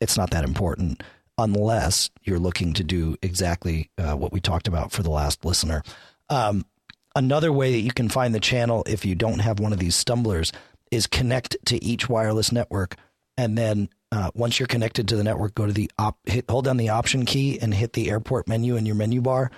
it's 0.00 0.16
not 0.16 0.30
that 0.30 0.44
important 0.44 1.02
unless 1.38 2.10
you're 2.22 2.38
looking 2.38 2.72
to 2.74 2.84
do 2.84 3.16
exactly 3.22 3.90
uh, 3.96 4.14
what 4.14 4.32
we 4.32 4.40
talked 4.40 4.68
about 4.68 4.92
for 4.92 5.02
the 5.02 5.10
last 5.10 5.44
listener. 5.44 5.82
Um, 6.28 6.66
another 7.14 7.52
way 7.52 7.72
that 7.72 7.80
you 7.80 7.92
can 7.92 8.08
find 8.08 8.34
the 8.34 8.40
channel 8.40 8.84
if 8.86 9.04
you 9.04 9.14
don't 9.14 9.40
have 9.40 9.60
one 9.60 9.72
of 9.72 9.78
these 9.78 9.96
stumblers 9.96 10.52
is 10.90 11.06
connect 11.06 11.56
to 11.66 11.82
each 11.84 12.08
wireless 12.08 12.52
network 12.52 12.96
and 13.36 13.56
then 13.56 13.88
uh, 14.12 14.30
once 14.34 14.58
you're 14.58 14.66
connected 14.66 15.08
to 15.08 15.16
the 15.16 15.24
network, 15.24 15.54
go 15.54 15.66
to 15.66 15.72
the 15.72 15.90
op, 15.98 16.18
hit, 16.24 16.44
hold 16.50 16.64
down 16.64 16.76
the 16.76 16.88
option 16.88 17.24
key 17.24 17.58
and 17.60 17.72
hit 17.72 17.92
the 17.92 18.10
airport 18.10 18.48
menu 18.48 18.76
in 18.76 18.84
your 18.84 18.96
menu 18.96 19.20
bar. 19.20 19.50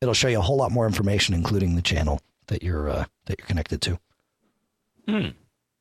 It'll 0.00 0.14
show 0.14 0.28
you 0.28 0.38
a 0.38 0.42
whole 0.42 0.56
lot 0.56 0.72
more 0.72 0.86
information, 0.86 1.34
including 1.34 1.76
the 1.76 1.82
channel 1.82 2.20
that 2.48 2.62
you're 2.62 2.88
uh, 2.88 3.04
that 3.26 3.38
you're 3.38 3.46
connected 3.46 3.80
to. 3.82 3.98
Hmm. 5.08 5.28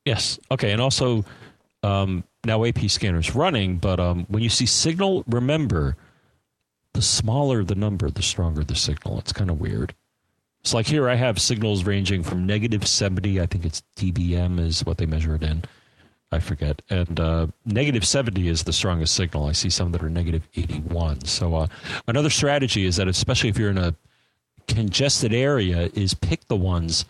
Yes. 0.06 0.40
Okay. 0.52 0.72
And 0.72 0.80
also, 0.80 1.26
um, 1.82 2.24
now 2.46 2.64
AP 2.64 2.90
scanner 2.90 3.20
is 3.20 3.34
running, 3.34 3.78
but 3.78 4.00
um, 4.00 4.26
when 4.30 4.44
you 4.44 4.50
see 4.50 4.68
signal, 4.68 5.24
remember 5.28 5.98
the 6.94 7.02
smaller 7.02 7.64
the 7.64 7.76
number, 7.76 8.10
the 8.10 8.22
stronger 8.22 8.64
the 8.64 8.76
signal. 8.76 9.20
It's 9.20 9.34
kind 9.34 9.50
of 9.50 9.60
weird. 9.60 9.96
It's 10.66 10.74
like 10.74 10.88
here 10.88 11.08
I 11.08 11.14
have 11.14 11.40
signals 11.40 11.84
ranging 11.84 12.24
from 12.24 12.48
negative 12.48 12.88
70, 12.88 13.40
I 13.40 13.46
think 13.46 13.66
it's 13.66 13.84
dBm 13.98 14.60
is 14.60 14.84
what 14.84 14.98
they 14.98 15.06
measure 15.06 15.36
it 15.36 15.44
in, 15.44 15.64
I 16.32 16.40
forget. 16.40 16.82
And 16.90 17.20
uh, 17.20 17.48
negative 17.68 18.04
70 18.04 18.48
is 18.48 18.64
the 18.64 18.74
strongest 18.74 19.14
signal. 19.14 19.46
I 19.46 19.52
see 19.52 19.70
some 19.70 19.92
that 19.92 20.02
are 20.02 20.10
negative 20.10 20.50
81. 20.56 21.26
So 21.26 21.54
uh, 21.54 21.68
another 22.08 22.32
strategy 22.32 22.84
is 22.86 22.96
that, 22.96 23.08
especially 23.08 23.50
if 23.50 23.60
you're 23.60 23.70
in 23.70 23.78
a 23.78 23.94
congested 24.68 25.34
area, 25.36 25.92
is 25.94 26.16
pick 26.16 26.48
the 26.48 26.56
ones 26.56 27.06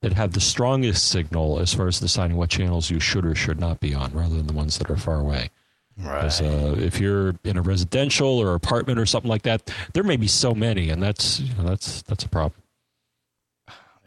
that 0.00 0.14
have 0.14 0.32
the 0.32 0.40
strongest 0.40 1.08
signal 1.08 1.60
as 1.60 1.72
far 1.72 1.86
as 1.86 2.00
deciding 2.00 2.36
what 2.36 2.50
channels 2.50 2.90
you 2.90 2.98
should 2.98 3.24
or 3.24 3.36
should 3.36 3.60
not 3.60 3.78
be 3.78 3.94
on, 3.94 4.12
rather 4.12 4.34
than 4.34 4.48
the 4.48 4.52
ones 4.52 4.76
that 4.78 4.90
are 4.90 4.96
far 4.96 5.20
away. 5.20 5.50
Right. 5.96 6.42
Uh, 6.42 6.74
if 6.76 6.98
you're 6.98 7.36
in 7.44 7.56
a 7.56 7.62
residential 7.62 8.40
or 8.40 8.54
apartment 8.54 8.98
or 8.98 9.06
something 9.06 9.30
like 9.30 9.42
that, 9.42 9.72
there 9.92 10.02
may 10.02 10.16
be 10.16 10.26
so 10.26 10.52
many, 10.52 10.90
and 10.90 11.00
that's 11.00 11.38
you 11.38 11.54
know, 11.54 11.62
that's 11.62 12.02
that's 12.02 12.24
a 12.24 12.28
problem. 12.28 12.60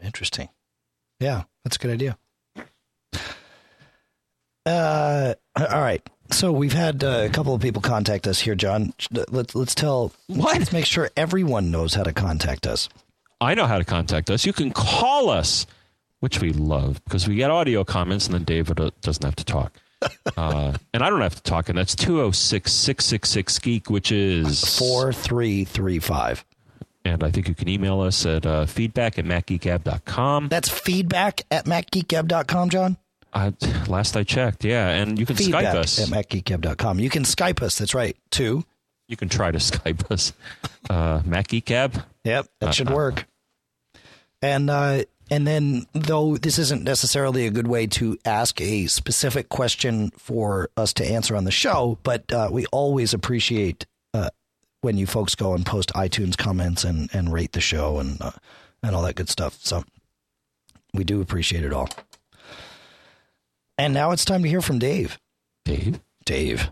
Interesting. 0.02 0.48
Yeah, 1.20 1.44
that's 1.64 1.76
a 1.76 1.78
good 1.78 1.92
idea. 1.92 2.18
Uh, 4.64 5.34
all 5.56 5.80
right. 5.80 6.08
So 6.30 6.50
we've 6.52 6.72
had 6.72 7.04
uh, 7.04 7.26
a 7.26 7.28
couple 7.28 7.54
of 7.54 7.60
people 7.60 7.82
contact 7.82 8.26
us 8.26 8.40
here, 8.40 8.54
John. 8.54 8.94
Let's 9.10 9.54
let's 9.54 9.74
tell. 9.74 10.12
What? 10.28 10.58
Let's 10.58 10.72
make 10.72 10.86
sure 10.86 11.10
everyone 11.16 11.70
knows 11.70 11.94
how 11.94 12.04
to 12.04 12.12
contact 12.12 12.66
us. 12.66 12.88
I 13.40 13.54
know 13.54 13.66
how 13.66 13.78
to 13.78 13.84
contact 13.84 14.30
us. 14.30 14.46
You 14.46 14.52
can 14.52 14.70
call 14.70 15.28
us, 15.28 15.66
which 16.20 16.40
we 16.40 16.52
love 16.52 17.02
because 17.04 17.28
we 17.28 17.34
get 17.34 17.50
audio 17.50 17.84
comments, 17.84 18.26
and 18.26 18.34
then 18.34 18.44
David 18.44 18.80
uh, 18.80 18.90
doesn't 19.02 19.24
have 19.24 19.36
to 19.36 19.44
talk. 19.44 19.72
Uh, 20.36 20.76
and 20.92 21.04
I 21.04 21.10
don't 21.10 21.20
have 21.20 21.36
to 21.36 21.42
talk, 21.42 21.68
and 21.68 21.78
that's 21.78 21.94
206 21.94 22.72
666 22.72 23.58
Geek, 23.60 23.90
which 23.90 24.10
is 24.10 24.64
4335. 24.78 26.44
And 27.04 27.24
I 27.24 27.30
think 27.30 27.48
you 27.48 27.54
can 27.54 27.68
email 27.68 28.00
us 28.00 28.24
at 28.26 28.46
uh, 28.46 28.66
feedback 28.66 29.18
at 29.18 29.24
macgeekgab.com. 29.24 30.48
That's 30.48 30.68
feedback 30.68 31.42
at 31.50 31.64
macgeekgab.com, 31.64 32.70
John? 32.70 32.96
Uh, 33.32 33.50
last 33.88 34.16
I 34.16 34.24
checked, 34.24 34.64
yeah. 34.64 34.88
And 34.90 35.18
you 35.18 35.26
can 35.26 35.36
feedback 35.36 35.64
Skype 35.64 35.74
us. 35.74 35.98
At 36.00 36.08
macgeekgab.com. 36.08 37.00
You 37.00 37.10
can 37.10 37.24
Skype 37.24 37.62
us, 37.62 37.78
that's 37.78 37.94
right, 37.94 38.16
too. 38.30 38.64
You 39.08 39.16
can 39.16 39.28
try 39.28 39.50
to 39.50 39.58
Skype 39.58 40.10
us. 40.10 40.32
Uh, 40.88 41.20
MacGeekGab? 41.20 42.04
Yep, 42.24 42.46
that 42.60 42.74
should 42.74 42.90
work. 42.90 43.26
And 44.40 44.70
uh, 44.70 45.04
and 45.30 45.46
then, 45.46 45.86
though 45.92 46.36
this 46.36 46.58
isn't 46.58 46.82
necessarily 46.82 47.46
a 47.46 47.50
good 47.50 47.66
way 47.66 47.86
to 47.88 48.18
ask 48.24 48.60
a 48.60 48.86
specific 48.86 49.48
question 49.48 50.10
for 50.16 50.68
us 50.76 50.92
to 50.94 51.04
answer 51.06 51.36
on 51.36 51.44
the 51.44 51.50
show, 51.50 51.98
but 52.02 52.30
uh, 52.32 52.48
we 52.50 52.66
always 52.66 53.14
appreciate 53.14 53.84
uh, 53.84 53.91
when 54.82 54.98
you 54.98 55.06
folks 55.06 55.34
go 55.34 55.54
and 55.54 55.64
post 55.64 55.90
iTunes 55.94 56.36
comments 56.36 56.84
and, 56.84 57.08
and 57.14 57.32
rate 57.32 57.52
the 57.52 57.60
show 57.60 57.98
and 57.98 58.20
uh, 58.20 58.32
and 58.82 58.94
all 58.94 59.02
that 59.02 59.14
good 59.14 59.30
stuff. 59.30 59.58
So 59.62 59.84
we 60.92 61.04
do 61.04 61.20
appreciate 61.20 61.64
it 61.64 61.72
all. 61.72 61.88
And 63.78 63.94
now 63.94 64.10
it's 64.10 64.24
time 64.24 64.42
to 64.42 64.48
hear 64.48 64.60
from 64.60 64.78
Dave. 64.78 65.18
Dave? 65.64 66.00
Dave. 66.24 66.70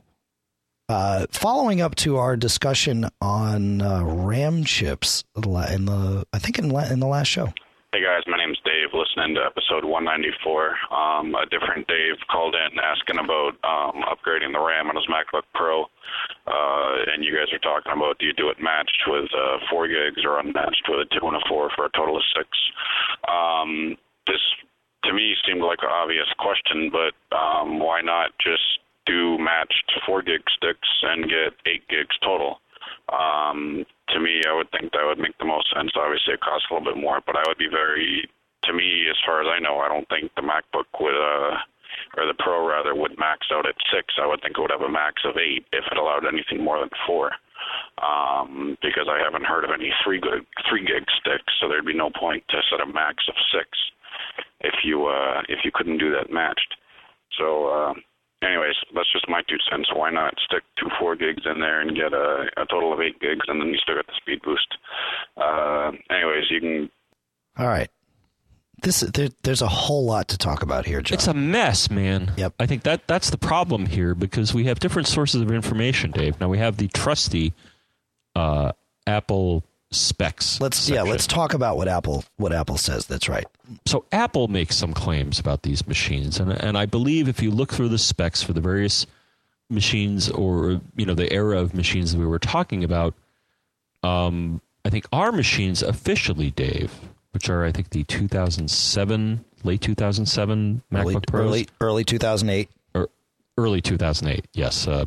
Uh, 0.88 1.26
following 1.30 1.80
up 1.80 1.94
to 1.94 2.16
our 2.16 2.36
discussion 2.36 3.08
on 3.20 3.80
uh, 3.80 4.02
RAM 4.02 4.64
chips 4.64 5.24
in 5.36 5.84
the, 5.84 6.26
I 6.32 6.38
think 6.38 6.58
in, 6.58 6.64
in 6.64 7.00
the 7.00 7.06
last 7.06 7.28
show. 7.28 7.52
Hey 7.92 8.06
guys, 8.06 8.22
my 8.30 8.38
name's 8.38 8.62
Dave. 8.62 8.94
Listening 8.94 9.34
to 9.34 9.42
episode 9.42 9.82
194. 9.82 10.94
Um, 10.94 11.34
a 11.34 11.42
different 11.50 11.90
Dave 11.90 12.22
called 12.30 12.54
in 12.54 12.78
asking 12.78 13.18
about 13.18 13.58
um, 13.66 14.06
upgrading 14.06 14.54
the 14.54 14.62
RAM 14.62 14.86
on 14.86 14.94
his 14.94 15.10
MacBook 15.10 15.42
Pro, 15.58 15.90
uh, 16.46 16.94
and 17.10 17.26
you 17.26 17.34
guys 17.34 17.50
are 17.50 17.58
talking 17.58 17.90
about 17.90 18.22
do 18.22 18.26
you 18.30 18.32
do 18.38 18.46
it 18.46 18.62
matched 18.62 19.02
with 19.10 19.26
uh, 19.34 19.58
four 19.66 19.88
gigs 19.88 20.22
or 20.22 20.38
unmatched 20.38 20.86
with 20.86 21.02
a 21.02 21.10
two 21.10 21.26
and 21.26 21.34
a 21.34 21.42
four 21.50 21.68
for 21.74 21.86
a 21.86 21.90
total 21.90 22.14
of 22.14 22.22
six. 22.30 22.46
Um, 23.26 23.98
this 24.30 24.38
to 25.02 25.12
me 25.12 25.34
seemed 25.42 25.66
like 25.66 25.82
an 25.82 25.90
obvious 25.90 26.30
question, 26.38 26.94
but 26.94 27.18
um, 27.34 27.80
why 27.82 28.02
not 28.06 28.30
just 28.38 28.86
do 29.04 29.34
matched 29.36 29.90
four 30.06 30.22
gig 30.22 30.46
sticks 30.54 30.86
and 31.10 31.26
get 31.26 31.58
eight 31.66 31.82
gigs 31.90 32.14
total? 32.22 32.62
Um, 33.10 33.84
to 34.14 34.20
me, 34.20 34.42
I 34.46 34.54
would 34.54 34.70
think 34.70 34.92
that 34.92 35.06
would 35.06 35.18
make 35.18 35.36
the 35.38 35.44
most 35.44 35.66
sense. 35.74 35.90
Obviously, 35.94 36.34
it 36.34 36.40
costs 36.40 36.66
a 36.70 36.74
little 36.74 36.94
bit 36.94 37.00
more, 37.00 37.20
but 37.26 37.36
I 37.36 37.42
would 37.46 37.58
be 37.58 37.70
very, 37.70 38.28
to 38.64 38.72
me, 38.72 39.06
as 39.10 39.18
far 39.26 39.42
as 39.42 39.48
I 39.50 39.58
know, 39.58 39.78
I 39.78 39.88
don't 39.88 40.08
think 40.08 40.30
the 40.34 40.46
MacBook 40.46 40.90
would, 41.00 41.18
uh, 41.18 41.58
or 42.16 42.26
the 42.26 42.38
Pro 42.38 42.66
rather, 42.66 42.94
would 42.94 43.18
max 43.18 43.46
out 43.52 43.66
at 43.66 43.74
six. 43.92 44.14
I 44.20 44.26
would 44.26 44.42
think 44.42 44.56
it 44.56 44.60
would 44.60 44.70
have 44.70 44.86
a 44.86 44.90
max 44.90 45.22
of 45.24 45.36
eight 45.36 45.66
if 45.72 45.84
it 45.90 45.98
allowed 45.98 46.26
anything 46.26 46.62
more 46.62 46.78
than 46.78 46.90
four. 47.06 47.32
Um, 48.00 48.78
because 48.80 49.06
I 49.06 49.20
haven't 49.22 49.44
heard 49.44 49.64
of 49.64 49.70
any 49.70 49.92
three 50.02 50.18
gig 50.18 50.46
three 50.68 50.80
gig 50.80 51.04
sticks, 51.20 51.52
so 51.60 51.68
there'd 51.68 51.84
be 51.84 51.94
no 51.94 52.10
point 52.18 52.42
to 52.48 52.56
set 52.70 52.80
a 52.80 52.86
max 52.86 53.22
of 53.28 53.34
six 53.52 53.68
if 54.60 54.74
you 54.82 55.06
uh, 55.06 55.42
if 55.48 55.60
you 55.62 55.70
couldn't 55.72 55.98
do 55.98 56.10
that 56.10 56.32
matched. 56.32 56.74
So 57.38 57.68
uh, 57.68 57.94
anyways, 58.42 58.74
that's 58.94 59.12
just 59.12 59.28
my 59.28 59.42
two 59.48 59.58
cents. 59.70 59.88
Why 59.94 60.10
not 60.10 60.34
stick 60.44 60.62
two 60.78 60.88
four 60.98 61.16
gigs 61.16 61.42
in 61.44 61.60
there 61.60 61.80
and 61.80 61.96
get 61.96 62.12
a, 62.12 62.46
a 62.56 62.66
total 62.66 62.92
of 62.92 63.00
eight 63.00 63.20
gigs, 63.20 63.46
and 63.48 63.60
then 63.60 63.68
you 63.68 63.78
still 63.78 63.96
get 63.96 64.06
the 64.06 64.12
speed 64.16 64.40
boost. 64.42 64.68
Uh, 65.36 65.92
anyways, 66.10 66.44
you 66.50 66.60
can. 66.60 66.90
All 67.58 67.66
right. 67.66 67.90
This 68.82 69.00
there, 69.00 69.28
there's 69.42 69.60
a 69.60 69.68
whole 69.68 70.06
lot 70.06 70.28
to 70.28 70.38
talk 70.38 70.62
about 70.62 70.86
here, 70.86 71.02
John. 71.02 71.16
It's 71.16 71.26
a 71.26 71.34
mess, 71.34 71.90
man. 71.90 72.32
Yep. 72.36 72.54
I 72.58 72.66
think 72.66 72.82
that 72.84 73.06
that's 73.06 73.28
the 73.28 73.36
problem 73.38 73.86
here 73.86 74.14
because 74.14 74.54
we 74.54 74.64
have 74.64 74.80
different 74.80 75.06
sources 75.06 75.42
of 75.42 75.50
information, 75.50 76.12
Dave. 76.12 76.40
Now 76.40 76.48
we 76.48 76.58
have 76.58 76.78
the 76.78 76.88
trusty 76.88 77.52
uh, 78.34 78.72
Apple 79.06 79.64
specs. 79.90 80.60
Let's 80.60 80.78
section. 80.78 80.94
yeah, 80.94 81.10
let's 81.10 81.26
talk 81.26 81.54
about 81.54 81.76
what 81.76 81.88
Apple 81.88 82.24
what 82.36 82.52
Apple 82.52 82.76
says. 82.76 83.06
That's 83.06 83.28
right. 83.28 83.46
So 83.86 84.04
Apple 84.12 84.48
makes 84.48 84.76
some 84.76 84.92
claims 84.92 85.38
about 85.38 85.62
these 85.62 85.86
machines, 85.86 86.38
and 86.38 86.52
and 86.52 86.78
I 86.78 86.86
believe 86.86 87.28
if 87.28 87.42
you 87.42 87.50
look 87.50 87.72
through 87.72 87.88
the 87.88 87.98
specs 87.98 88.42
for 88.42 88.52
the 88.52 88.60
various 88.60 89.06
machines 89.68 90.28
or 90.30 90.80
you 90.96 91.06
know 91.06 91.14
the 91.14 91.32
era 91.32 91.58
of 91.58 91.74
machines 91.74 92.12
that 92.12 92.18
we 92.18 92.26
were 92.26 92.38
talking 92.38 92.84
about, 92.84 93.14
um, 94.02 94.60
I 94.84 94.90
think 94.90 95.06
our 95.12 95.32
machines 95.32 95.82
officially, 95.82 96.50
Dave, 96.50 96.92
which 97.32 97.48
are 97.48 97.64
I 97.64 97.72
think 97.72 97.90
the 97.90 98.04
2007, 98.04 99.44
late 99.64 99.80
2007 99.80 100.82
MacBook 100.92 101.04
early, 101.04 101.20
Pros, 101.20 101.44
early 101.44 101.68
early 101.80 102.04
2008 102.04 102.68
or 102.94 103.08
early 103.58 103.80
2008. 103.80 104.46
Yes. 104.54 104.86
Uh, 104.86 105.06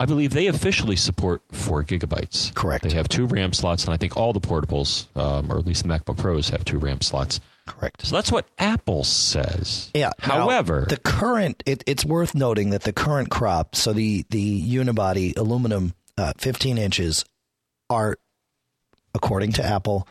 I 0.00 0.06
believe 0.06 0.32
they 0.32 0.48
officially 0.48 0.96
support 0.96 1.42
four 1.52 1.84
gigabytes. 1.84 2.52
Correct. 2.54 2.84
They 2.84 2.94
have 2.94 3.08
two 3.08 3.26
RAM 3.26 3.52
slots, 3.52 3.84
and 3.84 3.94
I 3.94 3.96
think 3.96 4.16
all 4.16 4.32
the 4.32 4.40
portables, 4.40 5.06
um, 5.16 5.50
or 5.50 5.58
at 5.58 5.66
least 5.66 5.84
the 5.84 5.88
MacBook 5.88 6.18
Pros, 6.18 6.48
have 6.48 6.64
two 6.64 6.78
RAM 6.78 7.00
slots. 7.00 7.40
Correct. 7.66 8.04
So 8.04 8.14
that's 8.16 8.32
what 8.32 8.46
Apple 8.58 9.04
says. 9.04 9.90
Yeah. 9.94 10.10
However, 10.18 10.80
now, 10.80 10.86
the 10.86 10.98
current 10.98 11.62
it, 11.64 11.84
it's 11.86 12.04
worth 12.04 12.34
noting 12.34 12.70
that 12.70 12.82
the 12.82 12.92
current 12.92 13.30
crop, 13.30 13.74
so 13.74 13.92
the 13.92 14.26
the 14.30 14.62
unibody 14.62 15.36
aluminum, 15.38 15.94
uh, 16.18 16.32
15 16.38 16.76
inches, 16.76 17.24
are 17.88 18.18
according 19.14 19.52
to 19.52 19.64
Apple 19.64 20.08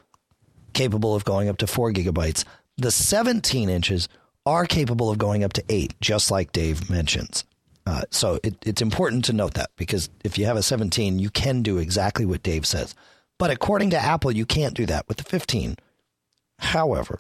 capable 0.74 1.14
of 1.14 1.26
going 1.26 1.50
up 1.50 1.58
to 1.58 1.68
four 1.68 1.92
gigabytes. 1.92 2.46
The 2.78 2.90
17 2.90 3.70
inches 3.70 4.10
are 4.46 4.66
capable 4.66 5.12
of 5.12 5.18
going 5.20 5.44
up 5.44 5.54
to 5.54 5.64
eight, 5.70 5.94
just 6.02 6.32
like 6.32 6.52
Dave 6.52 6.90
mentions. 6.90 7.44
Uh, 7.86 8.04
so 8.10 8.40
it, 8.44 8.56
it's 8.66 8.82
important 8.82 9.26
to 9.26 9.34
note 9.34 9.56
that 9.56 9.70
because 9.76 10.10
if 10.24 10.38
you 10.38 10.46
have 10.46 10.56
a 10.58 10.64
17, 10.64 11.20
you 11.20 11.30
can 11.30 11.62
do 11.62 11.78
exactly 11.78 12.26
what 12.26 12.44
Dave 12.44 12.66
says. 12.66 12.96
But 13.38 13.52
according 13.52 13.90
to 13.90 13.98
Apple, 13.98 14.32
you 14.32 14.46
can't 14.46 14.74
do 14.74 14.86
that 14.86 15.08
with 15.08 15.18
the 15.18 15.24
15. 15.24 15.76
However, 16.60 17.20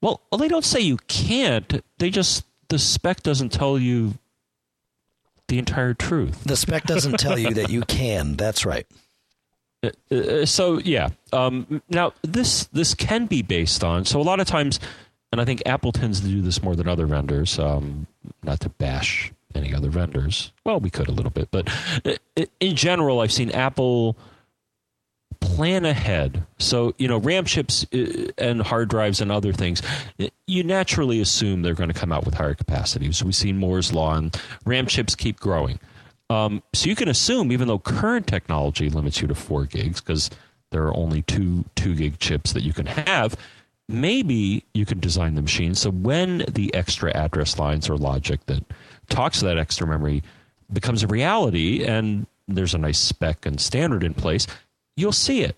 Well, 0.00 0.20
well, 0.30 0.38
they 0.38 0.48
don't 0.48 0.64
say 0.64 0.80
you 0.80 0.96
can't. 1.06 1.84
They 1.98 2.10
just 2.10 2.44
the 2.68 2.78
spec 2.78 3.22
doesn't 3.22 3.52
tell 3.52 3.78
you 3.78 4.14
the 5.48 5.58
entire 5.58 5.94
truth. 5.94 6.42
The 6.44 6.56
spec 6.56 6.84
doesn't 6.84 7.18
tell 7.18 7.38
you 7.38 7.54
that 7.54 7.70
you 7.70 7.82
can. 7.82 8.36
That's 8.36 8.64
right. 8.64 8.86
Uh, 9.82 10.14
uh, 10.14 10.44
so 10.44 10.78
yeah. 10.78 11.08
Um, 11.32 11.80
now 11.88 12.12
this 12.20 12.64
this 12.66 12.94
can 12.94 13.24
be 13.24 13.40
based 13.40 13.82
on. 13.82 14.04
So 14.04 14.20
a 14.20 14.22
lot 14.22 14.38
of 14.38 14.46
times, 14.46 14.78
and 15.32 15.40
I 15.40 15.46
think 15.46 15.62
Apple 15.64 15.90
tends 15.90 16.20
to 16.20 16.26
do 16.26 16.42
this 16.42 16.62
more 16.62 16.76
than 16.76 16.86
other 16.86 17.06
vendors. 17.06 17.58
Um, 17.58 18.06
not 18.42 18.60
to 18.60 18.68
bash 18.68 19.32
any 19.54 19.74
other 19.74 19.90
vendors. 19.90 20.52
Well, 20.64 20.80
we 20.80 20.90
could 20.90 21.08
a 21.08 21.12
little 21.12 21.30
bit, 21.30 21.48
but 21.50 21.68
uh, 22.04 22.44
in 22.60 22.76
general, 22.76 23.20
I've 23.20 23.32
seen 23.32 23.50
Apple 23.50 24.16
plan 25.40 25.84
ahead. 25.84 26.44
So, 26.58 26.94
you 26.98 27.08
know, 27.08 27.18
RAM 27.18 27.44
chips 27.44 27.86
uh, 27.92 28.30
and 28.38 28.62
hard 28.62 28.88
drives 28.88 29.20
and 29.20 29.32
other 29.32 29.52
things, 29.52 29.82
you 30.46 30.62
naturally 30.62 31.20
assume 31.20 31.62
they're 31.62 31.74
going 31.74 31.92
to 31.92 31.98
come 31.98 32.12
out 32.12 32.24
with 32.24 32.34
higher 32.34 32.54
capacities. 32.54 33.18
So 33.18 33.26
we've 33.26 33.34
seen 33.34 33.58
Moore's 33.58 33.92
Law 33.92 34.16
and 34.16 34.40
RAM 34.64 34.86
chips 34.86 35.14
keep 35.14 35.40
growing. 35.40 35.78
Um, 36.28 36.62
so 36.72 36.88
you 36.88 36.94
can 36.94 37.08
assume, 37.08 37.50
even 37.50 37.66
though 37.68 37.78
current 37.78 38.26
technology 38.26 38.88
limits 38.88 39.20
you 39.20 39.28
to 39.28 39.34
four 39.34 39.64
gigs, 39.64 40.00
because 40.00 40.30
there 40.70 40.84
are 40.84 40.96
only 40.96 41.22
two 41.22 41.64
two 41.74 41.94
gig 41.94 42.18
chips 42.20 42.52
that 42.52 42.62
you 42.62 42.72
can 42.72 42.86
have, 42.86 43.36
maybe 43.88 44.64
you 44.72 44.86
can 44.86 45.00
design 45.00 45.34
the 45.34 45.42
machine 45.42 45.74
so 45.74 45.90
when 45.90 46.44
the 46.48 46.72
extra 46.74 47.10
address 47.16 47.58
lines 47.58 47.90
or 47.90 47.96
logic 47.96 48.46
that 48.46 48.62
talks 49.10 49.40
to 49.40 49.44
that 49.46 49.58
extra 49.58 49.86
memory 49.86 50.22
becomes 50.72 51.02
a 51.02 51.06
reality 51.06 51.84
and 51.84 52.26
there's 52.48 52.74
a 52.74 52.78
nice 52.78 52.98
spec 52.98 53.46
and 53.46 53.60
standard 53.60 54.02
in 54.02 54.14
place, 54.14 54.46
you'll 54.96 55.12
see 55.12 55.42
it. 55.42 55.56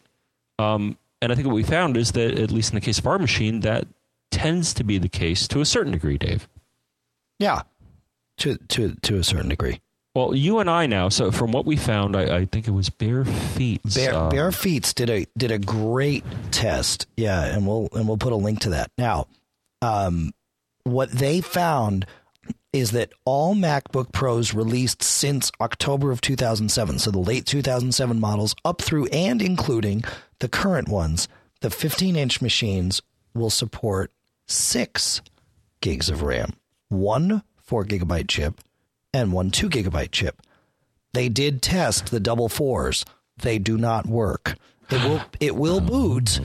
Um, 0.59 0.99
and 1.21 1.31
I 1.31 1.35
think 1.35 1.47
what 1.47 1.55
we 1.55 1.63
found 1.63 1.97
is 1.97 2.13
that, 2.13 2.39
at 2.39 2.51
least 2.51 2.73
in 2.73 2.75
the 2.75 2.81
case 2.81 2.99
of 2.99 3.07
our 3.07 3.19
machine, 3.19 3.61
that 3.61 3.87
tends 4.31 4.75
to 4.75 4.85
be 4.85 4.99
the 4.99 5.09
case 5.09 5.47
to 5.49 5.61
a 5.61 5.65
certain 5.65 5.93
degree, 5.93 6.19
Dave. 6.19 6.49
Yeah, 7.39 7.63
to 8.39 8.57
to 8.69 8.95
to 9.03 9.17
a 9.19 9.25
certain 9.25 9.49
degree. 9.49 9.81
Well, 10.15 10.35
you 10.35 10.59
and 10.59 10.69
I 10.69 10.87
now. 10.87 11.09
So 11.09 11.31
from 11.31 11.53
what 11.53 11.65
we 11.65 11.77
found, 11.77 12.17
I, 12.17 12.39
I 12.39 12.45
think 12.45 12.69
it 12.69 12.73
was 12.73 12.91
Barefeats. 12.91 13.95
Bare, 13.95 14.15
um, 14.15 14.31
Barefeats 14.31 14.95
did 14.95 15.09
a 15.09 15.27
did 15.39 15.51
a 15.51 15.59
great 15.59 16.25
test. 16.51 17.07
Yeah, 17.17 17.45
and 17.45 17.67
we'll 17.67 17.89
and 17.93 18.07
we'll 18.07 18.19
put 18.19 18.33
a 18.33 18.37
link 18.37 18.61
to 18.61 18.71
that. 18.71 18.91
Now, 18.99 19.27
um, 19.81 20.33
what 20.85 21.11
they 21.11 21.41
found 21.41 22.07
is 22.73 22.93
that 22.93 23.13
all 23.25 23.55
MacBook 23.55 24.13
Pros 24.13 24.55
released 24.55 25.03
since 25.03 25.53
October 25.61 26.11
of 26.11 26.21
2007, 26.21 26.99
so 26.99 27.11
the 27.11 27.19
late 27.19 27.45
2007 27.47 28.19
models 28.19 28.55
up 28.65 28.81
through 28.81 29.07
and 29.07 29.43
including 29.43 30.03
the 30.39 30.49
current 30.49 30.89
ones, 30.89 31.29
the 31.61 31.71
15 31.71 32.17
inch 32.17 32.41
machines 32.41 33.03
will 33.35 33.51
support 33.51 34.11
six 34.47 35.21
gigs 35.81 36.09
of 36.09 36.23
RAM, 36.23 36.55
one 36.89 37.43
four 37.61 37.85
gigabyte 37.85 38.29
chip, 38.29 38.61
and 39.13 39.33
one 39.33 39.51
two 39.51 39.69
gigabyte 39.69 40.11
chip. 40.11 40.43
They 41.13 41.29
did 41.29 41.63
test 41.63 42.11
the 42.11 42.21
double 42.21 42.49
fours. 42.49 43.05
They 43.39 43.59
do 43.59 43.77
not 43.77 44.07
work. 44.07 44.57
It 44.91 45.03
will 45.05 45.21
it 45.41 45.57
will 45.57 45.77
oh. 45.77 45.81
boot, 45.81 46.41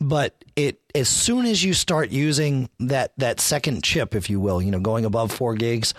but 0.00 0.44
it 0.56 0.80
as 0.94 1.08
soon 1.08 1.46
as 1.46 1.62
you 1.62 1.74
start 1.74 2.10
using 2.10 2.68
that 2.80 3.12
that 3.18 3.40
second 3.40 3.82
chip, 3.82 4.14
if 4.14 4.30
you 4.30 4.40
will, 4.40 4.60
you 4.60 4.70
know, 4.70 4.80
going 4.80 5.04
above 5.04 5.32
four 5.32 5.54
gigs, 5.54 5.94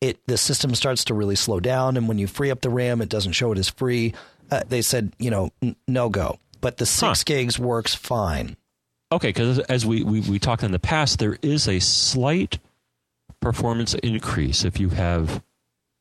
it 0.00 0.18
the 0.26 0.38
system 0.38 0.74
starts 0.74 1.04
to 1.04 1.14
really 1.14 1.36
slow 1.36 1.60
down, 1.60 1.96
and 1.96 2.08
when 2.08 2.18
you 2.18 2.26
free 2.26 2.50
up 2.50 2.60
the 2.60 2.70
RAM, 2.70 3.00
it 3.00 3.08
doesn't 3.08 3.32
show 3.32 3.52
it 3.52 3.58
as 3.58 3.68
free. 3.68 4.14
Uh, 4.50 4.62
they 4.68 4.82
said, 4.82 5.12
you 5.18 5.30
know, 5.30 5.50
n- 5.62 5.76
no 5.88 6.08
go, 6.08 6.38
but 6.60 6.76
the 6.76 6.86
six 6.86 7.20
huh. 7.20 7.24
gigs 7.24 7.58
works 7.58 7.94
fine. 7.94 8.56
Okay, 9.12 9.28
because 9.28 9.58
as 9.60 9.86
we, 9.86 10.02
we 10.02 10.20
we 10.20 10.38
talked 10.38 10.62
in 10.62 10.72
the 10.72 10.78
past, 10.78 11.18
there 11.18 11.38
is 11.42 11.68
a 11.68 11.78
slight 11.80 12.58
performance 13.40 13.94
increase 13.94 14.64
if 14.64 14.80
you 14.80 14.88
have 14.90 15.42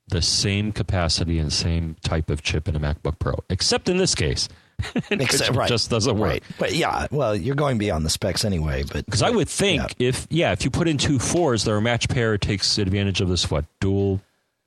the 0.08 0.22
same 0.22 0.72
capacity 0.72 1.40
and 1.40 1.52
same 1.52 1.96
type 2.04 2.30
of 2.30 2.42
chip 2.42 2.68
in 2.68 2.76
a 2.76 2.80
MacBook 2.80 3.18
Pro, 3.20 3.36
except 3.50 3.90
in 3.90 3.98
this 3.98 4.16
case 4.16 4.48
Except, 5.10 5.56
right. 5.56 5.70
just 5.70 5.90
doesn't 5.90 6.18
work. 6.18 6.30
Right. 6.30 6.44
But 6.58 6.74
yeah, 6.74 7.08
well, 7.12 7.36
you're 7.36 7.56
going 7.56 7.78
beyond 7.78 8.06
the 8.06 8.10
specs 8.10 8.46
anyway. 8.46 8.84
But 8.84 9.06
because 9.06 9.22
I 9.22 9.30
would 9.30 9.50
think 9.50 9.96
yeah. 9.98 10.10
if 10.10 10.28
yeah, 10.30 10.52
if 10.52 10.64
you 10.64 10.72
put 10.72 10.88
in 10.88 10.98
two 10.98 11.20
fours, 11.20 11.64
they're 11.64 11.78
a 11.78 11.82
match 11.82 12.10
pair. 12.10 12.38
Takes 12.38 12.78
advantage 12.78 13.22
of 13.22 13.30
this 13.30 13.50
what 13.50 13.66
dual 13.80 14.22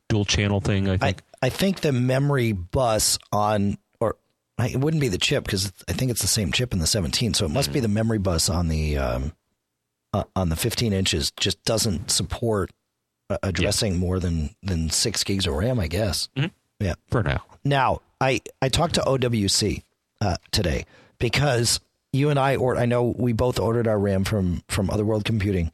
dual 0.08 0.24
channel 0.24 0.60
thing. 0.60 0.88
I 0.88 0.96
think. 0.96 1.22
I, 1.42 1.46
I 1.46 1.48
think 1.50 1.80
the 1.80 1.92
memory 1.92 2.52
bus 2.52 3.18
on 3.32 3.78
or 4.00 4.16
it 4.58 4.78
wouldn't 4.78 5.00
be 5.00 5.08
the 5.08 5.18
chip 5.18 5.44
because 5.44 5.72
I 5.88 5.92
think 5.92 6.10
it's 6.10 6.22
the 6.22 6.28
same 6.28 6.52
chip 6.52 6.72
in 6.72 6.78
the 6.78 6.86
17. 6.86 7.34
So 7.34 7.44
it 7.46 7.50
must 7.50 7.72
be 7.72 7.80
the 7.80 7.88
memory 7.88 8.18
bus 8.18 8.48
on 8.48 8.68
the 8.68 8.98
um, 8.98 9.32
uh, 10.12 10.24
on 10.34 10.48
the 10.48 10.56
15 10.56 10.92
inches 10.92 11.30
just 11.32 11.62
doesn't 11.64 12.10
support 12.10 12.70
uh, 13.30 13.38
addressing 13.42 13.94
yeah. 13.94 13.98
more 13.98 14.18
than 14.18 14.50
than 14.62 14.90
six 14.90 15.22
gigs 15.22 15.46
of 15.46 15.54
RAM. 15.54 15.78
I 15.78 15.86
guess. 15.86 16.28
Mm-hmm. 16.36 16.84
Yeah. 16.84 16.94
For 17.08 17.22
now. 17.22 17.44
Now 17.64 18.00
I 18.20 18.40
I 18.62 18.68
talked 18.68 18.94
to 18.94 19.00
OWC 19.02 19.82
uh, 20.20 20.36
today 20.50 20.84
because 21.18 21.80
you 22.12 22.30
and 22.30 22.38
I 22.38 22.56
or 22.56 22.76
I 22.76 22.86
know 22.86 23.14
we 23.16 23.32
both 23.32 23.58
ordered 23.58 23.86
our 23.86 23.98
RAM 23.98 24.24
from 24.24 24.62
from 24.68 24.90
Other 24.90 25.04
World 25.04 25.24
Computing, 25.24 25.70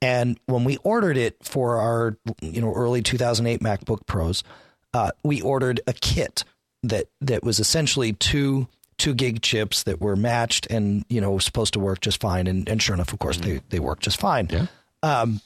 and 0.00 0.38
when 0.46 0.64
we 0.64 0.76
ordered 0.78 1.16
it 1.16 1.36
for 1.42 1.76
our 1.76 2.16
you 2.40 2.60
know 2.60 2.72
early 2.74 3.02
2008 3.02 3.60
MacBook 3.60 4.06
Pros, 4.06 4.42
uh, 4.92 5.10
we 5.22 5.40
ordered 5.40 5.80
a 5.86 5.92
kit 5.92 6.44
that 6.82 7.06
that 7.20 7.44
was 7.44 7.60
essentially 7.60 8.12
two 8.12 8.68
two 8.96 9.14
gig 9.14 9.42
chips 9.42 9.82
that 9.82 10.00
were 10.00 10.16
matched 10.16 10.66
and 10.70 11.04
you 11.08 11.20
know 11.20 11.38
supposed 11.38 11.74
to 11.74 11.80
work 11.80 12.00
just 12.00 12.20
fine, 12.20 12.46
and, 12.46 12.68
and 12.68 12.82
sure 12.82 12.94
enough, 12.94 13.12
of 13.12 13.18
course, 13.18 13.36
mm-hmm. 13.36 13.54
they 13.54 13.60
they 13.70 13.78
work 13.78 14.00
just 14.00 14.20
fine. 14.20 14.48
Yeah. 14.50 14.66
Um, 15.02 15.40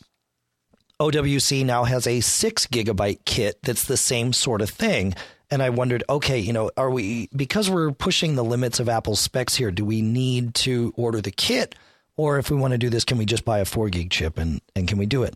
OWC 1.01 1.65
now 1.65 1.85
has 1.85 2.07
a 2.07 2.21
six 2.21 2.67
gigabyte 2.67 3.25
kit 3.25 3.59
that's 3.63 3.85
the 3.85 3.97
same 3.97 4.33
sort 4.33 4.61
of 4.61 4.71
thing 4.71 5.15
and 5.51 5.63
I 5.63 5.71
wondered, 5.71 6.05
okay, 6.09 6.39
you 6.39 6.53
know, 6.53 6.71
are 6.77 6.91
we 6.91 7.29
because 7.35 7.71
we're 7.71 7.93
pushing 7.93 8.35
the 8.35 8.45
limits 8.45 8.81
of 8.81 8.89
Apple's 8.89 9.21
specs 9.21 9.55
here? 9.55 9.71
Do 9.71 9.85
we 9.85 10.03
need 10.03 10.55
to 10.57 10.93
order 10.97 11.21
the 11.21 11.31
kit, 11.31 11.75
or 12.17 12.39
if 12.39 12.51
we 12.51 12.57
want 12.57 12.73
to 12.73 12.79
do 12.79 12.91
this, 12.91 13.05
can 13.05 13.19
we 13.19 13.25
just 13.25 13.45
buy 13.45 13.59
a 13.61 13.65
four 13.65 13.89
gig 13.89 14.11
chip 14.11 14.39
and 14.39 14.61
and 14.77 14.87
can 14.87 14.99
we 14.99 15.07
do 15.07 15.23
it? 15.23 15.35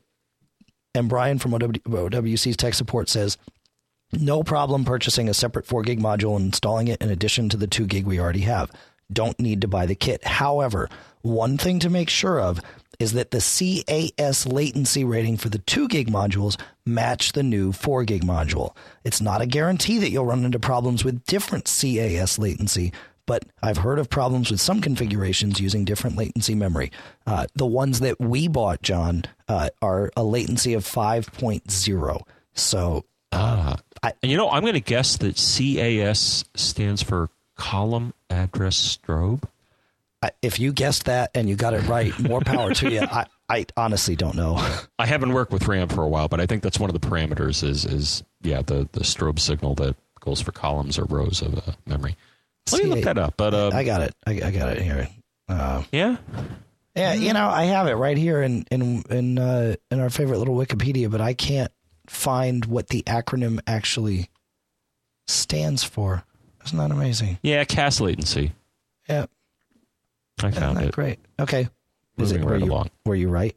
And 0.95 1.09
Brian 1.09 1.39
from 1.39 1.53
OWC's 1.53 2.57
tech 2.57 2.75
support 2.75 3.09
says, 3.09 3.39
no 4.13 4.43
problem 4.43 4.85
purchasing 4.85 5.29
a 5.29 5.35
separate 5.35 5.67
four 5.67 5.83
gig 5.83 6.01
module 6.01 6.37
and 6.37 6.47
installing 6.47 6.89
it 6.89 7.01
in 7.01 7.09
addition 7.09 7.49
to 7.49 7.57
the 7.57 7.67
two 7.67 7.87
gig 7.87 8.07
we 8.07 8.21
already 8.21 8.41
have. 8.41 8.71
Don't 9.11 9.41
need 9.41 9.63
to 9.63 9.69
buy 9.69 9.87
the 9.87 9.95
kit. 9.95 10.23
However, 10.25 10.89
one 11.23 11.57
thing 11.57 11.79
to 11.79 11.89
make 11.89 12.11
sure 12.11 12.39
of 12.41 12.61
is 13.03 13.13
that 13.13 13.33
the 13.33 13.39
CAS 14.17 14.47
latency 14.47 15.03
rating 15.03 15.37
for 15.37 15.49
the 15.49 15.59
2 15.59 15.89
gig 15.89 16.09
modules 16.09 16.57
match 16.87 17.33
the 17.33 17.43
new 17.43 17.73
4 17.73 18.05
gig 18.05 18.25
module. 18.25 18.77
It's 19.03 19.21
not 19.21 19.43
a 19.43 19.47
guarantee 19.47 19.99
that 19.99 20.11
you'll 20.11 20.25
run 20.25 20.45
into 20.45 20.61
problems 20.61 21.05
with 21.05 21.25
different 21.25 21.65
CAS 21.65 22.39
latency, 22.39 22.93
but 23.27 23.45
I've 23.61 23.79
heard 23.79 23.99
of 23.99 24.09
problems 24.09 24.53
with 24.53 24.61
some 24.61 24.81
configurations 24.81 25.61
using 25.61 25.85
different 25.85 26.17
latency 26.17 26.55
memory. 26.55 26.93
Uh, 27.27 27.47
the 27.57 27.67
ones 27.67 27.99
that 28.01 28.21
we 28.21 28.47
bought, 28.47 28.83
John, 28.83 29.25
uh, 29.49 29.71
are 29.83 30.13
a 30.17 30.23
latency 30.23 30.75
of 30.75 30.85
5.0. 30.85 32.23
So, 32.55 33.05
uh, 33.33 33.77
I, 34.03 34.13
and 34.23 34.31
you 34.31 34.39
know, 34.39 34.49
I'm 34.49 34.63
going 34.63 34.75
to 34.75 34.81
guess 34.81 35.17
that 35.17 35.35
CAS 35.35 36.45
stands 36.55 37.03
for 37.03 37.31
column 37.57 38.15
address 38.31 38.97
strobe 38.97 39.43
if 40.41 40.59
you 40.61 40.73
guessed 40.73 41.07
that 41.07 41.31
and 41.35 41.49
you 41.49 41.57
got 41.57 41.75
it 41.75 41.87
right, 41.87 42.17
more 42.19 42.41
power 42.41 42.73
to 42.75 42.91
you. 42.91 43.01
I, 43.01 43.27
I 43.49 43.67
honestly 43.77 44.17
don't 44.17 44.37
know. 44.37 44.57
I 44.99 45.07
haven't 45.07 45.33
worked 45.33 45.53
with 45.53 45.67
RAM 45.67 45.89
for 45.89 46.03
a 46.03 46.09
while, 46.09 46.29
but 46.29 46.41
I 46.41 46.47
think 46.47 46.63
that's 46.63 46.79
one 46.79 46.91
of 46.91 46.99
the 46.99 47.07
parameters. 47.07 47.63
Is 47.65 47.85
is 47.85 48.23
yeah 48.43 48.63
the 48.63 48.89
the 48.93 49.01
strobe 49.01 49.39
signal 49.39 49.75
that 49.77 49.97
goes 50.21 50.41
for 50.41 50.53
columns 50.53 50.99
or 50.99 51.05
rows 51.05 51.43
of 51.43 51.57
uh, 51.59 51.73
memory. 51.87 52.17
Let 52.71 52.81
See, 52.81 52.89
me 52.89 52.95
look 52.95 53.05
that 53.05 53.19
up. 53.19 53.35
But 53.37 53.55
uh, 53.55 53.71
I 53.73 53.85
got 53.85 54.03
it. 54.03 54.15
I, 54.27 54.33
I 54.33 54.51
got 54.51 54.77
it 54.77 54.83
here. 54.83 55.09
Uh, 55.49 55.83
yeah. 55.91 56.17
Yeah, 56.95 57.15
you 57.15 57.33
know, 57.33 57.49
I 57.49 57.65
have 57.65 57.87
it 57.87 57.95
right 57.95 58.19
here 58.19 58.43
in 58.43 58.67
in 58.71 59.03
in 59.09 59.39
uh, 59.39 59.77
in 59.91 59.99
our 60.01 60.11
favorite 60.11 60.39
little 60.39 60.57
Wikipedia, 60.57 61.11
but 61.11 61.21
I 61.21 61.33
can't 61.33 61.73
find 62.07 62.65
what 62.67 62.89
the 62.89 63.03
acronym 63.05 63.61
actually 63.67 64.29
stands 65.27 65.85
for. 65.85 66.25
Isn't 66.67 66.79
that 66.79 66.91
amazing? 66.91 67.39
Yeah, 67.43 67.65
CAS 67.65 68.01
latency. 68.01 68.53
Yeah. 69.09 69.27
I 70.45 70.51
found 70.51 70.81
it. 70.81 70.93
Great. 70.93 71.19
Okay. 71.41 71.69
Is 72.19 72.33
Moving 72.33 72.43
it, 72.43 72.45
were 72.45 72.53
right 72.53 72.61
you, 72.61 72.71
along. 72.71 72.91
Were 73.07 73.15
you 73.15 73.29
right? 73.29 73.57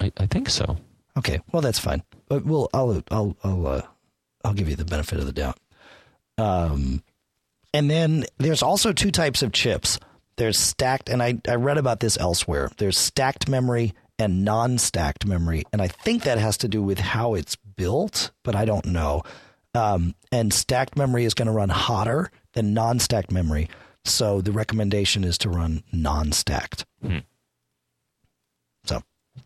I, 0.00 0.12
I 0.16 0.26
think 0.26 0.48
so. 0.48 0.76
Okay. 1.16 1.40
Well, 1.52 1.62
that's 1.62 1.78
fine. 1.78 2.02
But 2.28 2.44
we'll 2.44 2.68
I'll 2.72 3.02
I'll 3.10 3.36
I'll 3.42 3.66
uh, 3.66 3.82
I'll 4.44 4.54
give 4.54 4.68
you 4.68 4.76
the 4.76 4.84
benefit 4.84 5.18
of 5.18 5.26
the 5.26 5.32
doubt. 5.32 5.58
Um, 6.38 7.02
and 7.74 7.90
then 7.90 8.24
there's 8.38 8.62
also 8.62 8.92
two 8.92 9.10
types 9.10 9.42
of 9.42 9.52
chips. 9.52 9.98
There's 10.36 10.58
stacked, 10.58 11.08
and 11.08 11.22
I 11.22 11.38
I 11.48 11.56
read 11.56 11.78
about 11.78 12.00
this 12.00 12.16
elsewhere. 12.18 12.70
There's 12.78 12.98
stacked 12.98 13.48
memory 13.48 13.92
and 14.18 14.44
non-stacked 14.44 15.26
memory, 15.26 15.64
and 15.72 15.82
I 15.82 15.88
think 15.88 16.22
that 16.22 16.38
has 16.38 16.56
to 16.58 16.68
do 16.68 16.82
with 16.82 16.98
how 16.98 17.34
it's 17.34 17.56
built, 17.56 18.30
but 18.42 18.54
I 18.54 18.64
don't 18.64 18.86
know. 18.86 19.22
Um, 19.74 20.14
and 20.30 20.52
stacked 20.52 20.96
memory 20.96 21.24
is 21.24 21.34
going 21.34 21.46
to 21.46 21.52
run 21.52 21.70
hotter 21.70 22.30
than 22.52 22.74
non-stacked 22.74 23.30
memory. 23.32 23.68
So 24.04 24.40
the 24.40 24.52
recommendation 24.52 25.24
is 25.24 25.38
to 25.38 25.48
run 25.48 25.82
non-stacked. 25.92 26.84
Hmm. 27.02 27.18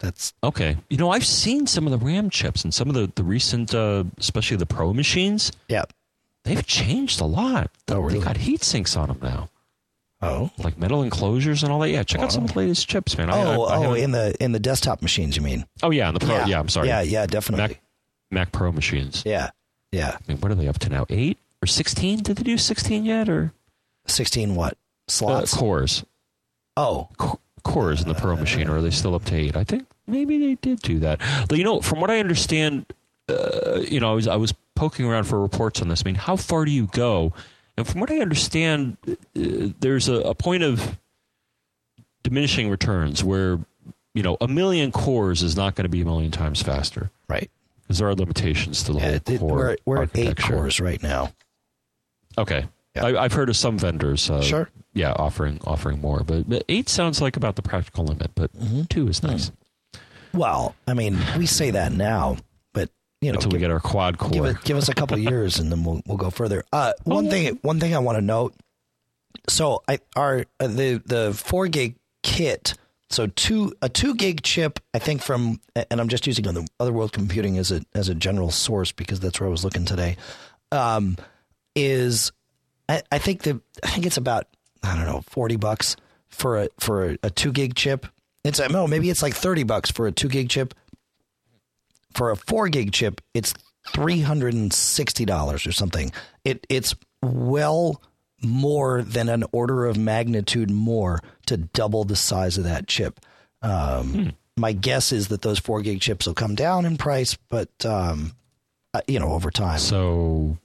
That's 0.00 0.34
Okay. 0.42 0.76
You 0.90 0.96
know, 0.96 1.10
I've 1.10 1.24
seen 1.24 1.68
some 1.68 1.86
of 1.86 1.92
the 1.92 2.04
RAM 2.04 2.28
chips 2.28 2.64
and 2.64 2.74
some 2.74 2.88
of 2.88 2.96
the, 2.96 3.10
the 3.14 3.22
recent, 3.22 3.72
uh, 3.72 4.02
especially 4.18 4.56
the 4.56 4.66
Pro 4.66 4.92
machines. 4.92 5.52
yeah. 5.68 5.84
They've 6.42 6.66
changed 6.66 7.20
a 7.20 7.24
lot. 7.24 7.70
Oh, 7.88 8.00
really? 8.00 8.18
They 8.18 8.24
got 8.24 8.36
heat 8.36 8.62
sinks 8.64 8.96
on 8.96 9.08
them 9.08 9.18
now, 9.22 9.48
Oh. 10.22 10.50
like 10.58 10.76
metal 10.76 11.02
enclosures 11.04 11.62
and 11.62 11.70
all 11.72 11.78
that. 11.80 11.90
Yeah, 11.90 12.02
check 12.02 12.20
out 12.20 12.32
some 12.32 12.44
of 12.44 12.52
the 12.52 12.58
latest 12.58 12.88
chips, 12.88 13.16
man. 13.16 13.30
I- 13.30 13.42
Oh, 13.54 13.62
I- 13.64 13.74
I 13.82 13.86
oh, 13.86 13.94
in 13.94 14.10
the 14.10 14.34
in 14.42 14.50
the 14.52 14.60
desktop 14.60 15.02
machines, 15.02 15.36
you 15.36 15.42
mean? 15.42 15.66
oh 15.84 15.90
yeah, 15.90 16.08
in 16.08 16.14
the 16.14 16.20
Pro. 16.20 16.44
Yeah, 16.46 16.58
I'm 16.60 16.68
sorry. 16.68 16.88
Yeah, 16.88 17.02
yeah, 17.02 17.26
definitely. 17.26 17.68
Mac, 17.68 17.80
Mac 18.30 18.52
Pro 18.52 18.70
machines. 18.72 19.22
Yeah, 19.24 19.50
yeah. 19.92 20.16
I 20.18 20.32
mean, 20.32 20.38
what 20.40 20.50
are 20.52 20.56
they 20.56 20.66
up 20.68 20.78
to 20.80 20.88
now? 20.88 21.06
Eight 21.10 21.38
or 21.62 21.66
sixteen? 21.66 22.22
Did 22.22 22.36
they 22.38 22.44
do 22.44 22.58
sixteen 22.58 23.04
yet? 23.04 23.28
Or 23.28 23.52
Sixteen 24.06 24.54
what 24.54 24.72
uh, 24.74 24.76
slots? 25.08 25.54
cores? 25.54 26.04
oh, 26.76 27.08
Co- 27.18 27.40
cores 27.64 28.02
in 28.02 28.08
the 28.08 28.14
Pro 28.14 28.36
machine, 28.36 28.68
or 28.68 28.76
are 28.78 28.82
they 28.82 28.90
still 28.90 29.14
up 29.14 29.24
to 29.26 29.34
eight? 29.34 29.56
I 29.56 29.64
think 29.64 29.86
maybe 30.06 30.38
they 30.38 30.54
did 30.56 30.80
do 30.80 30.98
that. 31.00 31.20
But 31.48 31.58
you 31.58 31.64
know, 31.64 31.80
from 31.80 32.00
what 32.00 32.10
I 32.10 32.20
understand, 32.20 32.86
uh, 33.28 33.80
you 33.80 33.98
know, 34.00 34.10
I 34.12 34.14
was 34.14 34.28
I 34.28 34.36
was 34.36 34.54
poking 34.74 35.06
around 35.06 35.24
for 35.24 35.40
reports 35.40 35.80
on 35.82 35.88
this. 35.88 36.02
I 36.02 36.04
mean, 36.06 36.14
how 36.16 36.36
far 36.36 36.64
do 36.64 36.70
you 36.70 36.86
go? 36.92 37.32
And 37.76 37.86
from 37.86 38.00
what 38.00 38.10
I 38.10 38.18
understand, 38.20 38.96
uh, 39.08 39.14
there's 39.34 40.08
a, 40.08 40.14
a 40.20 40.34
point 40.34 40.62
of 40.62 40.98
diminishing 42.22 42.68
returns 42.70 43.22
where 43.24 43.58
you 44.14 44.22
know 44.22 44.36
a 44.40 44.48
million 44.48 44.92
cores 44.92 45.42
is 45.42 45.56
not 45.56 45.74
going 45.74 45.84
to 45.84 45.88
be 45.88 46.00
a 46.00 46.04
million 46.04 46.30
times 46.30 46.62
faster 46.62 47.10
right. 47.28 47.50
because 47.82 47.98
there 47.98 48.08
are 48.08 48.14
limitations 48.14 48.82
to 48.84 48.92
the 48.92 48.98
Yeah, 48.98 49.04
whole 49.26 49.34
it- 49.34 49.38
core 49.40 49.56
we're 49.56 49.76
we're 49.84 50.02
at 50.04 50.16
eight 50.18 50.36
cores 50.36 50.80
right 50.80 51.02
now. 51.02 51.32
Okay. 52.38 52.66
Yeah. 52.96 53.06
I, 53.06 53.24
I've 53.24 53.32
heard 53.32 53.48
of 53.48 53.56
some 53.56 53.78
vendors, 53.78 54.28
uh, 54.30 54.42
Sure. 54.42 54.68
yeah, 54.94 55.12
offering 55.12 55.60
offering 55.64 56.00
more, 56.00 56.24
but, 56.24 56.48
but 56.48 56.64
eight 56.68 56.88
sounds 56.88 57.20
like 57.22 57.36
about 57.36 57.56
the 57.56 57.62
practical 57.62 58.04
limit. 58.04 58.30
But 58.34 58.52
Mm-hmm. 58.56 58.82
two 58.90 59.08
is 59.08 59.22
nice 59.22 59.50
Well, 60.34 60.74
I 60.86 60.94
mean, 60.94 61.18
we 61.38 61.46
say 61.46 61.70
that 61.70 61.92
now, 61.92 62.36
but 62.74 62.90
you 63.20 63.30
know, 63.32 63.36
until 63.36 63.50
we 63.52 63.58
get 63.58 63.70
our 63.70 63.80
quad 63.80 64.18
core. 64.18 64.30
give, 64.30 64.44
it, 64.44 64.56
give 64.64 64.76
us 64.76 64.88
a 64.88 64.94
couple 64.94 65.18
years 65.32 65.58
and 65.58 65.70
then 65.70 65.84
we'll 65.84 66.00
we'll 66.06 66.18
go 66.18 66.30
further. 66.30 66.64
Uh, 66.72 66.92
Oh, 67.06 67.14
one 67.14 67.30
thing, 67.30 67.58
one 67.62 67.80
thing 67.80 67.94
I 67.94 67.98
want 67.98 68.16
to 68.18 68.22
note. 68.22 68.54
So, 69.48 69.82
I 69.86 69.98
our 70.16 70.44
uh, 70.60 70.66
the 70.66 71.02
the 71.06 71.32
four 71.34 71.68
gig 71.68 71.94
kit. 72.22 72.74
So 73.08 73.28
two 73.28 73.72
a 73.82 73.88
two 73.88 74.16
gig 74.16 74.42
chip, 74.42 74.80
I 74.92 74.98
think 74.98 75.22
from, 75.22 75.60
and 75.76 76.00
I'm 76.00 76.08
just 76.08 76.26
using 76.26 76.44
the 76.44 76.66
Other 76.80 76.92
World 76.92 77.12
Computing 77.12 77.56
as 77.56 77.70
a 77.70 77.82
as 77.94 78.08
a 78.08 78.14
general 78.16 78.50
source 78.50 78.90
because 78.90 79.20
that's 79.20 79.38
where 79.38 79.46
I 79.46 79.50
was 79.50 79.62
looking 79.62 79.84
today. 79.84 80.16
Um, 80.72 81.16
is 81.76 82.32
I, 82.88 83.02
I 83.10 83.18
think 83.18 83.42
the 83.42 83.60
I 83.82 83.88
think 83.88 84.06
it's 84.06 84.16
about 84.16 84.46
I 84.82 84.94
don't 84.96 85.06
know 85.06 85.22
forty 85.28 85.56
bucks 85.56 85.96
for 86.28 86.62
a 86.62 86.68
for 86.78 87.10
a, 87.10 87.18
a 87.24 87.30
two 87.30 87.52
gig 87.52 87.74
chip. 87.74 88.06
It's 88.44 88.60
no 88.70 88.86
maybe 88.86 89.10
it's 89.10 89.22
like 89.22 89.34
thirty 89.34 89.64
bucks 89.64 89.90
for 89.90 90.06
a 90.06 90.12
two 90.12 90.28
gig 90.28 90.48
chip. 90.48 90.74
For 92.14 92.30
a 92.30 92.36
four 92.36 92.68
gig 92.68 92.92
chip, 92.92 93.20
it's 93.34 93.52
three 93.92 94.20
hundred 94.20 94.54
and 94.54 94.72
sixty 94.72 95.24
dollars 95.24 95.66
or 95.66 95.72
something. 95.72 96.12
It 96.44 96.66
it's 96.68 96.94
well 97.22 98.00
more 98.42 99.02
than 99.02 99.28
an 99.28 99.44
order 99.52 99.86
of 99.86 99.96
magnitude 99.96 100.70
more 100.70 101.20
to 101.46 101.56
double 101.56 102.04
the 102.04 102.16
size 102.16 102.58
of 102.58 102.64
that 102.64 102.86
chip. 102.86 103.20
Um, 103.62 104.32
My 104.58 104.72
guess 104.72 105.12
is 105.12 105.28
that 105.28 105.42
those 105.42 105.58
four 105.58 105.82
gig 105.82 106.00
chips 106.00 106.26
will 106.26 106.34
come 106.34 106.54
down 106.54 106.86
in 106.86 106.96
price, 106.96 107.36
but 107.50 107.68
um, 107.84 108.34
uh, 108.94 109.02
you 109.06 109.20
know 109.20 109.32
over 109.32 109.50
time. 109.50 109.78
so, 109.78 110.56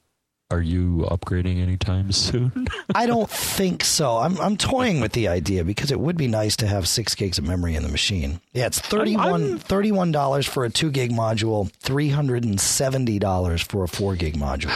are 0.51 0.61
you 0.61 1.07
upgrading 1.09 1.61
anytime 1.61 2.11
soon? 2.27 2.67
I 2.93 3.05
don't 3.05 3.29
think 3.29 3.83
so. 3.83 4.17
I'm 4.17 4.39
I'm 4.39 4.57
toying 4.57 4.99
with 4.99 5.13
the 5.13 5.27
idea 5.27 5.63
because 5.63 5.91
it 5.91 5.99
would 5.99 6.17
be 6.17 6.27
nice 6.27 6.55
to 6.57 6.67
have 6.67 6.87
six 6.87 7.15
gigs 7.15 7.37
of 7.37 7.45
memory 7.45 7.75
in 7.75 7.83
the 7.83 7.89
machine. 7.89 8.41
Yeah, 8.53 8.67
it's 8.67 8.79
31 8.79 9.59
$31 9.59 10.47
for 10.47 10.65
a 10.65 10.69
two 10.69 10.91
gig 10.91 11.11
module, 11.11 11.71
three 11.71 12.09
hundred 12.09 12.43
and 12.43 12.59
seventy 12.59 13.17
dollars 13.17 13.61
for 13.61 13.83
a 13.83 13.87
four 13.87 14.15
gig 14.15 14.35
module. 14.35 14.75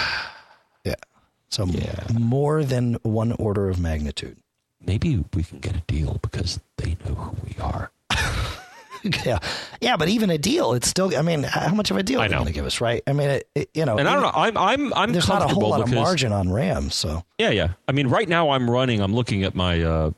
Yeah, 0.83 0.95
so 1.49 1.67
more 2.13 2.63
than 2.63 2.95
one 3.03 3.33
order 3.33 3.69
of 3.69 3.79
magnitude. 3.79 4.37
Maybe 4.85 5.23
we 5.33 5.43
can 5.43 5.59
get 5.59 5.75
a 5.75 5.81
deal 5.87 6.19
because 6.21 6.59
they 6.77 6.95
know 7.05 7.15
who 7.15 7.37
we 7.43 7.55
are. 7.61 7.91
yeah, 9.25 9.39
yeah, 9.81 9.97
but 9.97 10.07
even 10.09 10.29
a 10.29 10.37
deal, 10.37 10.73
it's 10.73 10.87
still. 10.87 11.15
I 11.17 11.21
mean, 11.21 11.43
how 11.43 11.73
much 11.73 11.91
of 11.91 11.97
a 11.97 12.03
deal 12.03 12.19
are 12.21 12.27
they 12.27 12.33
know. 12.33 12.39
going 12.41 12.47
to 12.47 12.53
give 12.53 12.65
us, 12.65 12.81
right? 12.81 13.01
I 13.07 13.13
mean, 13.13 13.29
it, 13.29 13.49
it- 13.55 13.69
you 13.73 13.85
know, 13.85 13.97
And 13.97 14.07
I 14.07 14.13
don't 14.13 14.23
know. 14.23 14.31
I'm 14.33 14.57
I'm 14.57 14.93
I'm 14.93 15.11
There's 15.13 15.27
not 15.27 15.41
a 15.41 15.53
whole 15.53 15.69
lot 15.69 15.81
of 15.81 15.91
margin 15.93 16.31
on 16.31 16.51
RAM, 16.51 16.89
so 16.89 17.23
yeah 17.37 17.49
yeah. 17.49 17.73
I 17.87 17.91
mean, 17.91 18.07
right 18.07 18.27
now 18.27 18.49
I'm 18.51 18.69
running. 18.69 19.01
I'm 19.01 19.13
looking 19.13 19.43
at 19.43 19.55
my 19.55 19.81
uh, 19.83 20.11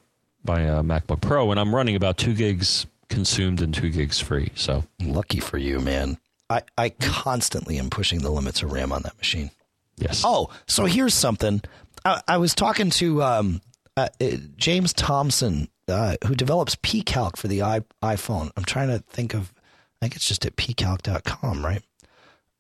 my 0.46 0.68
uh, 0.70 0.82
MacBook 0.84 1.22
Pro, 1.22 1.52
and 1.52 1.60
I'm 1.60 1.74
running 1.76 1.96
about 1.96 2.18
two 2.18 2.34
gigs 2.34 2.86
consumed 3.10 3.62
and 3.62 3.74
two 3.74 3.90
gigs 3.90 4.20
free. 4.20 4.52
So 4.56 4.84
lucky 5.02 5.40
for 5.40 5.58
you, 5.58 5.80
man. 5.80 6.18
I 6.50 6.62
I 6.78 6.90
constantly 6.90 7.78
am 7.80 7.90
pushing 7.90 8.20
the 8.20 8.30
limits 8.32 8.62
of 8.64 8.72
RAM 8.72 8.92
on 8.92 9.02
that 9.04 9.18
machine. 9.18 9.52
yes. 9.98 10.22
Oh, 10.26 10.50
so 10.68 10.86
here's 10.86 11.14
something. 11.14 11.62
I, 12.06 12.22
I 12.28 12.38
was 12.38 12.54
talking 12.56 12.90
to 12.92 13.22
um, 13.24 13.62
uh, 13.98 14.08
uh, 14.22 14.28
James 14.56 14.94
Thompson, 14.94 15.68
uh, 15.88 16.16
who 16.26 16.36
develops 16.36 16.76
PCalc 16.76 17.38
for 17.38 17.48
the 17.48 17.62
I, 17.62 17.82
iPhone. 18.04 18.52
I'm 18.58 18.66
trying 18.66 18.90
to 18.90 19.00
think 19.00 19.34
of, 19.34 19.54
I 20.02 20.06
think 20.06 20.16
it's 20.16 20.28
just 20.28 20.46
at 20.46 20.56
pcalc.com, 20.56 21.66
right? 21.66 21.84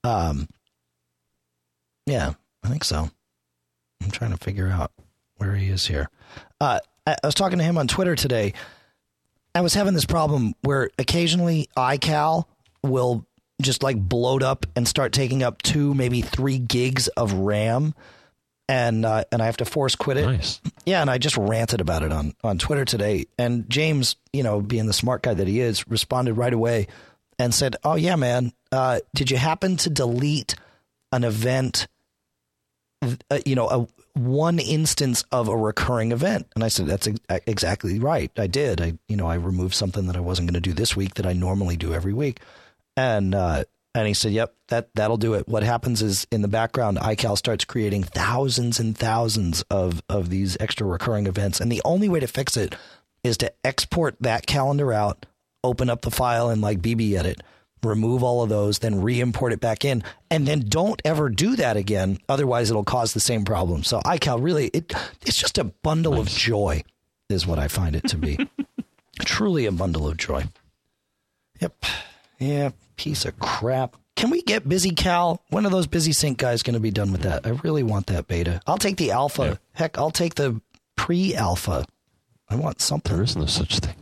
Um, 0.03 0.47
yeah, 2.05 2.33
I 2.63 2.69
think 2.69 2.83
so. 2.83 3.09
I'm 4.03 4.11
trying 4.11 4.31
to 4.31 4.37
figure 4.37 4.69
out 4.69 4.91
where 5.37 5.55
he 5.55 5.69
is 5.69 5.87
here. 5.87 6.09
Uh, 6.61 6.79
I, 7.05 7.15
I 7.23 7.27
was 7.27 7.35
talking 7.35 7.57
to 7.57 7.63
him 7.63 7.77
on 7.77 7.87
Twitter 7.87 8.15
today. 8.15 8.53
I 9.53 9.61
was 9.61 9.73
having 9.73 9.93
this 9.93 10.05
problem 10.05 10.53
where 10.61 10.89
occasionally 10.99 11.67
iCal 11.75 12.45
will 12.83 13.25
just 13.61 13.81
like 13.81 13.97
bloat 13.97 14.43
up 14.43 14.65
and 14.75 14.87
start 14.87 15.13
taking 15.13 15.41
up 15.43 15.61
two, 15.61 15.93
maybe 15.93 16.21
three 16.21 16.59
gigs 16.59 17.07
of 17.09 17.33
RAM, 17.33 17.93
and 18.67 19.05
uh, 19.05 19.23
and 19.31 19.41
I 19.41 19.45
have 19.45 19.57
to 19.57 19.65
force 19.65 19.95
quit 19.95 20.17
it. 20.17 20.25
nice. 20.25 20.61
Yeah, 20.85 21.01
and 21.01 21.09
I 21.09 21.17
just 21.17 21.37
ranted 21.37 21.81
about 21.81 22.03
it 22.03 22.11
on 22.11 22.33
on 22.43 22.57
Twitter 22.57 22.85
today. 22.85 23.25
And 23.37 23.69
James, 23.69 24.15
you 24.33 24.43
know, 24.43 24.61
being 24.61 24.87
the 24.87 24.93
smart 24.93 25.21
guy 25.23 25.33
that 25.33 25.47
he 25.47 25.59
is, 25.59 25.87
responded 25.87 26.33
right 26.33 26.53
away 26.53 26.87
and 27.39 27.53
said, 27.53 27.75
"Oh 27.83 27.95
yeah, 27.95 28.15
man, 28.15 28.53
uh, 28.71 28.99
did 29.15 29.31
you 29.31 29.37
happen 29.37 29.77
to 29.77 29.89
delete 29.89 30.55
an 31.11 31.23
event? 31.23 31.87
Uh, 33.01 33.39
you 33.45 33.55
know, 33.55 33.69
a 33.69 33.87
one 34.19 34.59
instance 34.59 35.23
of 35.31 35.47
a 35.47 35.55
recurring 35.55 36.11
event?" 36.11 36.47
And 36.55 36.63
I 36.63 36.67
said, 36.67 36.87
"That's 36.87 37.07
ex- 37.07 37.43
exactly 37.45 37.99
right. 37.99 38.31
I 38.37 38.47
did. 38.47 38.81
I, 38.81 38.97
you 39.07 39.15
know, 39.15 39.27
I 39.27 39.35
removed 39.35 39.75
something 39.75 40.07
that 40.07 40.17
I 40.17 40.21
wasn't 40.21 40.47
going 40.49 40.61
to 40.61 40.69
do 40.69 40.73
this 40.73 40.95
week 40.95 41.15
that 41.15 41.25
I 41.25 41.33
normally 41.33 41.77
do 41.77 41.93
every 41.93 42.13
week." 42.13 42.39
And 42.97 43.35
uh, 43.35 43.65
and 43.97 44.07
he 44.07 44.13
said, 44.13 44.31
"Yep, 44.31 44.53
that 44.67 44.89
that'll 44.93 45.17
do 45.17 45.33
it." 45.33 45.47
What 45.47 45.63
happens 45.63 46.01
is 46.01 46.27
in 46.31 46.41
the 46.41 46.47
background, 46.47 46.97
iCal 46.97 47.37
starts 47.37 47.65
creating 47.65 48.03
thousands 48.03 48.79
and 48.79 48.97
thousands 48.97 49.63
of 49.71 50.03
of 50.07 50.29
these 50.29 50.55
extra 50.59 50.85
recurring 50.85 51.25
events, 51.25 51.59
and 51.59 51.71
the 51.71 51.81
only 51.83 52.07
way 52.07 52.19
to 52.19 52.27
fix 52.27 52.55
it 52.55 52.75
is 53.23 53.37
to 53.37 53.51
export 53.63 54.15
that 54.21 54.45
calendar 54.45 54.93
out, 54.93 55.25
open 55.63 55.89
up 55.89 56.01
the 56.01 56.11
file 56.11 56.49
and 56.49 56.61
like 56.61 56.79
BBEdit, 56.79 57.39
remove 57.83 58.23
all 58.23 58.43
of 58.43 58.49
those, 58.49 58.79
then 58.79 59.01
re-import 59.01 59.51
it 59.51 59.59
back 59.59 59.83
in, 59.83 60.03
and 60.29 60.47
then 60.47 60.65
don't 60.67 61.01
ever 61.03 61.29
do 61.29 61.55
that 61.55 61.75
again. 61.75 62.19
Otherwise, 62.29 62.69
it'll 62.69 62.83
cause 62.83 63.13
the 63.13 63.19
same 63.19 63.43
problem. 63.45 63.83
So 63.83 63.99
iCal 64.01 64.41
really 64.41 64.67
it 64.67 64.93
it's 65.25 65.37
just 65.37 65.57
a 65.57 65.63
bundle 65.63 66.19
of 66.19 66.27
joy, 66.27 66.83
is 67.29 67.47
what 67.47 67.57
I 67.57 67.67
find 67.67 67.95
it 67.95 68.07
to 68.09 68.17
be. 68.17 68.37
Truly 69.21 69.65
a 69.65 69.71
bundle 69.71 70.07
of 70.07 70.17
joy. 70.17 70.47
Yep. 71.59 71.85
Yeah, 72.39 72.71
piece 72.95 73.25
of 73.25 73.37
crap. 73.39 73.95
Can 74.15 74.31
we 74.31 74.41
get 74.41 74.67
BusyCal? 74.67 75.39
When 75.49 75.65
are 75.65 75.69
those 75.69 75.87
BusySync 75.87 76.37
guys 76.37 76.63
going 76.63 76.73
to 76.73 76.79
be 76.79 76.91
done 76.91 77.11
with 77.11 77.21
that? 77.21 77.45
I 77.45 77.49
really 77.63 77.83
want 77.83 78.07
that 78.07 78.27
beta. 78.27 78.61
I'll 78.65 78.79
take 78.79 78.97
the 78.97 79.11
alpha. 79.11 79.43
Yeah. 79.43 79.55
Heck, 79.73 79.97
I'll 79.97 80.11
take 80.11 80.35
the 80.35 80.59
pre-alpha. 80.95 81.85
I 82.49 82.55
want 82.55 82.81
something. 82.81 83.15
There 83.15 83.23
is 83.23 83.35
no 83.35 83.45
such 83.45 83.79
thing. 83.79 83.95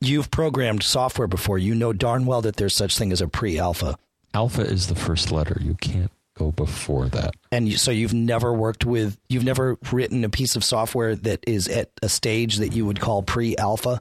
You've 0.00 0.30
programmed 0.30 0.82
software 0.82 1.26
before. 1.26 1.58
You 1.58 1.74
know 1.74 1.92
darn 1.92 2.24
well 2.24 2.40
that 2.42 2.56
there's 2.56 2.74
such 2.74 2.96
thing 2.96 3.12
as 3.12 3.20
a 3.20 3.28
pre-alpha. 3.28 3.98
Alpha 4.32 4.62
is 4.62 4.86
the 4.86 4.94
first 4.94 5.30
letter. 5.32 5.58
You 5.60 5.74
can't 5.74 6.10
go 6.34 6.52
before 6.52 7.08
that. 7.08 7.34
And 7.50 7.68
you, 7.68 7.76
so 7.76 7.90
you've 7.90 8.14
never 8.14 8.54
worked 8.54 8.84
with, 8.84 9.18
you've 9.28 9.44
never 9.44 9.76
written 9.92 10.24
a 10.24 10.28
piece 10.30 10.56
of 10.56 10.64
software 10.64 11.16
that 11.16 11.44
is 11.46 11.68
at 11.68 11.90
a 12.00 12.08
stage 12.08 12.56
that 12.56 12.72
you 12.72 12.86
would 12.86 13.00
call 13.00 13.22
pre-alpha. 13.22 14.00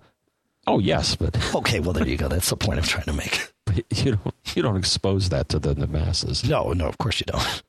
Oh 0.67 0.79
yes, 0.79 1.15
but, 1.15 1.37
Okay, 1.55 1.79
well 1.79 1.93
there 1.93 2.07
you 2.07 2.17
go. 2.17 2.27
That's 2.27 2.49
the 2.49 2.57
point 2.57 2.79
I'm 2.79 2.85
trying 2.85 3.05
to 3.05 3.13
make. 3.13 3.51
but 3.65 3.83
you 4.03 4.13
don't 4.17 4.35
you 4.55 4.61
don't 4.61 4.77
expose 4.77 5.29
that 5.29 5.49
to 5.49 5.59
the, 5.59 5.73
the 5.73 5.87
masses. 5.87 6.43
No, 6.47 6.73
no, 6.73 6.87
of 6.87 6.97
course 6.97 7.19
you 7.19 7.25
don't. 7.25 7.63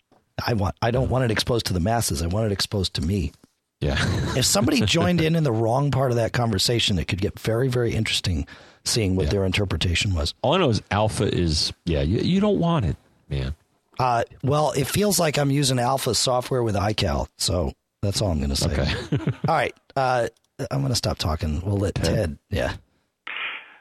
I 0.47 0.53
want, 0.55 0.77
I 0.83 0.91
don't 0.93 1.09
want 1.09 1.25
it 1.25 1.31
exposed 1.33 1.67
to 1.67 1.73
the 1.73 1.81
masses. 1.81 2.23
I 2.23 2.27
want 2.29 2.47
it 2.47 2.53
exposed 2.53 2.95
to 2.95 3.03
me. 3.03 3.33
Yeah. 3.81 3.97
if 4.37 4.45
somebody 4.45 4.81
joined 4.87 5.21
in 5.21 5.35
in 5.37 5.45
the 5.45 5.53
wrong 5.53 5.91
part 5.91 6.11
of 6.11 6.17
that 6.17 6.33
conversation, 6.33 6.99
it 6.99 7.07
could 7.09 7.21
get 7.21 7.39
very, 7.39 7.69
very 7.69 7.95
interesting 7.95 8.47
seeing 8.85 9.15
what 9.17 9.27
Yeah. 9.27 9.31
their 9.33 9.45
interpretation 9.45 10.15
was. 10.15 10.35
All 10.43 10.55
I 10.55 10.59
know 10.59 10.71
is 10.71 10.83
alpha 10.91 11.25
is 11.33 11.73
yeah. 11.85 12.03
You, 12.03 12.19
you 12.21 12.41
don't 12.41 12.59
want 12.59 12.87
it, 12.87 12.97
man. 13.29 13.55
Uh, 13.99 14.23
well, 14.45 14.71
it 14.73 14.87
feels 14.87 15.19
like 15.19 15.39
I'm 15.39 15.51
using 15.51 15.79
alpha 15.81 16.15
software 16.15 16.63
with 16.63 16.77
iCal, 16.77 17.27
so 17.37 17.73
that's 18.03 18.23
all 18.23 18.31
I'm 18.31 18.39
going 18.39 18.51
to 18.51 18.57
say. 18.57 18.71
Okay. 18.73 18.93
all 19.49 19.55
right, 19.55 19.75
uh, 19.97 20.29
I'm 20.71 20.79
going 20.81 20.91
to 20.93 20.97
stop 20.97 21.19
talking. 21.19 21.61
We'll 21.65 21.79
let 21.79 21.97
Ted. 21.97 22.39
Yeah. 22.51 22.75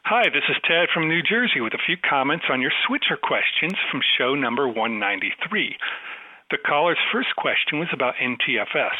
Hi, 0.08 0.32
this 0.32 0.48
is 0.48 0.56
Ted 0.64 0.88
from 0.94 1.12
New 1.12 1.20
Jersey 1.20 1.60
with 1.60 1.76
a 1.76 1.84
few 1.86 2.00
comments 2.00 2.46
on 2.48 2.64
your 2.64 2.72
switcher 2.88 3.20
questions 3.20 3.76
from 3.92 4.00
show 4.16 4.36
number 4.40 4.64
193. 4.64 5.36
The 6.50 6.64
caller's 6.64 7.04
first 7.12 7.36
question 7.36 7.84
was 7.84 7.92
about 7.92 8.16
NTFS. 8.16 8.96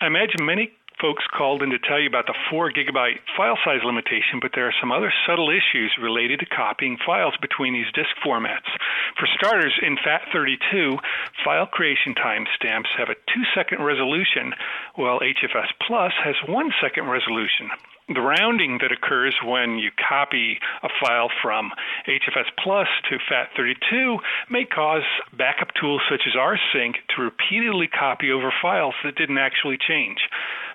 I 0.00 0.06
imagine 0.08 0.40
many 0.40 0.72
folks 1.02 1.20
called 1.36 1.60
in 1.60 1.68
to 1.68 1.78
tell 1.84 2.00
you 2.00 2.08
about 2.08 2.24
the 2.24 2.38
4 2.48 2.72
gigabyte 2.72 3.20
file 3.36 3.60
size 3.60 3.84
limitation, 3.84 4.40
but 4.40 4.52
there 4.56 4.64
are 4.64 4.80
some 4.80 4.88
other 4.88 5.12
subtle 5.28 5.52
issues 5.52 5.92
related 6.00 6.40
to 6.40 6.46
copying 6.48 6.96
files 7.04 7.36
between 7.44 7.74
these 7.76 7.92
disk 7.92 8.16
formats. 8.24 8.72
For 9.20 9.28
starters, 9.36 9.76
in 9.84 10.00
FAT32, 10.00 10.96
file 11.44 11.66
creation 11.66 12.16
timestamps 12.16 12.88
have 12.96 13.12
a 13.12 13.20
2 13.28 13.52
second 13.52 13.84
resolution, 13.84 14.56
while 14.96 15.20
HFS 15.20 15.76
Plus 15.86 16.16
has 16.24 16.40
1 16.48 16.72
second 16.80 17.04
resolution 17.12 17.68
the 18.08 18.20
rounding 18.20 18.78
that 18.82 18.92
occurs 18.92 19.34
when 19.44 19.78
you 19.78 19.90
copy 20.08 20.58
a 20.82 20.88
file 21.00 21.30
from 21.42 21.70
HFS 22.06 22.50
Plus 22.62 22.88
to 23.08 23.18
FAT32 23.30 24.18
may 24.50 24.64
cause 24.64 25.02
backup 25.36 25.68
tools 25.80 26.02
such 26.10 26.22
as 26.26 26.34
rsync 26.34 26.94
to 27.14 27.22
repeatedly 27.22 27.86
copy 27.86 28.30
over 28.30 28.52
files 28.60 28.94
that 29.04 29.16
didn't 29.16 29.38
actually 29.38 29.78
change. 29.78 30.18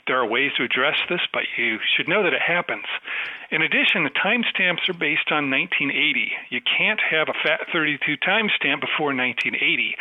There 0.07 0.17
are 0.17 0.25
ways 0.25 0.51
to 0.57 0.63
address 0.63 0.95
this, 1.09 1.21
but 1.33 1.43
you 1.57 1.79
should 1.95 2.07
know 2.07 2.23
that 2.23 2.33
it 2.33 2.41
happens. 2.41 2.85
In 3.51 3.61
addition, 3.61 4.03
the 4.03 4.09
timestamps 4.09 4.87
are 4.87 4.97
based 4.97 5.31
on 5.31 5.51
1980. 5.51 6.31
You 6.49 6.61
can't 6.61 6.99
have 6.99 7.27
a 7.27 7.35
FAT32 7.47 8.19
timestamp 8.23 8.81
before 8.81 9.11
1980. 9.11 9.95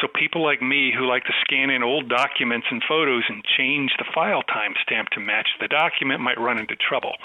So 0.00 0.08
people 0.08 0.42
like 0.42 0.62
me 0.62 0.92
who 0.92 1.06
like 1.06 1.24
to 1.24 1.32
scan 1.40 1.70
in 1.70 1.82
old 1.82 2.08
documents 2.08 2.66
and 2.70 2.82
photos 2.86 3.24
and 3.28 3.42
change 3.56 3.92
the 3.98 4.04
file 4.14 4.42
timestamp 4.42 5.08
to 5.10 5.20
match 5.20 5.48
the 5.60 5.68
document 5.68 6.20
might 6.20 6.38
run 6.38 6.58
into 6.58 6.76
trouble. 6.76 7.16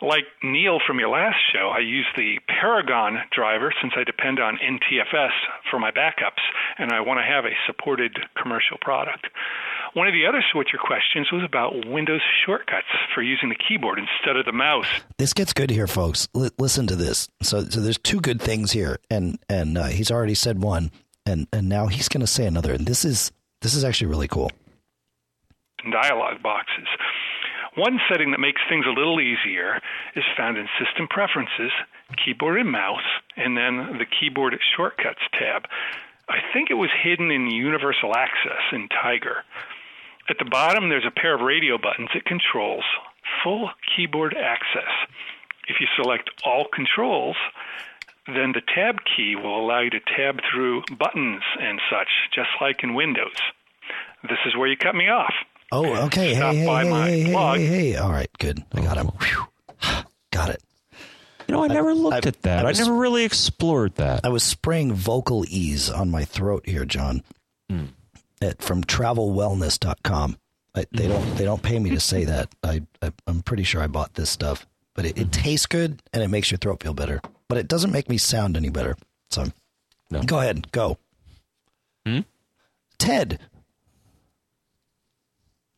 Like 0.00 0.24
Neil 0.44 0.78
from 0.86 1.00
your 1.00 1.08
last 1.08 1.38
show, 1.52 1.72
I 1.74 1.80
use 1.80 2.06
the 2.16 2.38
Paragon 2.46 3.18
driver 3.34 3.72
since 3.82 3.94
I 3.96 4.04
depend 4.04 4.38
on 4.38 4.56
NTFS 4.58 5.32
for 5.70 5.80
my 5.80 5.90
backups 5.90 6.42
and 6.78 6.92
I 6.92 7.00
want 7.00 7.18
to 7.18 7.24
have 7.24 7.44
a 7.44 7.54
supported 7.66 8.16
commercial 8.40 8.78
product. 8.80 9.26
One 9.94 10.06
of 10.06 10.12
the 10.12 10.26
other 10.26 10.44
switcher 10.52 10.78
questions 10.78 11.32
was 11.32 11.42
about 11.42 11.86
Windows 11.86 12.20
shortcuts 12.46 12.86
for 13.12 13.22
using 13.22 13.48
the 13.48 13.56
keyboard 13.56 13.98
instead 13.98 14.36
of 14.36 14.44
the 14.44 14.52
mouse. 14.52 14.86
This 15.16 15.32
gets 15.32 15.52
good 15.52 15.70
here, 15.70 15.88
folks. 15.88 16.28
L- 16.34 16.50
listen 16.58 16.86
to 16.86 16.94
this. 16.94 17.28
So, 17.42 17.64
so 17.64 17.80
there's 17.80 17.98
two 17.98 18.20
good 18.20 18.40
things 18.40 18.70
here, 18.70 19.00
and 19.10 19.38
and 19.48 19.76
uh, 19.76 19.86
he's 19.86 20.10
already 20.10 20.34
said 20.34 20.62
one, 20.62 20.92
and 21.26 21.48
and 21.52 21.68
now 21.68 21.86
he's 21.86 22.08
going 22.08 22.20
to 22.20 22.26
say 22.26 22.46
another. 22.46 22.72
And 22.72 22.86
this 22.86 23.04
is 23.04 23.32
this 23.62 23.74
is 23.74 23.82
actually 23.82 24.08
really 24.08 24.28
cool. 24.28 24.52
Dialog 25.90 26.42
boxes. 26.42 26.86
One 27.78 28.00
setting 28.10 28.32
that 28.32 28.40
makes 28.40 28.60
things 28.68 28.86
a 28.86 28.90
little 28.90 29.20
easier 29.20 29.80
is 30.16 30.24
found 30.36 30.58
in 30.58 30.66
System 30.82 31.06
Preferences, 31.06 31.70
Keyboard 32.18 32.58
and 32.58 32.72
Mouse, 32.72 33.06
and 33.36 33.56
then 33.56 33.98
the 33.98 34.04
Keyboard 34.04 34.58
Shortcuts 34.74 35.22
tab. 35.38 35.68
I 36.28 36.38
think 36.52 36.70
it 36.70 36.74
was 36.74 36.90
hidden 37.00 37.30
in 37.30 37.46
Universal 37.46 38.16
Access 38.16 38.62
in 38.72 38.88
Tiger. 38.88 39.44
At 40.28 40.38
the 40.40 40.50
bottom, 40.50 40.88
there's 40.88 41.06
a 41.06 41.20
pair 41.20 41.36
of 41.36 41.40
radio 41.40 41.78
buttons 41.78 42.08
that 42.14 42.24
controls 42.24 42.82
full 43.44 43.70
keyboard 43.94 44.36
access. 44.36 44.90
If 45.68 45.76
you 45.78 45.86
select 45.94 46.30
all 46.44 46.66
controls, 46.74 47.36
then 48.26 48.52
the 48.58 48.62
tab 48.74 48.96
key 49.04 49.36
will 49.36 49.56
allow 49.56 49.82
you 49.82 49.90
to 49.90 50.00
tab 50.00 50.40
through 50.50 50.82
buttons 50.98 51.42
and 51.60 51.80
such, 51.88 52.08
just 52.34 52.50
like 52.60 52.82
in 52.82 52.94
Windows. 52.94 53.38
This 54.24 54.38
is 54.46 54.56
where 54.56 54.66
you 54.66 54.76
cut 54.76 54.96
me 54.96 55.08
off. 55.08 55.34
Oh, 55.70 56.06
okay. 56.06 56.34
Hey, 56.34 56.56
hey, 56.56 56.64
hey, 56.64 56.88
hey, 56.88 57.22
hey, 57.24 57.66
hey, 57.66 57.96
All 57.96 58.10
right, 58.10 58.30
good. 58.38 58.64
I 58.72 58.80
got 58.80 58.96
him. 58.96 59.10
got 60.30 60.50
it. 60.50 60.62
You 61.46 61.54
know, 61.54 61.64
I 61.64 61.68
never 61.68 61.94
looked 61.94 62.26
I, 62.26 62.28
at 62.28 62.42
that. 62.42 62.64
I, 62.64 62.68
was, 62.68 62.80
I, 62.80 62.84
never 62.84 62.96
really 62.96 63.24
explored 63.24 63.94
that. 63.96 64.20
I 64.24 64.28
was 64.28 64.42
spraying 64.42 64.92
vocal 64.92 65.44
ease 65.48 65.90
on 65.90 66.10
my 66.10 66.24
throat 66.24 66.66
here, 66.66 66.84
John. 66.84 67.22
Hmm 67.70 67.86
at, 68.40 68.62
from 68.62 68.84
travelwellness.com. 68.84 70.38
I, 70.74 70.84
they 70.92 71.08
don't 71.08 71.36
they 71.36 71.44
don't 71.44 71.62
pay 71.62 71.78
me 71.78 71.90
to 71.90 72.00
say 72.00 72.24
that. 72.24 72.48
I, 72.62 72.82
I 73.02 73.12
am 73.26 73.42
pretty 73.42 73.64
sure 73.64 73.82
I 73.82 73.86
bought 73.86 74.14
this 74.14 74.30
stuff, 74.30 74.66
but 74.94 75.06
it, 75.06 75.18
it, 75.18 75.32
tastes 75.32 75.66
good 75.66 76.02
and 76.12 76.22
it 76.22 76.28
makes 76.28 76.50
your 76.50 76.58
throat 76.58 76.82
feel 76.82 76.94
better. 76.94 77.20
But 77.48 77.58
it 77.58 77.68
doesn't 77.68 77.90
make 77.90 78.08
me 78.08 78.18
sound 78.18 78.56
any 78.56 78.68
better. 78.68 78.96
So 79.30 79.46
no. 80.10 80.22
go 80.22 80.38
ahead, 80.38 80.70
go. 80.70 80.98
Hmm? 82.06 82.20
Ted. 82.98 83.40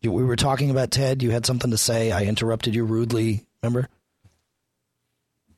You, 0.03 0.13
we 0.13 0.25
were 0.25 0.37
talking 0.37 0.71
about 0.71 0.91
Ted. 0.91 1.23
You 1.23 1.31
had 1.31 1.45
something 1.45 1.71
to 1.71 1.77
say. 1.77 2.11
I 2.11 2.25
interrupted 2.25 2.75
you 2.75 2.85
rudely. 2.85 3.45
Remember? 3.63 3.89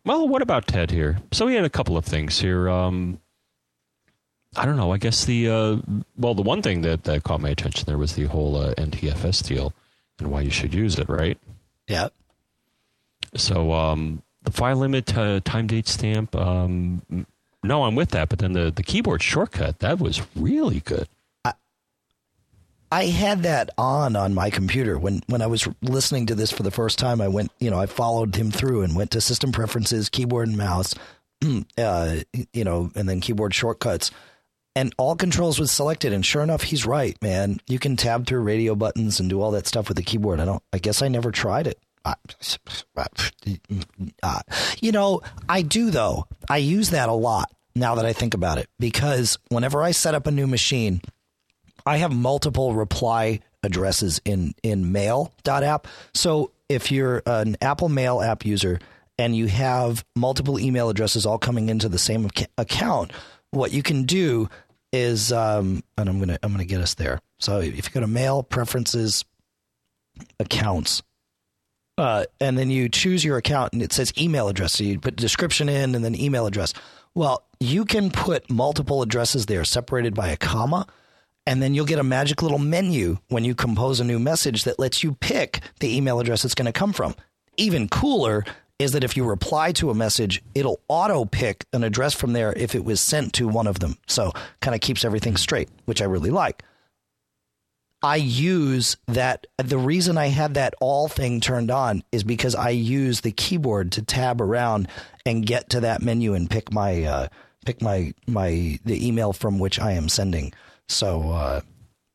Well, 0.05 0.27
what 0.27 0.43
about 0.43 0.67
Ted 0.67 0.91
here? 0.91 1.19
So 1.31 1.47
he 1.47 1.55
had 1.55 1.65
a 1.65 1.71
couple 1.71 1.97
of 1.97 2.05
things 2.05 2.41
here. 2.41 2.69
Um, 2.69 3.21
I 4.57 4.67
don't 4.67 4.77
know. 4.77 4.93
I 4.93 4.99
guess 4.99 5.25
the 5.25 5.49
uh, 5.49 5.77
well, 6.19 6.35
the 6.35 6.43
one 6.43 6.61
thing 6.61 6.83
that, 6.83 7.05
that 7.05 7.23
caught 7.23 7.41
my 7.41 7.51
attention 7.51 7.85
there 7.87 7.99
was 7.99 8.15
the 8.15 8.27
whole 8.27 8.57
uh, 8.57 8.75
NTFS 8.75 9.47
deal 9.47 9.73
and 10.19 10.31
why 10.31 10.41
you 10.41 10.51
should 10.51 10.75
use 10.75 10.99
it, 10.99 11.09
right? 11.09 11.39
Yeah. 11.89 12.09
So 13.35 13.73
um, 13.73 14.23
the 14.43 14.51
file 14.51 14.77
limit 14.77 15.17
uh, 15.17 15.41
time 15.45 15.69
date 15.69 15.89
stamp. 15.89 16.35
Um, 16.35 17.27
no, 17.63 17.85
I'm 17.85 17.95
with 17.95 18.11
that. 18.11 18.29
But 18.29 18.41
then 18.41 18.53
the 18.53 18.73
the 18.73 18.83
keyboard 18.83 19.23
shortcut 19.23 19.79
that 19.79 20.01
was 20.01 20.21
really 20.35 20.81
good. 20.81 21.09
I, 22.93 23.07
had 23.07 23.45
that 23.45 23.71
on 23.79 24.17
on 24.17 24.35
my 24.35 24.51
computer. 24.51 24.99
When 24.99 25.23
when 25.27 25.41
I 25.41 25.47
was 25.47 25.67
listening 25.81 26.27
to 26.27 26.35
this 26.35 26.53
for 26.53 26.63
the 26.63 26.71
first 26.71 26.99
time. 26.99 27.21
I 27.21 27.29
went, 27.29 27.51
you 27.59 27.71
know, 27.71 27.79
I 27.79 27.87
followed 27.87 28.37
him 28.37 28.51
through 28.51 28.83
and 28.83 28.95
went 28.95 29.13
to 29.13 29.21
system 29.21 29.51
preferences, 29.51 30.09
keyboard 30.09 30.49
and 30.49 30.59
mouse, 30.59 30.95
uh, 31.79 32.17
you 32.53 32.65
know, 32.65 32.91
and 32.95 33.09
then 33.09 33.21
keyboard 33.21 33.55
shortcuts. 33.55 34.11
And 34.75 34.95
all 34.97 35.17
controls 35.17 35.59
was 35.59 35.71
selected 35.71 36.13
and 36.13 36.25
sure 36.25 36.43
enough 36.43 36.63
he's 36.63 36.87
right 36.87 37.21
man. 37.23 37.61
You 37.67 37.79
can 37.79 37.97
tab 37.97 38.27
through 38.27 38.41
radio 38.41 38.75
buttons 38.75 39.21
and 39.21 39.29
do 39.29 39.41
all 39.41 39.51
that 39.53 39.67
stuff 39.67 39.89
with 39.89 39.97
the 39.97 40.03
keyboard. 40.03 40.41
I 40.41 40.45
don't 40.45 40.63
i 40.73 40.79
guess 40.79 41.03
i 41.03 41.09
never 41.09 41.31
tried 41.31 41.67
it. 41.67 41.79
You 44.81 44.93
know 44.93 45.21
i 45.49 45.63
do 45.63 45.91
though. 45.91 46.27
I 46.49 46.57
use 46.57 46.91
that 46.91 47.09
a 47.09 47.13
lot 47.13 47.53
now 47.75 47.95
that 47.95 48.07
i 48.07 48.13
think 48.13 48.35
about 48.35 48.59
it 48.59 48.69
because 48.79 49.39
whenever 49.49 49.83
i 49.83 49.93
set 49.93 50.15
up 50.15 50.27
a 50.27 50.31
new 50.31 50.47
machine 50.47 51.01
i 51.87 51.97
have 51.97 52.13
multiple 52.13 52.75
reply 52.75 53.41
addresses 53.63 54.21
in 54.25 54.55
in 54.63 54.93
mail.app 54.93 55.87
so 56.15 56.51
if 56.69 56.91
you're 56.91 57.23
an 57.27 57.57
apple 57.61 57.89
mail 57.89 58.21
app 58.21 58.45
user 58.45 58.79
and 59.19 59.37
you 59.37 59.47
have 59.47 60.05
multiple 60.17 60.59
email 60.59 60.89
addresses 60.89 61.27
all 61.27 61.39
coming 61.39 61.69
into 61.69 61.89
the 61.89 61.99
same 61.99 62.29
account 62.59 63.13
what 63.53 63.73
you 63.73 63.83
can 63.83 64.05
do 64.05 64.49
is, 64.93 65.33
um, 65.33 65.83
and 65.97 66.09
I'm 66.09 66.19
gonna 66.19 66.39
I'm 66.43 66.53
gonna 66.53 66.65
get 66.65 66.81
us 66.81 66.95
there. 66.95 67.21
So 67.39 67.61
if 67.61 67.77
you 67.77 67.93
go 67.93 68.01
to 68.01 68.07
Mail 68.07 68.43
Preferences, 68.43 69.25
Accounts, 70.39 71.03
uh, 71.99 72.25
and 72.41 72.59
then 72.59 72.71
you 72.71 72.89
choose 72.89 73.25
your 73.25 73.37
account, 73.37 73.73
and 73.73 73.83
it 73.83 73.93
says 73.93 74.13
email 74.19 74.49
address. 74.49 74.75
So 74.75 74.85
you 74.85 74.99
put 74.99 75.17
description 75.17 75.69
in, 75.69 75.95
and 75.95 76.05
then 76.05 76.15
email 76.15 76.47
address. 76.47 76.75
Well, 77.15 77.45
you 77.61 77.85
can 77.85 78.11
put 78.11 78.51
multiple 78.51 79.03
addresses 79.03 79.47
there, 79.47 79.65
separated 79.65 80.15
by 80.15 80.29
a 80.29 80.37
comma, 80.37 80.87
and 81.47 81.63
then 81.63 81.75
you'll 81.75 81.87
get 81.87 81.99
a 81.99 82.05
magic 82.05 82.43
little 82.43 82.59
menu 82.59 83.19
when 83.29 83.45
you 83.45 83.55
compose 83.55 84.01
a 84.01 84.05
new 84.05 84.19
message 84.19 84.65
that 84.65 84.79
lets 84.79 85.03
you 85.03 85.13
pick 85.15 85.61
the 85.81 85.97
email 85.97 86.21
address 86.21 86.45
it's 86.45 86.55
going 86.55 86.67
to 86.67 86.73
come 86.73 86.93
from. 86.93 87.15
Even 87.57 87.89
cooler, 87.89 88.45
is 88.83 88.93
that 88.93 89.05
if 89.05 89.17
you 89.17 89.25
reply 89.25 89.73
to 89.73 89.91
a 89.91 89.95
message, 89.95 90.43
it'll 90.55 90.81
auto 90.89 91.25
pick 91.25 91.65
an 91.73 91.85
address 91.85 92.15
from 92.15 92.33
there 92.33 92.53
if 92.55 92.75
it 92.75 92.85
was 92.85 93.01
sent 93.01 93.33
to 93.35 93.49
one 93.49 93.67
of 93.67 93.79
them. 93.79 93.97
So 94.07 94.33
kind 94.61 94.75
of 94.75 94.81
keeps 94.81 95.05
everything 95.05 95.37
straight, 95.37 95.69
which 95.85 96.03
I 96.03 96.07
really 96.07 96.31
like. 96.31 96.63
I 98.03 98.17
use 98.17 98.97
that. 99.07 99.47
The 99.59 99.79
reason 99.79 100.19
I 100.19 100.27
had 100.27 100.55
that 100.55 100.75
all 100.81 101.07
thing 101.07 101.41
turned 101.41 101.71
on 101.71 102.03
is 102.11 102.25
because 102.25 102.57
I 102.57 102.71
use 102.71 103.21
the 103.21 103.31
keyboard 103.31 103.93
to 103.93 104.03
tab 104.03 104.41
around 104.41 104.89
and 105.25 105.47
get 105.47 105.71
to 105.71 105.81
that 105.81 106.03
menu 106.03 106.35
and 106.35 106.51
pick 106.51 106.73
my 106.73 107.05
uh, 107.05 107.29
pick 107.65 107.81
my 107.81 108.13
my 108.27 108.81
the 108.85 109.07
email 109.07 109.33
from 109.33 109.61
which 109.61 109.79
I 109.79 109.93
am 109.93 110.09
sending. 110.09 110.53
So 110.89 111.31
uh, 111.31 111.61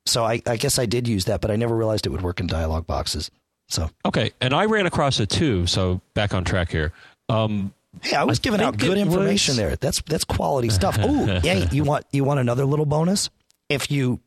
so 0.05 0.23
I, 0.23 0.41
I 0.45 0.57
guess 0.57 0.79
I 0.79 0.85
did 0.85 1.07
use 1.07 1.25
that, 1.25 1.41
but 1.41 1.51
I 1.51 1.55
never 1.55 1.75
realized 1.75 2.05
it 2.05 2.09
would 2.09 2.21
work 2.21 2.39
in 2.39 2.47
dialog 2.47 2.87
boxes. 2.87 3.29
So 3.69 3.89
okay, 4.05 4.31
and 4.39 4.53
I 4.53 4.65
ran 4.65 4.85
across 4.85 5.19
it 5.19 5.29
too. 5.29 5.67
So 5.67 6.01
back 6.13 6.33
on 6.33 6.45
track 6.45 6.71
here. 6.71 6.93
Um, 7.29 7.73
hey, 8.01 8.15
I 8.15 8.23
was 8.23 8.39
I 8.39 8.41
giving 8.41 8.61
out 8.61 8.77
good 8.77 8.97
information 8.97 9.53
was... 9.53 9.57
there. 9.57 9.75
That's 9.75 10.01
that's 10.03 10.23
quality 10.23 10.69
stuff. 10.69 10.97
Oh, 10.99 11.39
yeah, 11.43 11.69
you 11.71 11.83
want 11.83 12.05
you 12.11 12.23
want 12.23 12.39
another 12.39 12.65
little 12.65 12.85
bonus? 12.85 13.29
If 13.69 13.91
you 13.91 14.21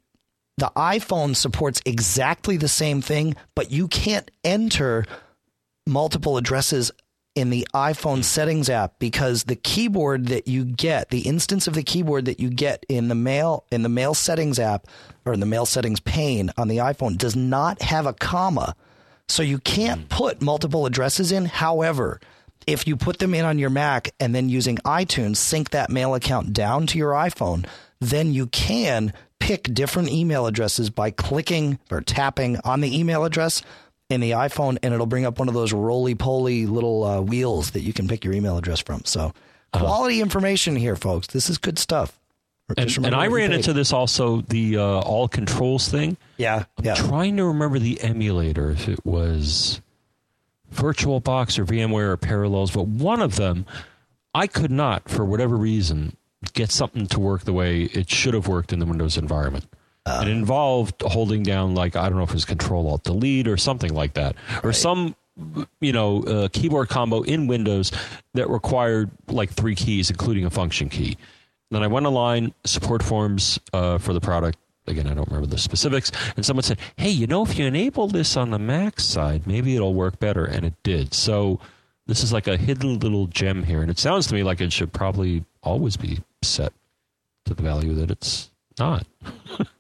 the 0.59 0.71
iPhone 0.77 1.35
supports 1.35 1.81
exactly 1.87 2.59
the 2.59 2.69
same 2.69 3.01
thing, 3.01 3.35
but 3.55 3.71
you 3.71 3.89
can't 3.89 4.31
enter 4.45 5.07
multiple 5.87 6.37
addresses 6.37 6.93
in 7.41 7.51
the 7.51 7.67
iPhone 7.73 8.23
settings 8.23 8.69
app 8.69 8.99
because 8.99 9.45
the 9.45 9.57
keyboard 9.57 10.27
that 10.27 10.47
you 10.47 10.65
get, 10.65 11.09
the 11.09 11.23
instance 11.23 11.67
of 11.67 11.75
the 11.75 11.83
keyboard 11.83 12.27
that 12.27 12.39
you 12.39 12.51
get 12.51 12.85
in 12.89 13.09
the 13.09 13.15
mail 13.15 13.65
in 13.71 13.83
the 13.83 13.89
mail 13.89 14.13
settings 14.13 14.59
app 14.59 14.87
or 15.25 15.33
in 15.33 15.41
the 15.41 15.47
mail 15.47 15.65
settings 15.65 16.01
pane 16.01 16.53
on 16.59 16.69
the 16.69 16.77
iPhone 16.77 17.17
does 17.17 17.35
not 17.35 17.81
have 17.81 18.07
a 18.07 18.13
comma. 18.13 18.77
So 19.27 19.43
you 19.43 19.59
can't 19.59 20.03
hmm. 20.03 20.07
put 20.09 20.43
multiple 20.43 20.85
addresses 20.85 21.33
in. 21.33 21.47
However, 21.47 22.21
if 22.67 22.87
you 22.87 22.97
put 22.97 23.19
them 23.19 23.35
in 23.35 23.45
on 23.45 23.59
your 23.59 23.71
Mac 23.71 24.11
and 24.21 24.35
then 24.35 24.49
using 24.49 24.77
iTunes 24.79 25.37
sync 25.37 25.71
that 25.71 25.91
mail 25.91 26.15
account 26.15 26.53
down 26.53 26.87
to 26.89 26.99
your 26.99 27.13
iPhone, 27.13 27.67
then 28.01 28.33
you 28.33 28.49
can 28.49 29.13
pick 29.39 29.73
different 29.73 30.11
email 30.11 30.47
addresses 30.47 30.91
by 30.91 31.11
clicking 31.11 31.79
or 31.91 32.03
tapping 32.03 32.59
on 32.65 32.83
the 32.83 32.99
email 32.99 33.25
address 33.25 33.63
in 34.11 34.21
the 34.21 34.33
iPhone, 34.33 34.77
and 34.83 34.93
it'll 34.93 35.07
bring 35.07 35.25
up 35.25 35.39
one 35.39 35.49
of 35.49 35.55
those 35.55 35.73
roly 35.73 36.15
poly 36.15 36.67
little 36.67 37.05
uh, 37.05 37.21
wheels 37.21 37.71
that 37.71 37.81
you 37.81 37.93
can 37.93 38.09
pick 38.09 38.25
your 38.25 38.35
email 38.35 38.59
address 38.59 38.81
from. 38.81 39.03
So, 39.05 39.33
quality 39.73 40.21
information 40.21 40.77
here, 40.77 40.97
folks. 40.97 41.29
This 41.29 41.49
is 41.49 41.57
good 41.57 41.79
stuff. 41.79 42.19
And, 42.77 42.97
and 43.05 43.15
I 43.17 43.27
ran 43.27 43.53
into 43.53 43.73
this 43.73 43.93
also 43.93 44.43
the 44.43 44.77
uh, 44.77 44.83
all 44.83 45.27
controls 45.27 45.89
thing. 45.89 46.17
yeah, 46.37 46.65
yeah. 46.81 46.95
Trying 46.95 47.37
to 47.39 47.45
remember 47.47 47.79
the 47.79 48.01
emulator 48.01 48.71
if 48.71 48.89
it 48.89 49.05
was 49.05 49.81
VirtualBox 50.75 51.59
or 51.59 51.65
VMware 51.65 52.11
or 52.11 52.17
Parallels, 52.17 52.71
but 52.71 52.87
one 52.87 53.21
of 53.21 53.37
them 53.37 53.67
I 54.35 54.47
could 54.47 54.71
not, 54.71 55.09
for 55.09 55.25
whatever 55.25 55.57
reason, 55.57 56.17
get 56.53 56.71
something 56.71 57.07
to 57.09 57.19
work 57.19 57.43
the 57.43 57.53
way 57.53 57.83
it 57.83 58.09
should 58.09 58.35
have 58.35 58.47
worked 58.47 58.73
in 58.73 58.79
the 58.79 58.87
Windows 58.87 59.17
environment. 59.17 59.67
It 60.07 60.29
involved 60.29 61.03
holding 61.03 61.43
down 61.43 61.75
like 61.75 61.97
I 61.97 62.09
don't 62.09 62.19
know 62.19 62.25
if 62.25 62.31
it 62.31 62.35
was 62.35 62.45
Control 62.45 62.89
Alt 62.89 63.05
Delete 63.05 63.49
or 63.49 63.57
something 63.57 63.93
like 63.95 64.15
that, 64.15 64.37
or 64.63 64.73
some 64.73 65.15
you 65.81 65.93
know 65.93 66.23
uh, 66.25 66.49
keyboard 66.53 66.89
combo 66.89 67.23
in 67.23 67.47
Windows 67.47 67.93
that 68.35 68.49
required 68.49 69.11
like 69.29 69.51
three 69.51 69.75
keys, 69.75 70.11
including 70.11 70.45
a 70.45 70.51
function 70.51 70.89
key. 70.89 71.17
Then 71.71 71.83
I 71.83 71.87
went 71.87 72.07
online, 72.07 72.53
support 72.65 73.03
forms 73.03 73.61
uh, 73.73 73.99
for 73.99 74.13
the 74.13 74.21
product. 74.21 74.59
Again, 74.87 75.07
I 75.07 75.15
don't 75.15 75.29
remember 75.29 75.47
the 75.47 75.59
specifics. 75.59 76.11
And 76.35 76.45
someone 76.45 76.65
said, 76.65 76.79
"Hey, 76.97 77.11
you 77.11 77.27
know, 77.27 77.43
if 77.45 77.59
you 77.59 77.67
enable 77.67 78.09
this 78.09 78.37
on 78.37 78.51
the 78.51 78.59
Mac 78.59 78.99
side, 78.99 79.47
maybe 79.47 79.77
it'll 79.77 79.95
work 79.95 80.19
better." 80.19 80.45
And 80.45 80.65
it 80.65 80.75
did. 80.83 81.15
So 81.15 81.61
this 82.07 82.25
is 82.25 82.33
like 82.33 82.49
a 82.49 82.57
hidden 82.57 82.99
little 82.99 83.27
gem 83.27 83.63
here, 83.65 83.83
and 83.83 83.91
it 83.91 83.99
sounds 83.99 84.27
to 84.29 84.35
me 84.35 84.43
like 84.43 84.61
it 84.61 84.73
should 84.73 84.93
probably 84.93 85.45
always 85.63 85.97
be 85.97 86.21
set 86.43 86.73
to 87.45 87.55
the 87.55 87.63
value 87.63 87.95
that 87.95 88.11
it's 88.11 88.51
not. 88.79 89.07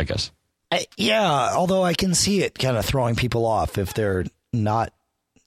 I 0.00 0.04
guess. 0.04 0.30
I- 0.72 0.86
yeah, 0.96 1.52
although 1.54 1.82
I 1.82 1.94
can 1.94 2.14
see 2.14 2.42
it 2.42 2.58
kind 2.58 2.76
of 2.76 2.84
throwing 2.84 3.14
people 3.16 3.44
off 3.46 3.76
if 3.78 3.94
they're 3.94 4.24
not. 4.52 4.92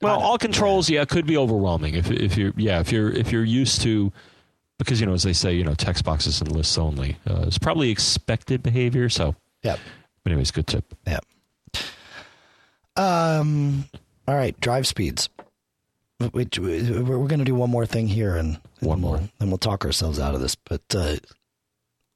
Well, 0.02 0.20
all 0.20 0.38
controls, 0.38 0.90
yeah, 0.90 1.06
could 1.06 1.26
be 1.26 1.38
overwhelming 1.38 1.96
if 1.96 2.12
if 2.12 2.36
you're 2.38 2.52
yeah 2.58 2.80
if 2.82 2.92
you're 2.92 3.10
if 3.10 3.32
you're 3.32 3.44
used 3.46 3.82
to 3.84 4.12
because 4.78 5.00
you 5.00 5.06
know 5.06 5.14
as 5.14 5.24
they 5.24 5.32
say 5.32 5.54
you 5.54 5.64
know 5.64 5.76
text 5.76 6.04
boxes 6.04 6.42
and 6.42 6.52
lists 6.52 6.78
only 6.78 7.16
uh, 7.26 7.44
it's 7.48 7.58
probably 7.58 7.90
expected 7.90 8.62
behavior. 8.62 9.08
So, 9.08 9.36
Yep. 9.64 9.80
anyways, 10.26 10.52
good 10.52 10.68
tip. 10.68 10.84
Yeah. 11.08 11.20
Um. 12.96 13.86
All 14.28 14.36
right. 14.36 14.60
Drive 14.60 14.88
speeds. 14.88 15.30
We, 16.20 16.28
we're 16.58 17.28
going 17.28 17.40
to 17.40 17.46
do 17.46 17.56
one 17.56 17.70
more 17.70 17.86
thing 17.86 18.08
here, 18.08 18.36
and 18.38 18.60
One 18.80 19.02
more. 19.02 19.18
we'll, 19.18 19.30
then 19.40 19.50
we'll 19.50 19.58
talk 19.58 19.84
ourselves 19.84 20.20
out 20.20 20.36
of 20.36 20.42
this. 20.42 20.56
But 20.56 20.82
uh, 20.96 21.16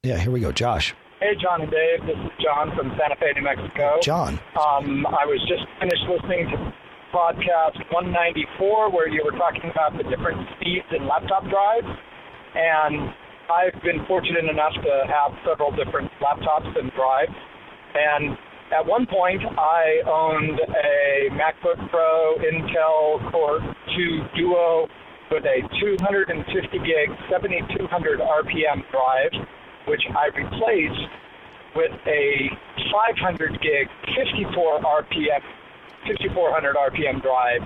yeah, 0.02 0.18
here 0.18 0.30
we 0.30 0.40
go, 0.40 0.52
Josh. 0.52 0.94
Hey, 1.18 1.34
John 1.42 1.62
and 1.62 1.70
Dave. 1.70 2.06
This 2.06 2.14
is 2.14 2.30
John 2.38 2.70
from 2.78 2.94
Santa 2.94 3.18
Fe, 3.18 3.34
New 3.34 3.42
Mexico. 3.42 3.98
John. 3.98 4.38
Um, 4.54 5.02
I 5.02 5.26
was 5.26 5.42
just 5.50 5.66
finished 5.82 6.06
listening 6.06 6.46
to 6.54 6.56
podcast 7.10 7.74
194 7.90 8.94
where 8.94 9.10
you 9.10 9.26
were 9.26 9.34
talking 9.34 9.66
about 9.66 9.98
the 9.98 10.06
different 10.06 10.38
speeds 10.54 10.86
in 10.94 11.10
laptop 11.10 11.42
drives. 11.50 11.90
And 12.54 13.10
I've 13.50 13.74
been 13.82 14.06
fortunate 14.06 14.46
enough 14.46 14.78
to 14.78 14.94
have 15.10 15.34
several 15.42 15.74
different 15.74 16.06
laptops 16.22 16.70
and 16.78 16.86
drives. 16.94 17.34
And 17.98 18.38
at 18.70 18.86
one 18.86 19.02
point, 19.10 19.42
I 19.42 20.06
owned 20.06 20.62
a 20.62 21.34
MacBook 21.34 21.82
Pro 21.90 22.38
Intel 22.46 23.18
Core 23.34 23.58
2 23.58 24.38
Duo 24.38 24.86
with 25.34 25.42
a 25.42 25.66
250 25.82 26.78
gig, 26.78 27.10
7200 27.26 28.22
RPM 28.22 28.86
drive, 28.94 29.34
which 29.88 30.02
I 30.14 30.28
replaced 30.36 31.08
with 31.74 31.92
a 32.06 32.50
500 32.92 33.60
gig, 33.60 33.88
54 34.16 34.80
RPM, 34.80 35.42
5400 36.06 36.76
RPM 36.76 37.22
drive. 37.22 37.62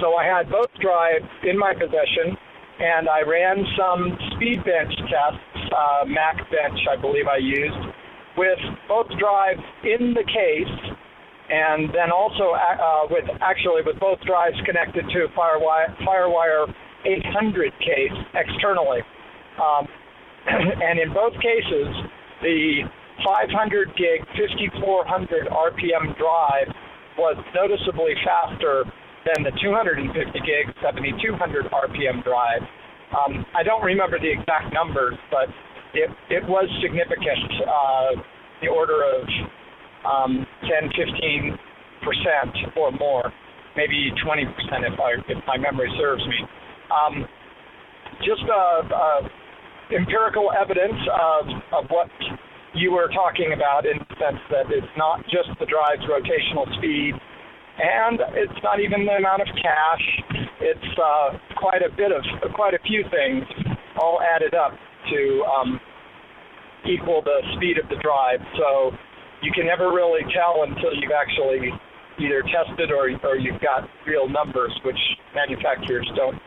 So 0.00 0.14
I 0.14 0.24
had 0.24 0.50
both 0.50 0.72
drives 0.80 1.24
in 1.44 1.58
my 1.58 1.72
possession, 1.72 2.36
and 2.80 3.08
I 3.08 3.22
ran 3.22 3.64
some 3.78 4.18
speed 4.36 4.64
bench 4.64 4.92
tests, 5.08 5.72
uh, 5.72 6.04
Mac 6.06 6.36
Bench, 6.50 6.80
I 6.90 7.00
believe 7.00 7.26
I 7.26 7.38
used, 7.38 7.80
with 8.36 8.58
both 8.88 9.08
drives 9.18 9.64
in 9.84 10.12
the 10.12 10.24
case, 10.24 10.76
and 11.48 11.88
then 11.94 12.10
also 12.12 12.52
uh, 12.52 13.06
with 13.08 13.24
actually 13.40 13.80
with 13.86 13.98
both 13.98 14.20
drives 14.26 14.56
connected 14.66 15.06
to 15.08 15.28
FireWire, 15.32 15.96
FireWire 16.04 16.74
800 17.06 17.72
case 17.78 18.18
externally. 18.34 19.00
Um, 19.62 19.86
and 20.86 20.98
in 20.98 21.12
both 21.12 21.34
cases, 21.42 21.90
the 22.42 22.86
500 23.24 23.96
gig 23.96 24.22
5400 24.38 25.48
RPM 25.48 26.16
drive 26.18 26.68
was 27.18 27.36
noticeably 27.54 28.14
faster 28.24 28.84
than 29.24 29.42
the 29.42 29.52
250 29.58 30.06
gig 30.40 30.66
7200 30.82 31.66
RPM 31.72 32.22
drive. 32.22 32.62
Um, 33.10 33.46
I 33.54 33.62
don't 33.62 33.82
remember 33.82 34.18
the 34.18 34.30
exact 34.30 34.72
numbers, 34.74 35.14
but 35.30 35.48
it, 35.94 36.10
it 36.30 36.44
was 36.46 36.68
significant, 36.82 37.50
uh, 37.64 38.20
the 38.62 38.68
order 38.68 39.02
of 39.02 39.24
um, 40.04 40.46
10, 40.62 40.90
15 40.94 41.58
percent 42.06 42.54
or 42.76 42.92
more, 42.92 43.32
maybe 43.74 44.12
20 44.22 44.44
percent 44.54 44.86
if, 44.86 44.94
if 45.26 45.38
my 45.46 45.58
memory 45.58 45.90
serves 45.98 46.22
me. 46.26 46.38
Um, 46.86 47.26
just 48.22 48.46
uh, 48.46 48.86
uh, 48.86 49.20
empirical 49.94 50.50
evidence 50.52 50.98
of, 51.14 51.46
of 51.72 51.84
what 51.90 52.10
you 52.74 52.92
were 52.92 53.08
talking 53.08 53.52
about 53.54 53.86
in 53.86 53.98
the 53.98 54.14
sense 54.18 54.40
that 54.50 54.66
it's 54.70 54.94
not 54.96 55.22
just 55.24 55.48
the 55.58 55.66
drive's 55.66 56.04
rotational 56.04 56.66
speed 56.78 57.14
and 57.78 58.20
it's 58.32 58.60
not 58.62 58.80
even 58.80 59.04
the 59.04 59.12
amount 59.12 59.42
of 59.42 59.48
cache. 59.60 60.08
It's 60.60 60.90
uh, 60.96 61.36
quite 61.56 61.82
a 61.82 61.92
bit 61.94 62.10
of 62.10 62.24
quite 62.54 62.74
a 62.74 62.80
few 62.86 63.04
things 63.10 63.44
all 64.00 64.20
added 64.20 64.54
up 64.54 64.72
to 65.10 65.44
um, 65.44 65.80
equal 66.88 67.22
the 67.22 67.40
speed 67.56 67.78
of 67.78 67.88
the 67.88 67.96
drive. 67.96 68.40
So 68.56 68.92
you 69.42 69.52
can 69.52 69.66
never 69.66 69.92
really 69.92 70.24
tell 70.32 70.64
until 70.64 70.94
you've 70.94 71.12
actually 71.12 71.72
either 72.18 72.42
tested 72.48 72.90
or, 72.90 73.12
or 73.24 73.36
you've 73.36 73.60
got 73.60 73.88
real 74.06 74.28
numbers, 74.28 74.72
which 74.84 74.98
manufacturers 75.34 76.10
don't 76.16 76.40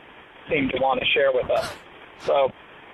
seem 0.49 0.67
to 0.69 0.77
want 0.81 0.99
to 0.99 1.05
share 1.13 1.31
with 1.31 1.49
us. 1.51 1.73
So 2.19 2.49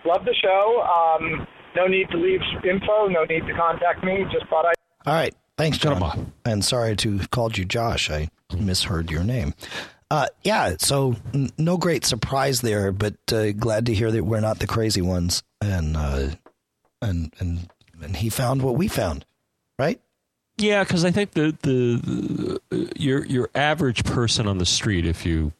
love 0.05 0.25
the 0.25 0.33
show. 0.33 0.81
Um, 0.83 1.47
no 1.75 1.87
need 1.87 2.09
to 2.09 2.17
leave 2.17 2.39
info. 2.63 3.07
No 3.07 3.23
need 3.25 3.45
to 3.47 3.53
contact 3.53 4.03
me. 4.03 4.25
Just 4.31 4.47
thought 4.49 4.65
I. 4.65 4.73
All 5.05 5.13
right. 5.13 5.33
Thanks, 5.57 5.77
Come 5.77 5.99
John. 5.99 6.33
And 6.43 6.65
sorry 6.65 6.95
to 6.97 7.17
have 7.17 7.31
called 7.31 7.57
you 7.57 7.65
Josh. 7.65 8.09
I 8.11 8.27
misheard 8.57 9.09
your 9.09 9.23
name. 9.23 9.53
Uh, 10.11 10.27
yeah, 10.43 10.75
so 10.79 11.15
n- 11.33 11.49
no 11.57 11.77
great 11.77 12.05
surprise 12.05 12.61
there, 12.61 12.91
but 12.91 13.15
uh, 13.31 13.51
glad 13.53 13.85
to 13.87 13.93
hear 13.93 14.11
that 14.11 14.23
we're 14.23 14.39
not 14.39 14.59
the 14.59 14.67
crazy 14.67 15.01
ones. 15.01 15.43
And 15.61 15.97
uh, 15.97 16.29
and 17.01 17.33
and 17.39 17.69
and 18.01 18.15
he 18.17 18.29
found 18.29 18.61
what 18.61 18.75
we 18.75 18.87
found, 18.87 19.25
right? 19.79 19.99
Yeah, 20.57 20.83
because 20.83 21.03
I 21.03 21.11
think 21.11 21.31
the, 21.31 21.57
the 21.63 22.59
the 22.69 22.91
your 22.95 23.25
your 23.25 23.49
average 23.55 24.03
person 24.03 24.47
on 24.47 24.57
the 24.57 24.65
street, 24.65 25.05
if 25.05 25.25
you 25.25 25.53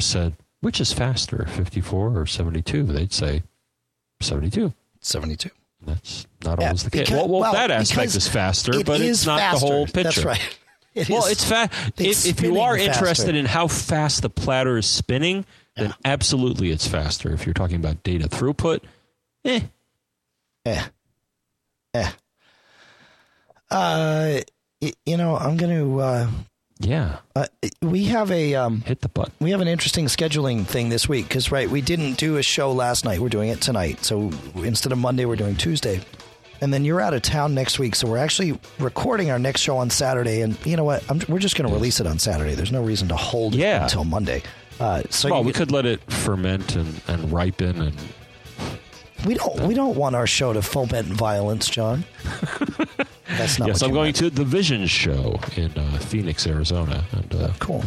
said 0.00 0.34
which 0.60 0.80
is 0.80 0.92
faster, 0.92 1.46
fifty 1.46 1.80
four 1.80 2.18
or 2.18 2.26
seventy 2.26 2.62
two, 2.62 2.82
they'd 2.82 3.12
say 3.12 3.44
seventy 4.20 4.50
two. 4.50 4.72
Seventy-two. 5.00 5.50
That's 5.82 6.26
not 6.42 6.58
Yeah, 6.60 6.66
always 6.68 6.82
the 6.82 6.90
case. 6.90 7.10
Well, 7.10 7.28
well, 7.28 7.40
well, 7.42 7.52
that 7.52 7.70
aspect 7.70 8.16
is 8.16 8.26
faster, 8.26 8.74
it 8.74 8.86
but 8.86 9.00
is 9.00 9.18
it's 9.18 9.26
not 9.26 9.38
faster. 9.38 9.66
the 9.66 9.72
whole 9.72 9.84
picture. 9.86 10.02
That's 10.02 10.24
right. 10.24 10.58
It 10.96 11.10
Well, 11.10 11.26
is- 11.26 11.32
it's 11.32 11.44
fast. 11.44 11.72
If, 12.00 12.24
if 12.26 12.40
you 12.40 12.58
are 12.58 12.74
spinning 12.74 12.88
interested 12.94 13.34
in 13.36 13.44
how 13.44 13.68
fast 13.68 14.22
the 14.22 14.30
platter 14.30 14.78
is 14.78 14.86
spinning, 14.86 15.44
then 15.76 15.92
absolutely 16.06 16.70
it's 16.70 16.88
faster. 16.88 17.34
If 17.34 17.44
you're 17.44 17.52
talking 17.52 17.76
about 17.76 18.02
data 18.02 18.28
throughput, 18.30 18.80
eh. 19.44 19.60
Eh. 20.64 20.82
Eh. 21.92 22.10
Uh, 23.70 24.40
you 25.04 25.16
know, 25.18 25.36
I'm 25.36 25.56
going 25.58 25.76
to. 25.78 26.00
Uh, 26.00 26.30
Yeah, 26.78 27.18
uh, 27.34 27.46
we 27.80 28.04
have 28.04 28.30
a 28.30 28.54
um, 28.54 28.82
hit 28.82 29.00
the 29.00 29.08
button. 29.08 29.32
we 29.40 29.50
have 29.50 29.62
an 29.62 29.68
interesting 29.68 30.06
scheduling 30.06 30.66
thing 30.66 30.90
this 30.90 31.08
week 31.08 31.26
because 31.26 31.50
right, 31.50 31.68
we 31.70 31.80
didn't 31.80 32.14
do 32.18 32.36
a 32.36 32.42
show 32.42 32.70
last 32.72 33.04
night. 33.04 33.18
We're 33.20 33.30
doing 33.30 33.48
it 33.48 33.62
tonight. 33.62 34.04
So 34.04 34.30
instead 34.56 34.92
of 34.92 34.98
Monday, 34.98 35.24
we're 35.24 35.36
doing 35.36 35.56
Tuesday. 35.56 36.00
And 36.60 36.72
then 36.72 36.84
you're 36.86 37.00
out 37.02 37.12
of 37.12 37.20
town 37.22 37.54
next 37.54 37.78
week, 37.78 37.94
so 37.94 38.08
we're 38.08 38.16
actually 38.18 38.58
recording 38.78 39.30
our 39.30 39.38
next 39.38 39.60
show 39.60 39.76
on 39.76 39.90
Saturday. 39.90 40.40
And 40.40 40.56
you 40.66 40.76
know 40.76 40.84
what? 40.84 41.02
I'm, 41.10 41.20
we're 41.28 41.38
just 41.38 41.54
going 41.56 41.68
to 41.68 41.74
release 41.74 42.00
it 42.00 42.06
on 42.06 42.18
Saturday. 42.18 42.54
There's 42.54 42.72
no 42.72 42.82
reason 42.82 43.08
to 43.08 43.16
hold 43.16 43.54
it 43.54 43.58
Yeah. 43.58 43.84
until 43.84 44.04
Monday. 44.04 44.42
Uh, 44.80 45.02
so 45.10 45.30
well, 45.30 45.44
we 45.44 45.52
could 45.52 45.70
let 45.70 45.84
it 45.86 46.00
ferment 46.10 46.76
and, 46.76 47.00
and 47.08 47.32
ripen 47.32 47.80
and 47.80 47.96
we 49.26 49.34
don't 49.34 49.60
we 49.62 49.72
don't 49.74 49.96
want 49.96 50.14
our 50.14 50.26
show 50.26 50.52
to 50.52 50.60
foment 50.62 51.06
violence, 51.08 51.68
John. 51.68 52.04
That's 53.28 53.58
not. 53.58 53.68
yes, 53.68 53.80
what 53.82 53.88
I'm 53.88 53.94
going 53.94 54.06
meant. 54.06 54.16
to 54.16 54.30
the 54.30 54.44
Vision 54.44 54.86
Show 54.86 55.40
in 55.56 55.76
uh, 55.76 55.98
Phoenix, 55.98 56.46
Arizona, 56.46 57.04
and 57.12 57.34
uh, 57.34 57.50
Cool. 57.58 57.84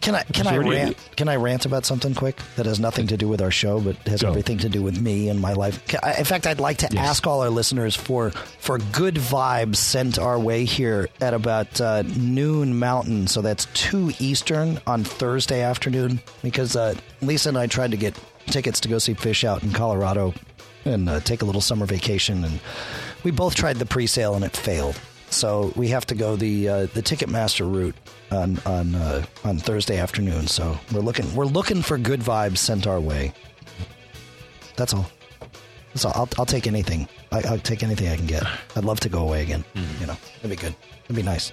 Can 0.00 0.14
I 0.14 0.22
can 0.22 0.46
I 0.46 0.52
there 0.52 0.62
any- 0.62 0.70
rant? 0.70 0.96
Can 1.16 1.28
I 1.28 1.36
rant 1.36 1.66
about 1.66 1.84
something 1.84 2.14
quick 2.14 2.40
that 2.56 2.64
has 2.64 2.80
nothing 2.80 3.06
to 3.08 3.18
do 3.18 3.28
with 3.28 3.42
our 3.42 3.50
show, 3.50 3.80
but 3.80 3.96
has 4.08 4.22
Go. 4.22 4.28
everything 4.30 4.56
to 4.58 4.70
do 4.70 4.82
with 4.82 4.98
me 4.98 5.28
and 5.28 5.38
my 5.38 5.52
life? 5.52 5.82
I- 6.02 6.14
In 6.14 6.24
fact, 6.24 6.46
I'd 6.46 6.58
like 6.58 6.78
to 6.78 6.88
Yes. 6.90 7.06
ask 7.06 7.26
all 7.26 7.42
our 7.42 7.50
listeners 7.50 7.94
for 7.94 8.30
for 8.30 8.78
good 8.78 9.16
vibes 9.16 9.76
sent 9.76 10.18
our 10.18 10.38
way 10.38 10.64
here 10.64 11.10
at 11.20 11.34
about 11.34 11.78
uh, 11.82 12.02
noon 12.16 12.78
Mountain, 12.78 13.26
so 13.26 13.42
that's 13.42 13.66
two 13.74 14.10
Eastern 14.18 14.80
on 14.86 15.04
Thursday 15.04 15.60
afternoon. 15.60 16.20
Because 16.42 16.76
uh, 16.76 16.94
Lisa 17.20 17.50
and 17.50 17.58
I 17.58 17.66
tried 17.66 17.90
to 17.90 17.98
get 17.98 18.18
tickets 18.46 18.80
to 18.80 18.88
go 18.88 18.98
see 18.98 19.14
Phish 19.14 19.44
out 19.44 19.62
in 19.62 19.70
Colorado 19.72 20.32
and 20.86 21.10
uh, 21.10 21.20
take 21.20 21.42
a 21.42 21.44
little 21.44 21.60
summer 21.60 21.84
vacation, 21.84 22.42
and 22.42 22.58
we 23.24 23.30
both 23.30 23.54
tried 23.54 23.76
the 23.76 23.86
pre-sale 23.86 24.34
and 24.34 24.44
it 24.44 24.56
failed. 24.56 24.98
So 25.30 25.72
we 25.76 25.88
have 25.88 26.06
to 26.06 26.14
go 26.14 26.34
the 26.36 26.68
uh, 26.68 26.80
the 26.86 27.02
Ticketmaster 27.02 27.72
route 27.72 27.94
on 28.32 28.58
on 28.66 28.94
uh, 28.96 29.24
on 29.44 29.58
Thursday 29.58 29.98
afternoon. 29.98 30.48
So 30.48 30.76
we're 30.92 31.00
looking 31.00 31.32
we're 31.34 31.44
looking 31.46 31.82
for 31.82 31.98
good 31.98 32.20
vibes 32.20 32.58
sent 32.58 32.86
our 32.86 33.00
way. 33.00 33.32
That's 34.76 34.92
all. 34.92 35.08
That's 35.92 36.04
all. 36.04 36.12
I'll, 36.14 36.28
I'll 36.38 36.46
take 36.46 36.66
anything. 36.66 37.08
I, 37.30 37.42
I'll 37.42 37.58
take 37.58 37.82
anything 37.82 38.08
I 38.08 38.16
can 38.16 38.26
get. 38.26 38.42
I'd 38.74 38.84
love 38.84 39.00
to 39.00 39.08
go 39.08 39.20
away 39.20 39.42
again. 39.42 39.64
You 40.00 40.06
know, 40.06 40.16
it'd 40.40 40.50
be 40.50 40.56
good. 40.56 40.74
It'd 41.04 41.16
be 41.16 41.22
nice. 41.22 41.52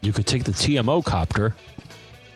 You 0.00 0.12
could 0.12 0.26
take 0.26 0.44
the 0.44 0.52
TMO 0.52 1.04
copter. 1.04 1.54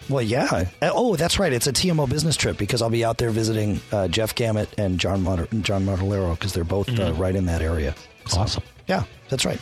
Well, 0.09 0.23
yeah. 0.23 0.49
Uh, 0.81 0.91
Oh, 0.95 1.17
that's 1.17 1.39
right. 1.39 1.53
It's 1.53 1.67
a 1.67 1.73
TMO 1.73 2.09
business 2.09 2.37
trip 2.37 2.57
because 2.59 2.81
I'll 2.83 2.91
be 2.91 3.05
out 3.05 3.19
there 3.19 3.31
visiting 3.31 3.81
uh, 3.93 4.09
Jeff 4.09 4.35
Gamet 4.35 4.69
and 4.79 4.99
John 5.01 5.23
Moder- 5.23 5.49
John 5.63 5.85
Martellaro 5.85 6.33
because 6.35 6.53
they're 6.53 6.65
both 6.65 6.89
uh, 6.99 7.13
right 7.15 7.35
in 7.35 7.47
that 7.47 7.61
area. 7.63 7.95
So, 8.27 8.41
Awesome. 8.41 8.63
Yeah, 8.87 9.05
that's 9.29 9.45
right. 9.45 9.61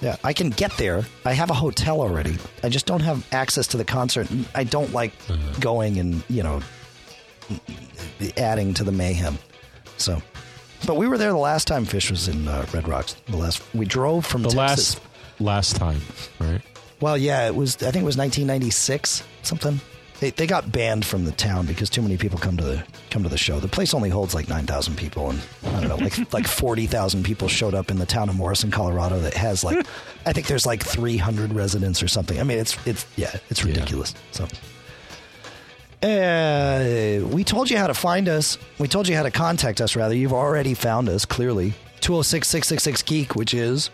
Yeah, 0.00 0.16
I 0.24 0.32
can 0.32 0.50
get 0.50 0.76
there. 0.78 1.04
I 1.24 1.32
have 1.32 1.50
a 1.50 1.54
hotel 1.54 2.00
already. 2.00 2.36
I 2.62 2.68
just 2.68 2.86
don't 2.86 3.00
have 3.02 3.26
access 3.32 3.66
to 3.68 3.76
the 3.76 3.84
concert. 3.84 4.28
I 4.54 4.64
don't 4.64 4.92
like 4.92 5.12
going 5.60 5.98
and 5.98 6.22
you 6.28 6.42
know 6.42 6.60
adding 8.36 8.74
to 8.74 8.84
the 8.84 8.92
mayhem. 8.92 9.38
So, 9.96 10.20
but 10.86 10.96
we 10.96 11.06
were 11.06 11.18
there 11.18 11.30
the 11.30 11.36
last 11.36 11.66
time 11.68 11.84
Phish 11.86 12.10
was 12.10 12.28
in 12.28 12.48
uh, 12.48 12.66
Red 12.72 12.88
Rocks. 12.88 13.14
The 13.26 13.36
last 13.36 13.62
we 13.74 13.84
drove 13.86 14.26
from 14.26 14.42
The 14.42 14.50
Texas. 14.50 14.96
last 14.96 15.00
last 15.40 15.76
time, 15.76 16.00
right? 16.40 16.60
Well, 17.02 17.18
yeah, 17.18 17.48
it 17.48 17.54
was. 17.56 17.74
I 17.76 17.90
think 17.90 18.04
it 18.04 18.06
was 18.06 18.16
1996, 18.16 19.24
something. 19.42 19.80
They, 20.20 20.30
they 20.30 20.46
got 20.46 20.70
banned 20.70 21.04
from 21.04 21.24
the 21.24 21.32
town 21.32 21.66
because 21.66 21.90
too 21.90 22.00
many 22.00 22.16
people 22.16 22.38
come 22.38 22.56
to 22.56 22.62
the 22.62 22.84
come 23.10 23.24
to 23.24 23.28
the 23.28 23.36
show. 23.36 23.58
The 23.58 23.66
place 23.66 23.92
only 23.92 24.08
holds 24.08 24.36
like 24.36 24.48
9,000 24.48 24.96
people, 24.96 25.30
and 25.30 25.40
I 25.64 25.80
don't 25.80 25.88
know, 25.88 25.96
like 25.96 26.32
like 26.32 26.46
40,000 26.46 27.24
people 27.24 27.48
showed 27.48 27.74
up 27.74 27.90
in 27.90 27.98
the 27.98 28.06
town 28.06 28.28
of 28.28 28.36
Morrison, 28.36 28.70
Colorado. 28.70 29.18
That 29.18 29.34
has 29.34 29.64
like, 29.64 29.84
I 30.26 30.32
think 30.32 30.46
there's 30.46 30.64
like 30.64 30.80
300 30.80 31.52
residents 31.52 32.04
or 32.04 32.08
something. 32.08 32.38
I 32.38 32.44
mean, 32.44 32.58
it's 32.58 32.78
it's 32.86 33.04
yeah, 33.16 33.34
it's 33.50 33.64
ridiculous. 33.64 34.14
So. 34.30 34.46
Uh, 36.04 37.24
we 37.28 37.42
told 37.42 37.68
you 37.68 37.78
how 37.78 37.88
to 37.88 37.94
find 37.94 38.28
us. 38.28 38.58
We 38.78 38.86
told 38.86 39.08
you 39.08 39.16
how 39.16 39.24
to 39.24 39.30
contact 39.32 39.80
us, 39.80 39.96
rather. 39.96 40.14
You've 40.14 40.32
already 40.32 40.74
found 40.74 41.08
us, 41.08 41.24
clearly. 41.24 41.74
206 42.00 42.48
666 42.48 43.02
Geek, 43.02 43.34
which 43.34 43.54
is 43.54 43.90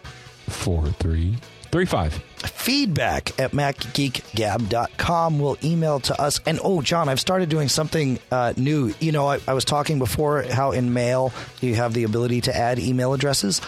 Four, 0.48 0.86
three, 0.92 1.36
three, 1.70 1.84
five. 1.84 2.22
Feedback 2.38 3.38
at 3.38 3.52
macgeekgab.com 3.52 5.38
will 5.38 5.56
email 5.62 6.00
to 6.00 6.20
us. 6.20 6.40
And 6.46 6.60
oh, 6.62 6.82
John, 6.82 7.08
I've 7.08 7.20
started 7.20 7.48
doing 7.48 7.68
something 7.68 8.18
uh, 8.30 8.52
new. 8.56 8.94
You 9.00 9.12
know, 9.12 9.26
I, 9.28 9.40
I 9.46 9.54
was 9.54 9.64
talking 9.64 9.98
before 9.98 10.42
how 10.42 10.72
in 10.72 10.92
mail 10.92 11.32
you 11.60 11.74
have 11.74 11.94
the 11.94 12.04
ability 12.04 12.42
to 12.42 12.56
add 12.56 12.78
email 12.78 13.12
addresses 13.12 13.60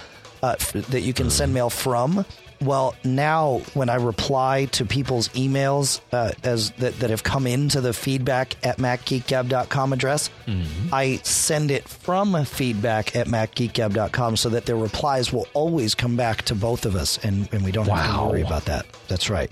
uh, 0.43 0.57
f- 0.59 0.73
that 0.73 1.01
you 1.01 1.13
can 1.13 1.31
send 1.31 1.53
mail 1.55 1.71
from. 1.71 2.25
Well, 2.63 2.95
now 3.05 3.63
when 3.75 3.89
I 3.89 3.95
reply 3.95 4.67
to 4.73 4.85
people's 4.85 5.29
emails 5.31 6.01
uh, 6.13 6.33
as 6.45 6.73
that, 6.73 6.99
that 7.01 7.09
have 7.11 7.23
come 7.23 7.47
into 7.47 7.81
the 7.81 7.93
feedback 7.95 8.55
at 8.67 8.77
macgeekgab.com 8.77 9.93
address, 9.93 10.29
I 10.93 11.21
send 11.23 11.71
it 11.71 11.89
from 11.89 12.45
feedback 12.45 13.17
at 13.17 13.29
macgeekgab.com 13.29 14.37
so 14.37 14.49
that 14.51 14.67
their 14.67 14.77
replies 14.77 15.33
will 15.33 15.47
always 15.55 15.95
come 15.95 16.17
back 16.17 16.43
to 16.43 16.55
both 16.55 16.85
of 16.87 16.97
us 16.97 17.19
and, 17.25 17.49
and 17.53 17.65
we 17.65 17.73
don't 17.73 17.89
have 17.89 18.15
to 18.17 18.27
worry 18.27 18.43
about 18.43 18.67
that. 18.67 18.87
That's 19.09 19.31
right. 19.31 19.51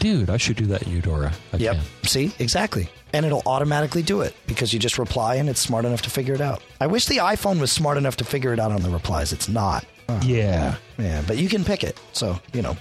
Dude, 0.00 0.28
I 0.30 0.36
should 0.36 0.56
do 0.56 0.66
that 0.66 0.82
in 0.82 0.92
Eudora. 0.92 1.32
I 1.52 1.56
Yep. 1.56 1.76
can. 1.76 1.84
See, 2.08 2.32
exactly. 2.38 2.88
And 3.14 3.24
it'll 3.24 3.42
automatically 3.46 4.02
do 4.02 4.20
it 4.20 4.34
because 4.46 4.72
you 4.74 4.78
just 4.78 4.98
reply 4.98 5.36
and 5.36 5.48
it's 5.48 5.60
smart 5.60 5.84
enough 5.86 6.02
to 6.02 6.10
figure 6.10 6.34
it 6.34 6.40
out. 6.42 6.62
I 6.80 6.86
wish 6.88 7.06
the 7.06 7.18
iPhone 7.18 7.60
was 7.60 7.72
smart 7.72 7.96
enough 7.96 8.16
to 8.18 8.24
figure 8.24 8.52
it 8.52 8.58
out 8.60 8.72
on 8.72 8.82
the 8.82 8.90
replies. 8.90 9.32
It's 9.32 9.48
not. 9.48 9.86
Oh, 10.08 10.20
Yeah. 10.22 10.74
yeah, 10.98 11.22
but 11.26 11.38
you 11.38 11.48
can 11.48 11.64
pick 11.64 11.82
it. 11.84 11.98
So, 12.12 12.38
you 12.52 12.60
know. 12.60 12.76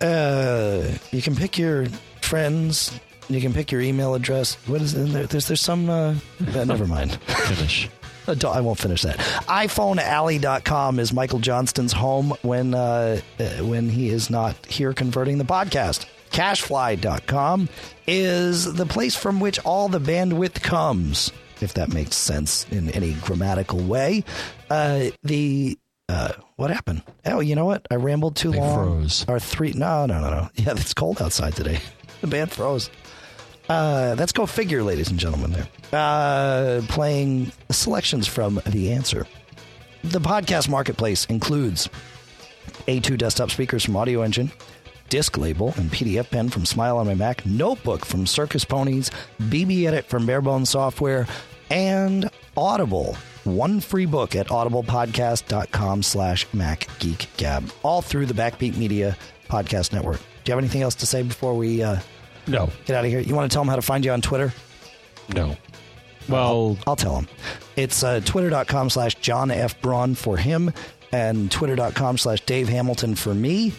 Uh, 0.00 0.88
you 1.12 1.20
can 1.22 1.36
pick 1.36 1.58
your 1.58 1.86
friends. 2.22 2.98
You 3.28 3.40
can 3.40 3.52
pick 3.52 3.70
your 3.70 3.80
email 3.82 4.14
address. 4.14 4.54
What 4.66 4.80
is 4.80 4.94
in 4.94 5.12
there? 5.12 5.26
There's 5.26 5.46
there's 5.46 5.60
some 5.60 5.88
uh, 5.90 6.14
uh, 6.54 6.64
never 6.64 6.86
mind. 6.86 7.20
Finish. 7.26 7.88
Uh, 8.28 8.36
I 8.52 8.60
won't 8.60 8.78
finish 8.78 9.00
that. 9.02 9.16
iPhonealley.com 9.48 10.98
is 11.00 11.10
Michael 11.12 11.38
Johnston's 11.40 11.92
home 11.94 12.34
when 12.42 12.74
uh, 12.74 13.20
uh, 13.40 13.44
when 13.64 13.88
he 13.88 14.10
is 14.10 14.28
not 14.30 14.54
here 14.66 14.92
converting 14.92 15.38
the 15.38 15.44
podcast. 15.44 16.04
Cachefly.com 16.30 17.68
is 18.06 18.72
the 18.74 18.86
place 18.86 19.14
from 19.16 19.40
which 19.40 19.58
all 19.60 19.88
the 19.88 20.00
bandwidth 20.00 20.62
comes, 20.62 21.32
if 21.60 21.74
that 21.74 21.92
makes 21.92 22.16
sense 22.16 22.66
in 22.70 22.90
any 22.90 23.12
grammatical 23.14 23.78
way. 23.80 24.24
Uh, 24.68 25.06
the 25.22 25.78
uh, 26.08 26.32
what 26.56 26.70
happened? 26.70 27.02
Oh, 27.26 27.40
you 27.40 27.54
know 27.54 27.64
what? 27.66 27.86
I 27.90 27.94
rambled 27.96 28.34
too 28.36 28.50
They 28.50 28.58
long. 28.58 28.74
froze. 29.00 29.24
Our 29.28 29.38
three? 29.38 29.72
No, 29.72 30.06
no, 30.06 30.20
no, 30.20 30.30
no. 30.30 30.48
Yeah, 30.56 30.72
it's 30.72 30.94
cold 30.94 31.20
outside 31.22 31.54
today. 31.54 31.80
The 32.20 32.26
band 32.26 32.50
froze. 32.52 32.90
Uh, 33.66 34.14
let's 34.18 34.32
go 34.32 34.44
figure, 34.44 34.82
ladies 34.82 35.08
and 35.10 35.18
gentlemen. 35.18 35.52
There, 35.52 35.68
uh, 35.92 36.82
playing 36.88 37.50
selections 37.70 38.26
from 38.26 38.60
the 38.66 38.92
answer. 38.92 39.26
The 40.04 40.20
podcast 40.20 40.68
marketplace 40.68 41.24
includes 41.26 41.88
A2 42.88 43.16
desktop 43.16 43.50
speakers 43.50 43.84
from 43.86 43.94
Audioengine, 43.94 44.50
Disc 45.10 45.36
Label 45.36 45.74
and 45.76 45.90
PDFpen 45.90 46.50
from 46.50 46.64
Smile 46.64 46.96
on 46.96 47.06
My 47.06 47.14
Mac, 47.14 47.44
Notebook 47.44 48.06
from 48.06 48.26
Circus 48.26 48.64
Ponies, 48.64 49.10
BBEdit 49.42 50.04
from 50.04 50.24
Bare 50.24 50.40
Bones 50.40 50.70
Software, 50.70 51.26
and 51.70 52.30
Audible. 52.56 53.16
One 53.44 53.80
free 53.80 54.06
book 54.06 54.34
at 54.36 54.48
audiblepodcast.com 54.48 56.02
slash 56.02 56.46
macgeekgab. 56.48 57.70
All 57.82 58.00
through 58.02 58.26
the 58.26 58.34
Backbeat 58.34 58.76
Media 58.76 59.16
Podcast 59.48 59.92
Network. 59.92 60.18
Do 60.18 60.50
you 60.50 60.52
have 60.54 60.58
anything 60.58 60.82
else 60.82 60.94
to 60.96 61.06
say 61.06 61.22
before 61.22 61.54
we 61.54 61.82
uh, 61.82 61.98
No. 62.46 62.70
get 62.86 62.96
out 62.96 63.04
of 63.04 63.10
here? 63.10 63.20
You 63.20 63.34
want 63.34 63.50
to 63.50 63.54
tell 63.54 63.62
them 63.62 63.68
how 63.68 63.76
to 63.76 63.82
find 63.82 64.04
you 64.04 64.12
on 64.12 64.20
Twitter? 64.20 64.52
No. 65.34 65.56
Well, 66.28 66.78
I'll 66.86 66.96
tell 66.96 67.14
them. 67.16 67.28
It's 67.76 68.02
uh, 68.04 68.20
twitter.com 68.24 68.90
slash 68.90 69.16
John 69.16 69.50
F. 69.50 69.80
Braun 69.80 70.14
for 70.14 70.36
him 70.36 70.72
and 71.12 71.50
twitter.com 71.50 72.18
slash 72.18 72.40
Dave 72.42 72.68
Hamilton 72.68 73.16
for 73.16 73.34
me. 73.34 73.72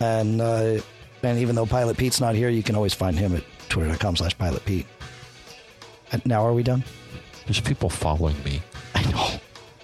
And 0.00 0.40
uh, 0.40 0.80
and 1.22 1.38
even 1.38 1.54
though 1.54 1.66
Pilot 1.66 1.96
Pete's 1.96 2.20
not 2.20 2.34
here, 2.34 2.48
you 2.48 2.62
can 2.62 2.74
always 2.74 2.94
find 2.94 3.18
him 3.18 3.34
at 3.36 3.44
twitter.com 3.68 4.16
slash 4.16 4.36
Pilot 4.38 4.64
Pete. 4.64 4.86
And 6.12 6.24
now 6.26 6.44
are 6.44 6.52
we 6.52 6.62
done? 6.62 6.82
there's 7.46 7.60
people 7.60 7.90
following 7.90 8.36
me. 8.44 8.62
I 8.94 9.02
know. 9.10 9.40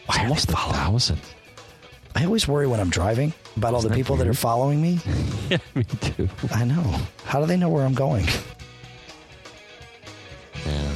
It's 0.08 0.18
almost 0.18 0.48
a 0.50 0.56
thousand. 0.56 1.20
I 2.14 2.24
always 2.24 2.46
worry 2.46 2.66
when 2.68 2.78
I'm 2.78 2.90
driving 2.90 3.32
about 3.56 3.74
all 3.74 3.80
the 3.80 3.88
Isn't 3.88 3.90
that 3.90 3.96
people 3.96 4.16
that 4.16 4.28
are 4.28 4.34
following 4.34 4.80
me. 4.80 5.00
Yeah, 5.50 5.58
me 5.74 5.84
too. 5.84 6.28
I 6.52 6.64
know. 6.64 6.98
How 7.24 7.40
do 7.40 7.46
they 7.46 7.56
know 7.56 7.68
where 7.68 7.84
I'm 7.84 7.94
going? 7.94 8.24
Yeah. 10.64 10.92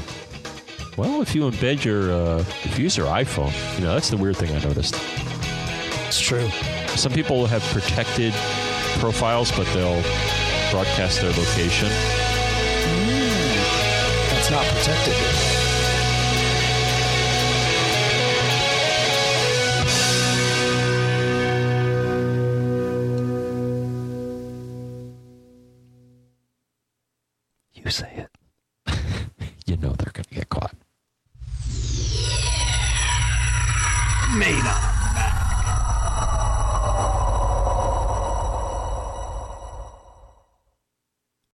Well, 0.97 1.23
if 1.23 1.35
you 1.35 1.43
embed 1.43 1.85
your, 1.85 2.13
uh, 2.13 2.39
if 2.39 2.79
you 2.79 2.85
use 2.85 2.97
your 2.97 3.07
iPhone, 3.07 3.53
you 3.79 3.85
know, 3.85 3.95
that's 3.95 4.11
the 4.11 4.17
weird 4.17 4.37
thing 4.37 4.51
I 4.55 4.61
noticed. 4.61 4.95
It's 6.09 6.21
true. 6.21 6.49
Some 6.97 7.13
people 7.13 7.47
have 7.47 7.63
protected 7.65 8.33
profiles, 8.99 9.51
but 9.53 9.67
they'll 9.75 10.03
broadcast 10.71 11.21
their 11.21 11.31
location. 11.31 11.89
Hmm. 12.87 13.31
That's 14.31 14.51
not 14.51 14.65
protected. 14.67 15.15
You 27.75 27.91
say 27.91 28.13
it. 28.17 28.31
You 29.67 29.77
know 29.77 29.93
they're 29.93 30.13
going 30.13 30.25
to 30.25 30.35
get 30.35 30.49
caught. 30.49 30.75
Made 34.37 34.65
up. 34.65 34.90